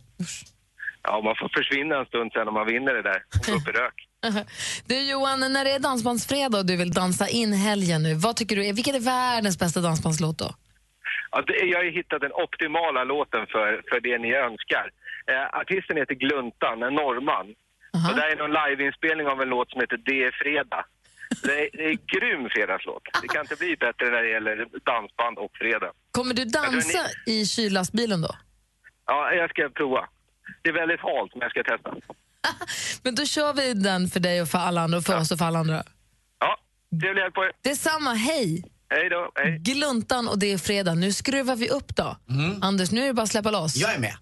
[1.04, 3.68] Ja, man får försvinna en stund sen om man vinner det där och gå upp
[3.68, 3.94] i rök.
[4.86, 8.56] Du Johan, när det är dansbandsfredag och du vill dansa in helgen nu, vad tycker
[8.56, 10.56] du är, vilken är världens bästa dansbandslåt då?
[11.32, 14.86] Ja, det, jag har ju hittat den optimala låten för, för det ni önskar.
[15.32, 17.48] Eh, artisten heter Gluntan, en norrman.
[18.08, 20.86] Och det här är någon liveinspelning av en låt som heter Det är fredag.
[21.44, 23.04] Det är, det är en grym fredagslåt.
[23.22, 24.56] Det kan inte bli bättre när det gäller
[24.92, 25.92] dansband och fredag.
[26.12, 28.36] Kommer du dansa i kyllastbilen då?
[29.06, 30.08] Ja, jag ska prova.
[30.62, 31.90] Det är väldigt halt, men jag ska testa.
[33.04, 35.38] Men då kör vi den för dig och för alla andra och för oss och
[35.38, 35.84] för alla andra.
[36.40, 36.58] Ja,
[37.02, 37.52] trevlig helg på er.
[37.62, 38.64] Detsamma, hej!
[38.90, 39.58] Hej då, hej.
[39.60, 40.94] Gluntan och det är fredag.
[40.94, 42.18] Nu skruvar vi upp då.
[42.62, 43.76] Anders, nu är det bara att släppa loss.
[43.76, 44.14] Jag är med.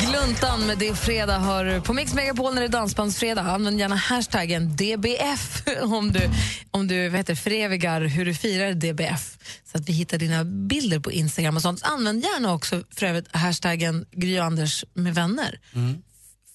[0.00, 3.46] Gluntan med Det är fredag hör på Mix Megapol när det är dansbandsfredag.
[3.46, 6.30] Använd gärna hashtaggen DBF om du,
[6.70, 9.38] om du heter, förevigar hur du firar DBF
[9.72, 11.82] så att vi hittar dina bilder på Instagram och sånt.
[11.82, 15.60] Använd gärna också för övrigt hashtaggen Gry och Anders med vänner.
[15.74, 16.02] Mm.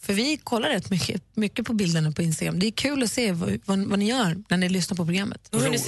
[0.01, 2.59] För vi kollar rätt mycket, mycket på bilderna på Instagram.
[2.59, 5.41] Det är kul att se vad, vad, vad ni gör när ni lyssnar på programmet.
[5.51, 5.81] Och roligt-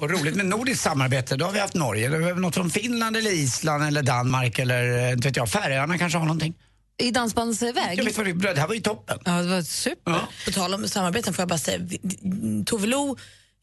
[0.00, 2.08] Och roligt med nordiskt samarbete, då har vi haft Norge.
[2.18, 6.18] Vi något från Finland eller Island eller Danmark eller eh, inte vet jag, Färöarna kanske
[6.18, 6.54] har någonting.
[7.00, 7.98] I dansbandsväg?
[7.98, 9.18] Jag vet vad det, det här var ju toppen.
[9.24, 10.20] Ja, det var super.
[10.44, 11.78] På tal om samarbeten får jag bara säga,
[12.66, 13.16] Tove Lo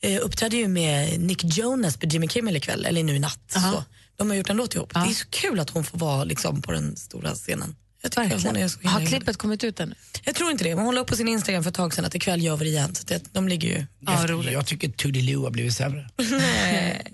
[0.03, 3.39] eh, uppträdde ju med Nick Jonas på Jimmy Kimmel ikväll, eller nu i natt.
[3.73, 3.83] Så.
[4.17, 4.93] De har gjort en låt ihop.
[4.93, 7.75] Det är så kul att hon får vara liksom, på den stora scenen.
[8.05, 9.95] Jag tycker att hon är så himla Har klippet kommit ut ännu?
[10.23, 12.15] Jag tror inte det, hon la upp på sin Instagram för ett tag sedan att
[12.15, 12.95] ikväll gör vi det igen.
[12.95, 13.85] Så det, de ligger ju...
[13.99, 16.09] jag, jag tycker Toodiloo har blivit sämre.
[16.17, 17.07] Nej.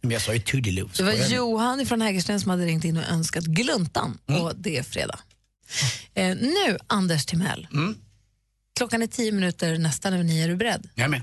[0.00, 0.90] Men jag sa ju Toodiloo.
[0.96, 1.12] Det var?
[1.12, 5.18] Johan från Hägersten som hade ringt in och önskat gluntan och det är fredag.
[6.14, 7.66] Eh, nu, Anders Timell.
[8.76, 10.44] Klockan är tio minuter nästan över nio.
[10.44, 10.88] Är du beredd?
[10.94, 11.22] Jag är med.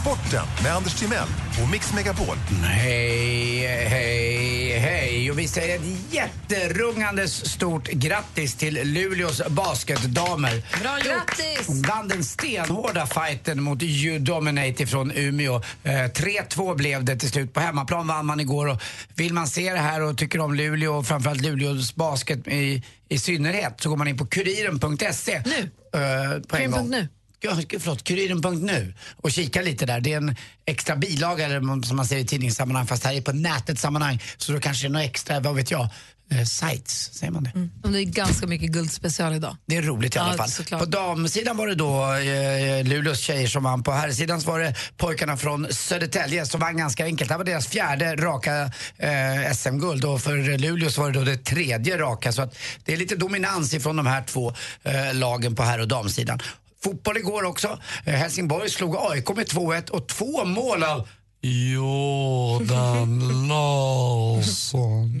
[0.00, 1.28] Sporten med Anders Timell
[1.62, 2.36] och Mix Megapol.
[2.62, 5.30] Hej, hej, hej.
[5.30, 10.62] Och vi säger ett jätterungandes stort grattis till Luleås basketdamer.
[10.82, 11.86] Bra Grattis!
[11.88, 15.54] Vann den stenhårda fighten mot U-Dominate från Umeå.
[15.82, 17.52] Eh, 3-2 blev det till slut.
[17.52, 18.66] På hemmaplan vann man igår.
[18.66, 18.82] Och
[19.14, 23.18] vill man se det här och tycker om Luleå och framförallt Luleås basket i, i
[23.18, 25.42] synnerhet så går man in på kuriren.se.
[25.46, 25.70] Nu?
[26.00, 26.80] Uh, på en gång.
[26.80, 27.08] Kuriren.nu.
[27.42, 30.00] Ja, förlåt, Kuriren.nu och kika lite där.
[30.00, 30.36] Det är en
[30.66, 34.22] extra bilaga, eller som man säger i tidningssammanhang, fast här är på nätet sammanhang.
[34.36, 35.88] Så då kanske det är något extra, vad vet jag,
[36.30, 37.68] eh, sites, säger man det?
[37.82, 39.56] Och Det är ganska mycket guldspecial idag.
[39.66, 40.50] Det är roligt i alla Ja, fall.
[40.50, 40.80] såklart.
[40.80, 43.82] På damsidan var det då eh, Luleås tjejer som vann.
[43.82, 47.28] På herrsidan var det pojkarna från Södertälje som vann ganska enkelt.
[47.28, 51.36] Det här var deras fjärde raka eh, SM-guld och för Luleå var det då det
[51.44, 52.32] tredje raka.
[52.32, 55.88] Så att det är lite dominans ifrån de här två eh, lagen på herr och
[55.88, 56.38] damsidan.
[56.84, 57.78] Fotboll igår också.
[58.04, 61.08] Eh, Helsingborg slog AIK med 2-1 och två mål av
[61.42, 63.18] Jordan
[63.48, 65.20] Larsson.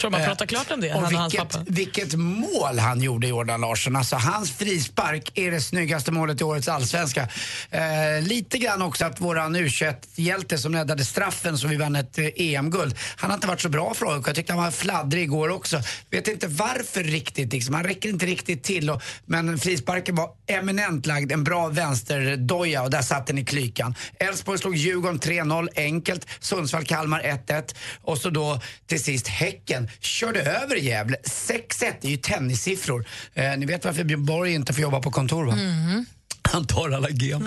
[0.00, 1.64] Tror man pratar klart om det, Eh, Och han och hans vilket, pappa.
[1.68, 3.96] vilket mål han gjorde, Jordan Larsson.
[3.96, 7.28] Alltså, hans frispark är det snyggaste målet i årets allsvenska.
[7.70, 7.80] Eh,
[8.22, 9.68] lite grann också att våran u
[10.16, 12.96] hjälte som räddade straffen så vi vann ett eh, EM-guld.
[13.16, 14.28] Han har inte varit så bra för AIK.
[14.28, 15.80] Jag tyckte han var fladdrig igår också.
[16.10, 17.52] Vet inte varför riktigt.
[17.52, 17.74] Liksom.
[17.74, 18.90] Han räcker inte riktigt till.
[18.90, 21.32] Och, men frisparken var eminent lagd.
[21.32, 23.44] En bra vänsterdoja och där satt den i
[23.78, 23.94] veckan.
[24.18, 26.26] Elfsborg slog Djurgården 3-0 enkelt.
[26.40, 27.74] Sundsvall-Kalmar 1-1.
[28.02, 31.16] Och så då till sist Häcken körde över Gävle.
[31.24, 33.06] 6-1 det är ju tennissiffror.
[33.34, 35.52] Eh, ni vet varför Björn Borg inte får jobba på kontor va?
[35.52, 36.04] Mm-hmm.
[36.52, 37.46] Han tar alla gem.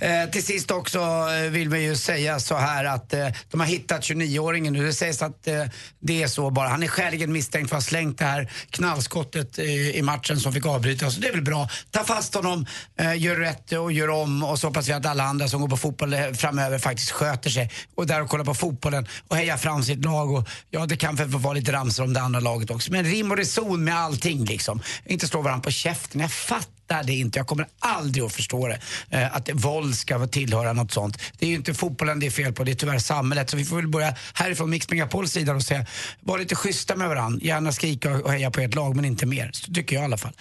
[0.00, 3.66] eh, till sist också eh, vill vi ju säga så här att eh, de har
[3.66, 4.86] hittat 29-åringen nu.
[4.86, 5.64] Det sägs att eh,
[6.00, 6.68] det är så bara.
[6.68, 10.52] Han är skäligen misstänkt för att ha slängt det här knallskottet eh, i matchen som
[10.52, 11.14] fick avbrytas.
[11.14, 11.68] Så det är väl bra.
[11.90, 12.66] Ta fast honom,
[12.98, 15.68] eh, gör rätt och gör om och så hoppas vi att alla andra som går
[15.68, 19.82] på fotboll framöver faktiskt sköter sig och där och kollar på fotbollen och hejar fram
[19.82, 20.32] sitt lag.
[20.32, 22.92] Och, ja, det kan få vara lite ramsor om det andra laget också.
[22.92, 24.82] Men rim och reson med allting liksom.
[25.04, 26.20] Inte slå varandra på käften.
[26.20, 27.38] Jag fattar fattar det inte.
[27.38, 28.78] Jag kommer aldrig att förstå det.
[29.10, 31.18] Eh, att våld ska tillhöra något sånt.
[31.38, 33.50] Det är ju inte fotbollen det är fel på, det är tyvärr samhället.
[33.50, 35.86] Så vi får väl börja härifrån Mix Megapols sida och säga,
[36.20, 37.40] var lite schyssta med varandra.
[37.42, 39.50] Gärna skrika och heja på ert lag, men inte mer.
[39.52, 40.32] Så tycker jag i alla fall.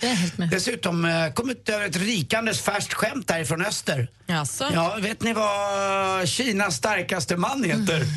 [0.52, 4.08] Dessutom eh, kom ut över ett rikandes färskt skämt därifrån öster.
[4.28, 4.70] Jaså?
[4.74, 8.06] Ja, vet ni vad Kinas starkaste man heter?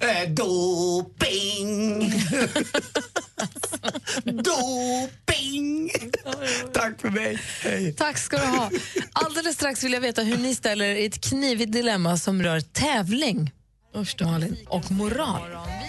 [0.00, 2.00] Eh, Doping!
[4.24, 5.90] Doping!
[6.72, 7.38] Tack för mig.
[7.60, 7.92] Hej.
[7.92, 8.70] Tack ska du ha.
[9.12, 12.60] Alldeles strax vill jag veta hur ni ställer er i ett knivigt dilemma som rör
[12.60, 13.52] tävling
[14.20, 15.40] Malin, och moral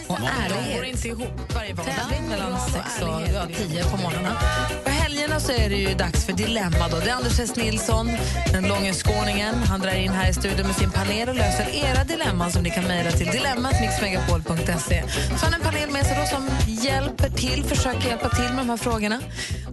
[0.07, 0.75] och ärlighet.
[0.75, 1.95] går inte ihop varje vardag.
[1.95, 4.33] Tävling mellan 6 och ja, 10 på morgonen.
[4.83, 6.87] På helgerna så är det ju dags för Dilemma.
[6.91, 6.97] Då.
[6.99, 7.55] Det är Anders S.
[7.55, 8.09] Nilsson,
[8.51, 9.55] den långe skåningen.
[9.55, 12.69] Han drar in här i studion med sin panel och löser era dilemman som ni
[12.69, 15.03] kan mejla till dilemmatmixmegapol.se.
[15.39, 16.49] Så han har en panel med sig då som
[16.83, 19.19] hjälper till, försöker hjälpa till med de här frågorna.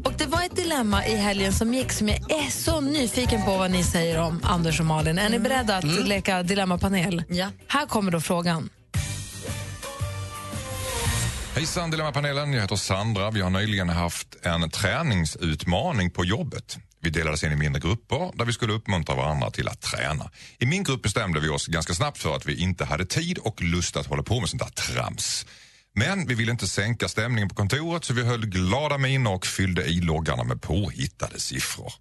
[0.05, 3.59] Och det var ett dilemma i helgen som gick som jag är så nyfiken på
[3.59, 5.19] vad ni säger om Anders och Malin.
[5.19, 7.25] Är ni beredda att leka dilemmapanel?
[7.29, 7.51] Ja.
[7.67, 8.71] Här kommer då frågan.
[11.55, 13.31] Hejsan Dilemmapanelen, jag heter Sandra.
[13.31, 16.79] Vi har nyligen haft en träningsutmaning på jobbet.
[17.03, 20.31] Vi delades in i mindre grupper där vi skulle uppmuntra varandra till att träna.
[20.59, 23.63] I min grupp bestämde vi oss ganska snabbt för att vi inte hade tid och
[23.63, 25.47] lust att hålla på med sånt där trams.
[25.95, 29.85] Men vi ville inte sänka stämningen på kontoret så vi höll glada miner och fyllde
[29.85, 31.93] i loggarna med påhittade siffror.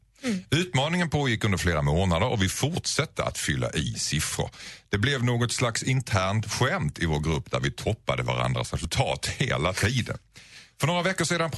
[0.50, 4.50] Utmaningen pågick under flera månader och vi fortsatte att fylla i siffror.
[4.90, 9.74] Det blev något slags internt skämt i vår grupp där vi toppade varandras resultat hela
[9.74, 10.18] tiden.
[10.80, 11.52] För några veckor sedan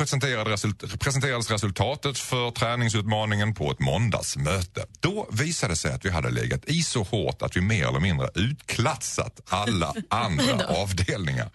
[1.00, 4.86] presenterades resultatet för träningsutmaningen på ett måndagsmöte.
[5.00, 8.00] Då visade det sig att vi hade legat i så hårt att vi mer eller
[8.00, 11.50] mindre utklassat alla andra avdelningar.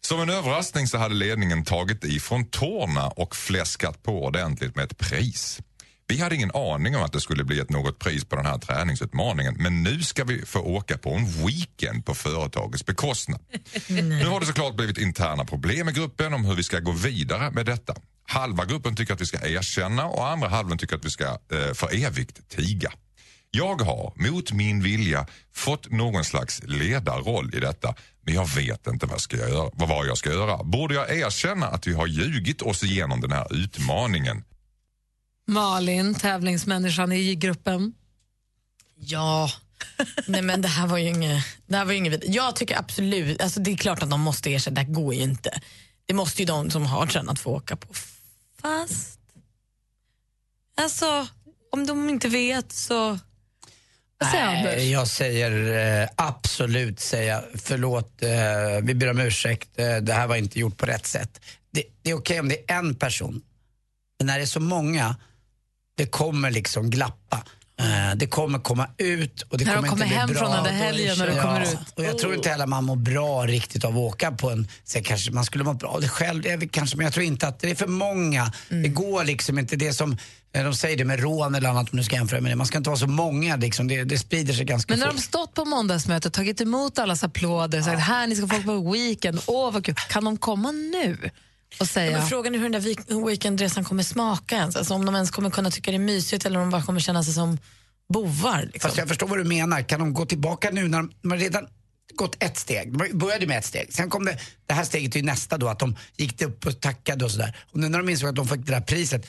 [0.00, 4.84] Som en överraskning så hade ledningen tagit i från tårna och fläskat på ordentligt med
[4.84, 5.60] ett pris.
[6.10, 8.58] Vi hade ingen aning om att det skulle bli ett något pris på den här
[8.58, 13.40] träningsutmaningen men nu ska vi få åka på en weekend på företagets bekostnad.
[13.88, 17.50] Nu har det såklart blivit interna problem i gruppen om hur vi ska gå vidare
[17.50, 17.94] med detta.
[18.28, 21.74] Halva gruppen tycker att vi ska erkänna och andra halvan tycker att vi ska eh,
[21.74, 22.92] för evigt tiga.
[23.50, 27.94] Jag har mot min vilja fått någon slags ledarroll i detta
[28.28, 30.64] men jag vet inte vad, ska jag göra, vad jag ska göra.
[30.64, 34.44] Borde jag erkänna att vi har ljugit oss igenom den här utmaningen?
[35.46, 37.94] Malin, tävlingsmänniskan i gruppen.
[38.96, 39.50] Ja,
[40.26, 43.40] nej men det här var ju inget, det här var ju inget Jag tycker absolut,
[43.40, 45.60] alltså det är klart att de måste erkänna, det här går ju inte.
[46.06, 47.94] Det måste ju de som har tränat få åka på.
[48.62, 49.20] Fast,
[50.76, 51.26] alltså
[51.72, 53.18] om de inte vet så...
[54.24, 54.82] Säger Anders?
[54.82, 58.28] Jag säger eh, absolut säga förlåt, eh,
[58.82, 61.40] vi ber om ursäkt, eh, det här var inte gjort på rätt sätt.
[61.72, 63.42] Det, det är okej om det är en person,
[64.18, 65.16] men när det är så många,
[65.96, 67.44] det kommer liksom glappa.
[67.80, 70.38] Eh, det kommer komma ut och det När de kommer kommer inte bli hem bra.
[70.38, 71.78] från den där helgen när det kommer ut.
[71.96, 75.02] Och jag tror inte heller man mår bra riktigt av att åka på en, sen
[75.02, 77.60] kanske man skulle må bra av det själv, det kanske, men jag tror inte att
[77.60, 78.52] det är för många.
[78.70, 78.82] Mm.
[78.82, 80.16] Det går liksom inte, det som
[80.54, 82.56] eh, de säger det med rån eller annat om du ska jämföra med det.
[82.56, 85.16] Man ska inte vara så många liksom, det, det sprider sig ganska Men när fort.
[85.16, 88.92] de stått på måndagsmötet, tagit emot allas applåder, sagt här ni ska få åka på
[88.92, 89.94] weekend, åh vad kul.
[89.94, 91.30] Kan de komma nu
[91.80, 92.10] och säga...
[92.10, 94.76] Ja, frågan är hur den där week- weekendresan kommer smaka ens.
[94.76, 97.00] Alltså om de ens kommer kunna tycka det är mysigt eller om de bara kommer
[97.00, 97.58] känna sig som
[98.12, 98.62] bovar.
[98.62, 98.80] Liksom.
[98.88, 99.82] Fast jag förstår vad du menar.
[99.82, 101.66] Kan de gå tillbaka nu när de, de redan
[102.14, 102.98] gått ett steg?
[102.98, 103.92] De började med ett steg.
[103.92, 107.24] Sen kom det, det här steget ju nästa då, att de gick upp och tackade
[107.24, 107.56] och sådär.
[107.72, 109.26] Och nu när de insåg att de fick det där priset,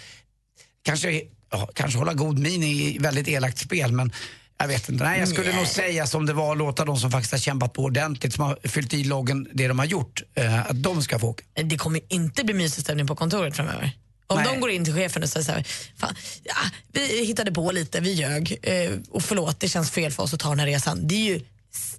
[0.84, 1.22] kanske,
[1.52, 4.12] ja, kanske hålla god min i väldigt elakt spel, men
[4.60, 5.04] jag vet inte.
[5.04, 7.84] Nej, jag skulle nog säga som det var, låta de som faktiskt har kämpat på
[7.84, 11.28] ordentligt, som har fyllt i loggen det de har gjort, eh, att de ska få
[11.28, 11.44] åka.
[11.64, 13.92] Det kommer inte bli mysig stämning på kontoret framöver.
[14.28, 14.48] Om Nej.
[14.54, 15.68] de går in till chefen och säger så här,
[15.98, 16.56] Fan, ja,
[16.92, 20.40] vi hittade på lite, vi ljög eh, och förlåt, det känns fel för oss att
[20.40, 21.08] ta den här resan.
[21.08, 21.42] Det är ju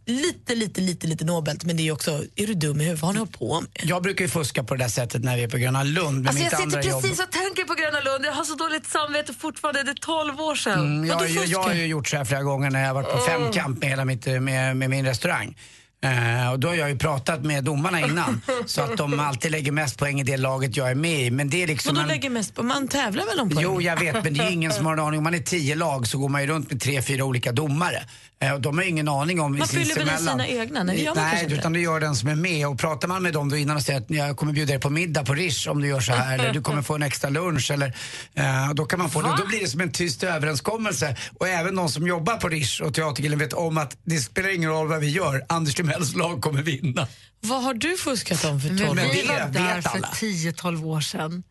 [0.07, 3.03] lite, lite, lite, lite nobelt men det är också, är du dum i huvudet?
[3.03, 3.71] Vad har ni hållit på med?
[3.83, 6.29] Jag brukar ju fuska på det där sättet när vi är på Gröna Lund med
[6.29, 7.03] Alltså jag andra sitter jobb.
[7.03, 8.25] precis och tänker på Gröna Lund.
[8.25, 9.83] Jag har så dåligt samvete fortfarande.
[9.83, 10.79] Det är 12 år sedan.
[10.79, 13.19] Mm, jag, jag, jag har ju gjort så här flera gånger när jag varit på
[13.19, 15.57] femkamp med, hela mitt, med, med min restaurang.
[16.03, 19.73] Eh, och då har jag ju pratat med domarna innan så att de alltid lägger
[19.73, 21.31] mest poäng i det laget jag är med i.
[21.31, 22.09] Men det är liksom Vadå en...
[22.09, 22.63] lägger mest på?
[22.63, 23.65] Man tävlar väl om poäng?
[23.65, 25.19] Jo, jag vet, men det är ingen som har en aning.
[25.19, 28.03] Om man är tio lag så går man ju runt med tre, fyra olika domare.
[28.43, 30.19] Eh, de har ingen aning om Man fyller väl i sinsemellan.
[30.41, 30.83] sina egna?
[30.83, 31.55] Nej, det gör man Nej, inte.
[31.55, 32.69] utan det gör den som är med.
[32.69, 34.91] Och pratar man med dem då innan och säger att jag kommer bjuda dig på
[34.91, 37.71] middag på Rish om du gör så här eller du kommer få en extra lunch
[37.71, 37.95] eller
[38.35, 39.29] eh, då kan man få det.
[39.29, 41.17] Och Då blir det som en tyst överenskommelse.
[41.39, 44.71] Och även de som jobbar på Rish och Teatergillen vet om att det spelar ingen
[44.71, 45.45] roll vad vi gör.
[45.49, 47.07] Anders Timells lag kommer vinna.
[47.41, 49.99] Vad har du fuskat om för Men- 12 men år det Vi var där för
[50.01, 51.43] 10-12 år sedan.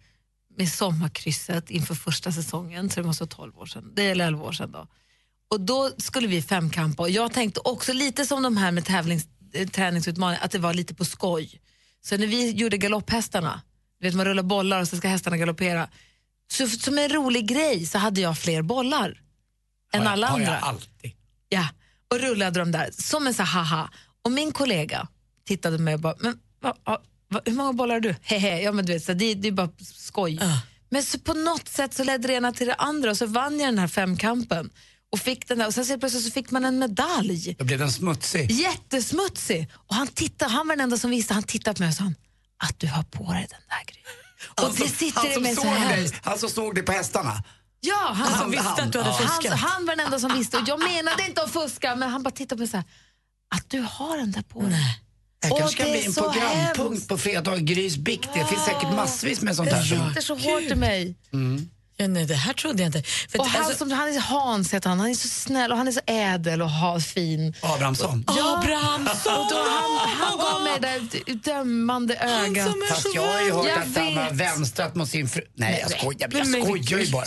[0.57, 4.43] med sommarkrysset inför första säsongen, så det måste vara 12 år sedan, det är 11
[4.43, 4.87] år sedan då.
[5.49, 9.27] Och då skulle vi femkampa och jag tänkte också lite som de här med tävlings,
[9.53, 11.61] eh, träningsutmaningar, att det var lite på skoj.
[12.01, 13.61] Så när vi gjorde galopphästarna,
[13.99, 15.89] du vet man rullar bollar och så ska hästarna galoppera,
[16.51, 19.21] så som en rolig grej så hade jag fler bollar
[19.93, 20.53] än alla har andra.
[20.53, 21.11] jag alltid.
[21.49, 21.67] Ja,
[22.11, 23.89] och rullade dem där som en så haha.
[24.21, 25.07] Och min kollega
[25.47, 28.15] tittade på mig och bara, men va, va, va, hur många bollar har du?
[28.21, 30.39] Hehe, ja men du vet, så det, det är bara skoj.
[30.89, 33.59] Men så på något sätt så ledde det ena till det andra och så vann
[33.59, 34.69] jag den här femkampen.
[35.11, 37.55] Och fick den där, och sen så plötsligt så fick man en medalj.
[37.59, 38.51] Då blev den smutsig.
[38.51, 39.71] Jättesmutsig.
[39.73, 42.03] Och han, tittade, han var den enda som visste, han tittade på mig och sa
[42.63, 44.05] att du har på dig den där grejen.
[44.55, 46.91] Och Han som, det sitter han som så såg dig, han som såg dig på
[46.91, 47.43] hästarna.
[47.81, 48.79] Ja, han, Han som visste han.
[48.87, 49.27] att du hade Ja.
[49.27, 49.59] fuskat.
[49.59, 50.57] Han, han var den enda som visste.
[50.57, 52.85] Och jag menade inte att fuska, men han bara tittade på mig så här,
[53.55, 55.01] att du har den där på dig.
[55.41, 57.07] Det Åh, kanske det bli är en så programpunkt hemskt.
[57.07, 58.29] på fredag, Grys bikt.
[58.33, 59.83] Det finns säkert massvis med sånt Det här.
[60.09, 61.15] sitter så hårt i mig.
[61.33, 61.69] Mm.
[62.01, 63.03] Ja, nej, det här trodde jag inte.
[63.29, 65.77] För Och han, alltså, som, han är Hans heter han, han är så snäll och
[65.77, 67.53] han är så ädel och ha, fin.
[67.61, 68.25] Abrahamsson.
[68.27, 69.33] Ja, Abrahamsson!
[69.33, 72.75] Och då han, han gav mig det där dömande ögat.
[72.89, 75.41] Fast jag har ju hört Jag att han har vänstrat mot sin fru.
[75.55, 77.25] Nej, jag skojar, jag Men- skojar ju bara.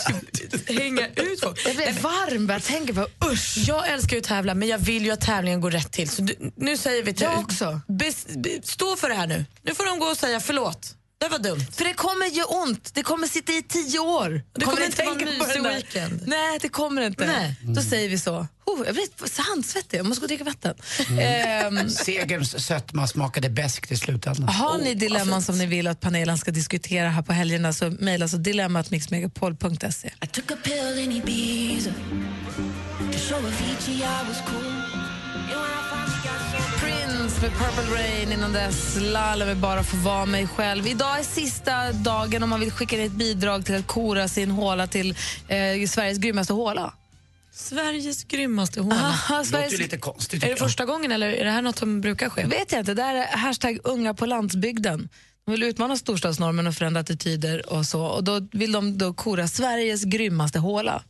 [0.83, 1.65] hänga ut folk.
[1.65, 3.57] Jag blir varm bara jag tänker på usch.
[3.67, 6.09] Jag älskar ju att tävla, men jag vill ju att tävlingen går rätt till.
[6.09, 7.23] Så du, nu säger vi till...
[7.23, 7.81] Jag också.
[7.87, 9.45] Bes, be, stå för det här nu.
[9.61, 10.95] Nu får de gå och säga förlåt.
[11.23, 11.65] Det var dumt.
[11.71, 12.93] För det kommer göra ont.
[12.93, 14.41] Det kommer sitta i tio år.
[14.53, 16.23] Det kommer inte vara en mysig weekend.
[16.27, 17.25] Nej, det kommer inte.
[17.25, 17.55] Nej.
[17.61, 18.47] Då säger vi så.
[18.65, 20.75] Oh, jag blir handsvettig, jag måste gå och dricka vatten.
[21.09, 21.77] Mm.
[21.77, 24.49] Ehm, Segerns sötma smakade bäst i slutändan.
[24.49, 27.73] har ni Oh, dilemman vad som ni vill att panelen ska diskutera här på helgerna
[27.73, 30.11] så mejla så dilemmatmixmegapol.se.
[30.31, 31.89] Took a pill in Ibiza
[33.11, 34.72] to show Avicii I was cool.
[37.43, 38.97] Med Purple Rain innan dess.
[39.01, 40.87] Lala med Bara få vara mig själv.
[40.87, 44.51] Idag är sista dagen om man vill skicka in ett bidrag till att kora sin
[44.51, 45.09] håla till
[45.47, 46.93] eh, Sveriges grymmaste håla.
[47.51, 48.95] Sveriges grymmaste håla.
[48.95, 49.73] Aha, Det låter Sveriges...
[49.73, 50.43] ju lite konstigt.
[50.43, 52.45] Är det första gången eller är det här något som brukar ske?
[52.45, 52.93] vet jag inte.
[52.93, 55.09] Det här är hashtag unga på landsbygden.
[55.45, 58.05] De vill utmana storstadsnormen och förändra attityder och så.
[58.05, 61.03] Och då vill de då kora Sveriges grymmaste håla.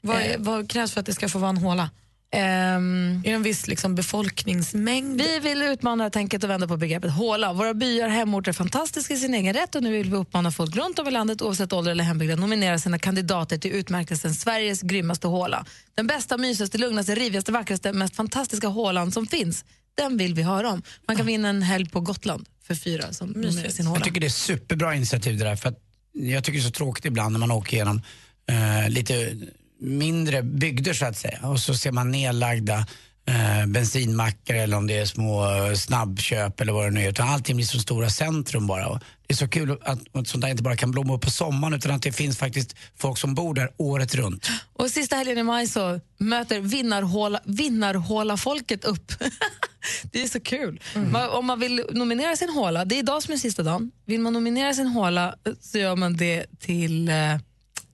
[0.00, 1.90] Vad, Eh, är, vad krävs för att det ska få vara en håla?
[2.30, 5.20] Är det en viss liksom, befolkningsmängd?
[5.20, 7.52] vi vill utmana tänket och vända på begreppet håla.
[7.52, 10.76] Våra byar hemorter är fantastiska i sin egen rätt och nu vill vi uppmana folk
[10.76, 14.82] runt om i landet oavsett ålder eller hembygd att nominera sina kandidater till utmärkelsen Sveriges
[14.82, 15.66] grymmaste håla.
[15.94, 19.64] Den bästa, mysigaste, lugnaste, rivigaste, vackraste, mest fantastiska hålan som finns.
[19.94, 20.82] Den vill vi höra om.
[21.06, 23.98] Man kan vinna en helg på Gotland för fyra som nominerar sin håla.
[23.98, 25.56] Jag tycker det är superbra initiativ det där.
[25.56, 25.78] För att
[26.12, 28.02] jag tycker det är så tråkigt ibland när man åker igenom
[28.48, 29.36] eh, lite
[29.80, 31.38] mindre bygder så att säga.
[31.42, 32.86] Och så ser man nedlagda
[33.28, 37.08] eh, bensinmackar eller om det är små eh, snabbköp eller vad det nu är.
[37.08, 38.88] Utan allting blir så stora centrum bara.
[38.88, 41.30] Och det är så kul att, att sånt där inte bara kan blomma upp på
[41.30, 44.50] sommaren utan att det finns faktiskt folk som bor där året runt.
[44.72, 49.12] Och sista helgen i maj så möter vinnarhåla, vinnarhåla-folket upp.
[50.12, 50.80] det är så kul.
[50.94, 53.90] Man, om man vill nominera sin håla, det är idag som är sista dagen.
[54.04, 57.08] Vill man nominera sin håla eh, så gör man det till...
[57.08, 57.36] Eh,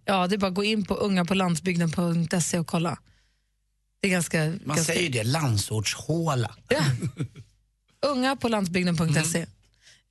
[0.04, 2.98] ja, det är bara att gå in på ungapolandsbygden.se och kolla.
[4.00, 4.38] Det är ganska...
[4.38, 6.56] Man ganska säger ju det, landsortshåla.
[8.06, 9.46] Unga på landsbygden.se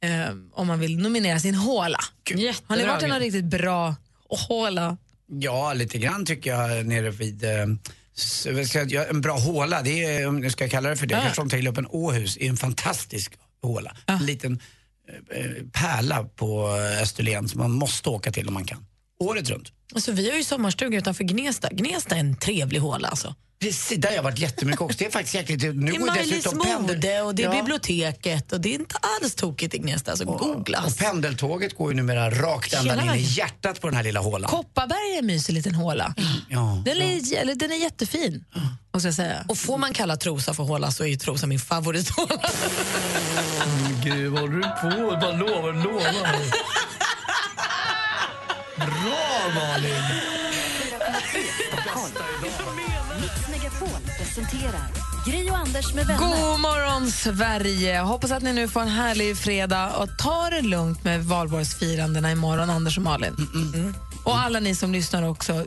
[0.03, 1.99] eh, om man vill nominera sin håla.
[2.65, 3.95] Har ni varit i någon riktigt bra
[4.29, 4.97] håla?
[5.27, 7.43] Ja, lite grann tycker jag nere vid...
[7.43, 7.67] Eh,
[8.87, 11.21] ja, en bra håla, det är, om jag ska kalla det för det, Ja.
[11.21, 13.95] kanske de tar upp en Åhus, är en fantastisk håla.
[14.05, 14.59] En liten
[15.31, 16.67] eh, eh, pärla på
[17.01, 18.85] Österlen som man måste åka till om man kan.
[19.19, 19.71] Året runt.
[19.95, 21.69] Alltså, vi har ju sommarstuga utanför Gnesta.
[21.71, 23.07] Gnesta är en trevlig håla.
[23.07, 23.35] Alltså.
[23.61, 24.97] Precis, där har jag varit jättemycket också.
[24.99, 25.61] Det är faktiskt jäkligt...
[25.61, 27.51] Nu Det är Maj-Lis mode och det är Ja.
[27.61, 30.11] biblioteket och det är inte alls tokigt i Gnesta.
[30.11, 30.85] Alltså, googlas.
[30.85, 34.49] Och pendeltåget går ju numera rakt ända in i hjärtat på den här lilla hålan.
[34.49, 36.15] Kopparberg är en mysig liten håla.
[36.49, 36.81] Ja.
[36.85, 38.45] Den är, eller, den är jättefin,
[38.93, 39.45] måste jag säga.
[39.47, 42.49] Och får man kalla Trosa för håla så är ju Trosa min favorithåla.
[44.03, 46.35] Gud, vad håller du på Bara lovar, lovar.
[48.85, 49.93] Bra Malin!
[53.21, 54.81] Mix Megapol presenterar
[55.25, 56.19] Gri och Anders med vänner.
[56.19, 57.99] God morgon, Sverige!
[57.99, 62.69] Hoppas att ni nu får en härlig fredag och ta det lugnt med valborgsfirandena imorgon,
[62.69, 63.35] Anders och Malin.
[64.23, 65.65] Och alla ni som lyssnar också.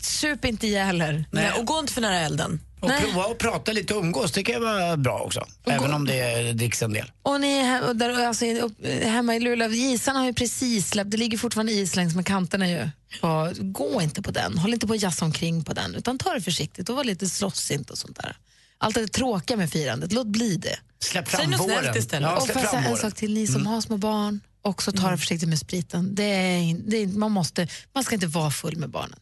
[0.00, 1.24] Sup inte ihjäl er.
[1.58, 2.60] Och gå inte för nära elden.
[2.80, 3.02] Och Nej.
[3.04, 5.46] prova att prata lite och umgås, det kan ju vara bra också.
[5.66, 7.12] Även om det dricks en del.
[7.22, 10.88] Och ni är he- och där, alltså, upp- hemma i Luleå, isarna har ju precis
[10.90, 12.88] släppt, det ligger fortfarande is längs med kanterna ju.
[13.20, 16.34] Och gå inte på den, håll inte på att jassa omkring på den, utan ta
[16.34, 18.36] det försiktigt och var lite slåssigt och sånt där.
[18.78, 20.78] Allt det tråkiga med firandet, låt bli det.
[21.04, 21.78] Släpp Säg fram något våren.
[21.82, 22.30] snällt istället.
[22.30, 24.40] Ja, och släpp får jag säga fram en sak till ni som har små barn,
[24.62, 26.14] också ta det försiktigt med spriten.
[26.14, 29.18] Det är, det är, man, måste, man ska inte vara full med barnen.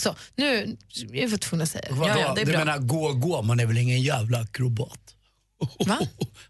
[0.00, 0.76] Så, nu
[1.12, 1.94] är vi tvungna att säga det.
[1.94, 2.34] Vadå?
[2.44, 5.14] du menar gå, gå, man är väl ingen jävla akrobat?
[5.86, 5.94] Va?
[5.94, 6.06] Har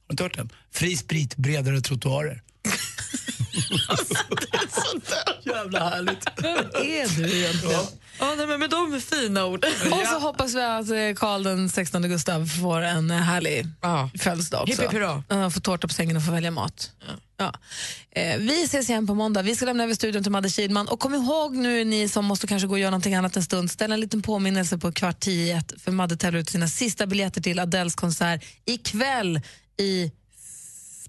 [0.09, 0.51] du inte hört den?
[0.70, 2.43] Fri sprit, bredare trottoarer.
[5.44, 6.27] Jävla härligt.
[6.36, 7.72] Vem är du egentligen?
[7.72, 7.89] Ja,
[8.36, 9.64] nej, men med de fina ord.
[9.90, 13.66] Och så hoppas vi att eh, Karl den 16 Gustav får en eh, härlig
[14.18, 14.82] födelsedag också.
[14.82, 15.02] Hipp, hipp.
[15.28, 16.90] Ja, får tårta på sängen och får välja mat.
[17.38, 17.52] Ja.
[18.10, 19.42] Eh, vi ses igen på måndag.
[19.42, 20.88] Vi ska lämna över studion till Madde Kihlman.
[20.88, 23.70] Och kom ihåg nu ni som måste kanske gå och göra någonting annat en stund,
[23.70, 27.40] ställ en liten påminnelse på kvart tio ett, för Madde tävlar ut sina sista biljetter
[27.40, 29.40] till Adeles konsert ikväll
[29.78, 30.12] i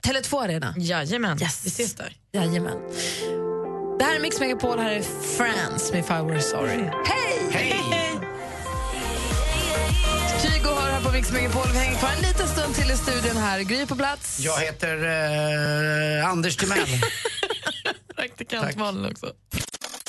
[0.02, 0.74] Tele2 Arena.
[0.78, 1.62] Jajamän, yes.
[1.66, 2.16] vi ses där.
[2.32, 2.78] Jajamän.
[4.02, 5.02] Det här är Mix Megapol, här är
[5.38, 6.78] France med If I Were Sorry.
[7.06, 7.50] Hej!
[7.52, 7.74] Hej!
[10.42, 11.68] Kygo hör här på Mix Megapol.
[11.74, 13.62] Vi hänger kvar en liten stund till i studion här.
[13.62, 14.40] Gry på plats.
[14.40, 14.98] Jag heter
[16.20, 16.88] eh, Anders Timell.
[18.16, 19.34] Praktikant Malin också.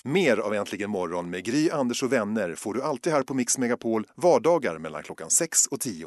[0.05, 3.59] Mer av Äntligen morgon med Gry, Anders och vänner får du alltid här på Mix
[3.59, 6.06] Megapol vardagar mellan klockan 6 och 10.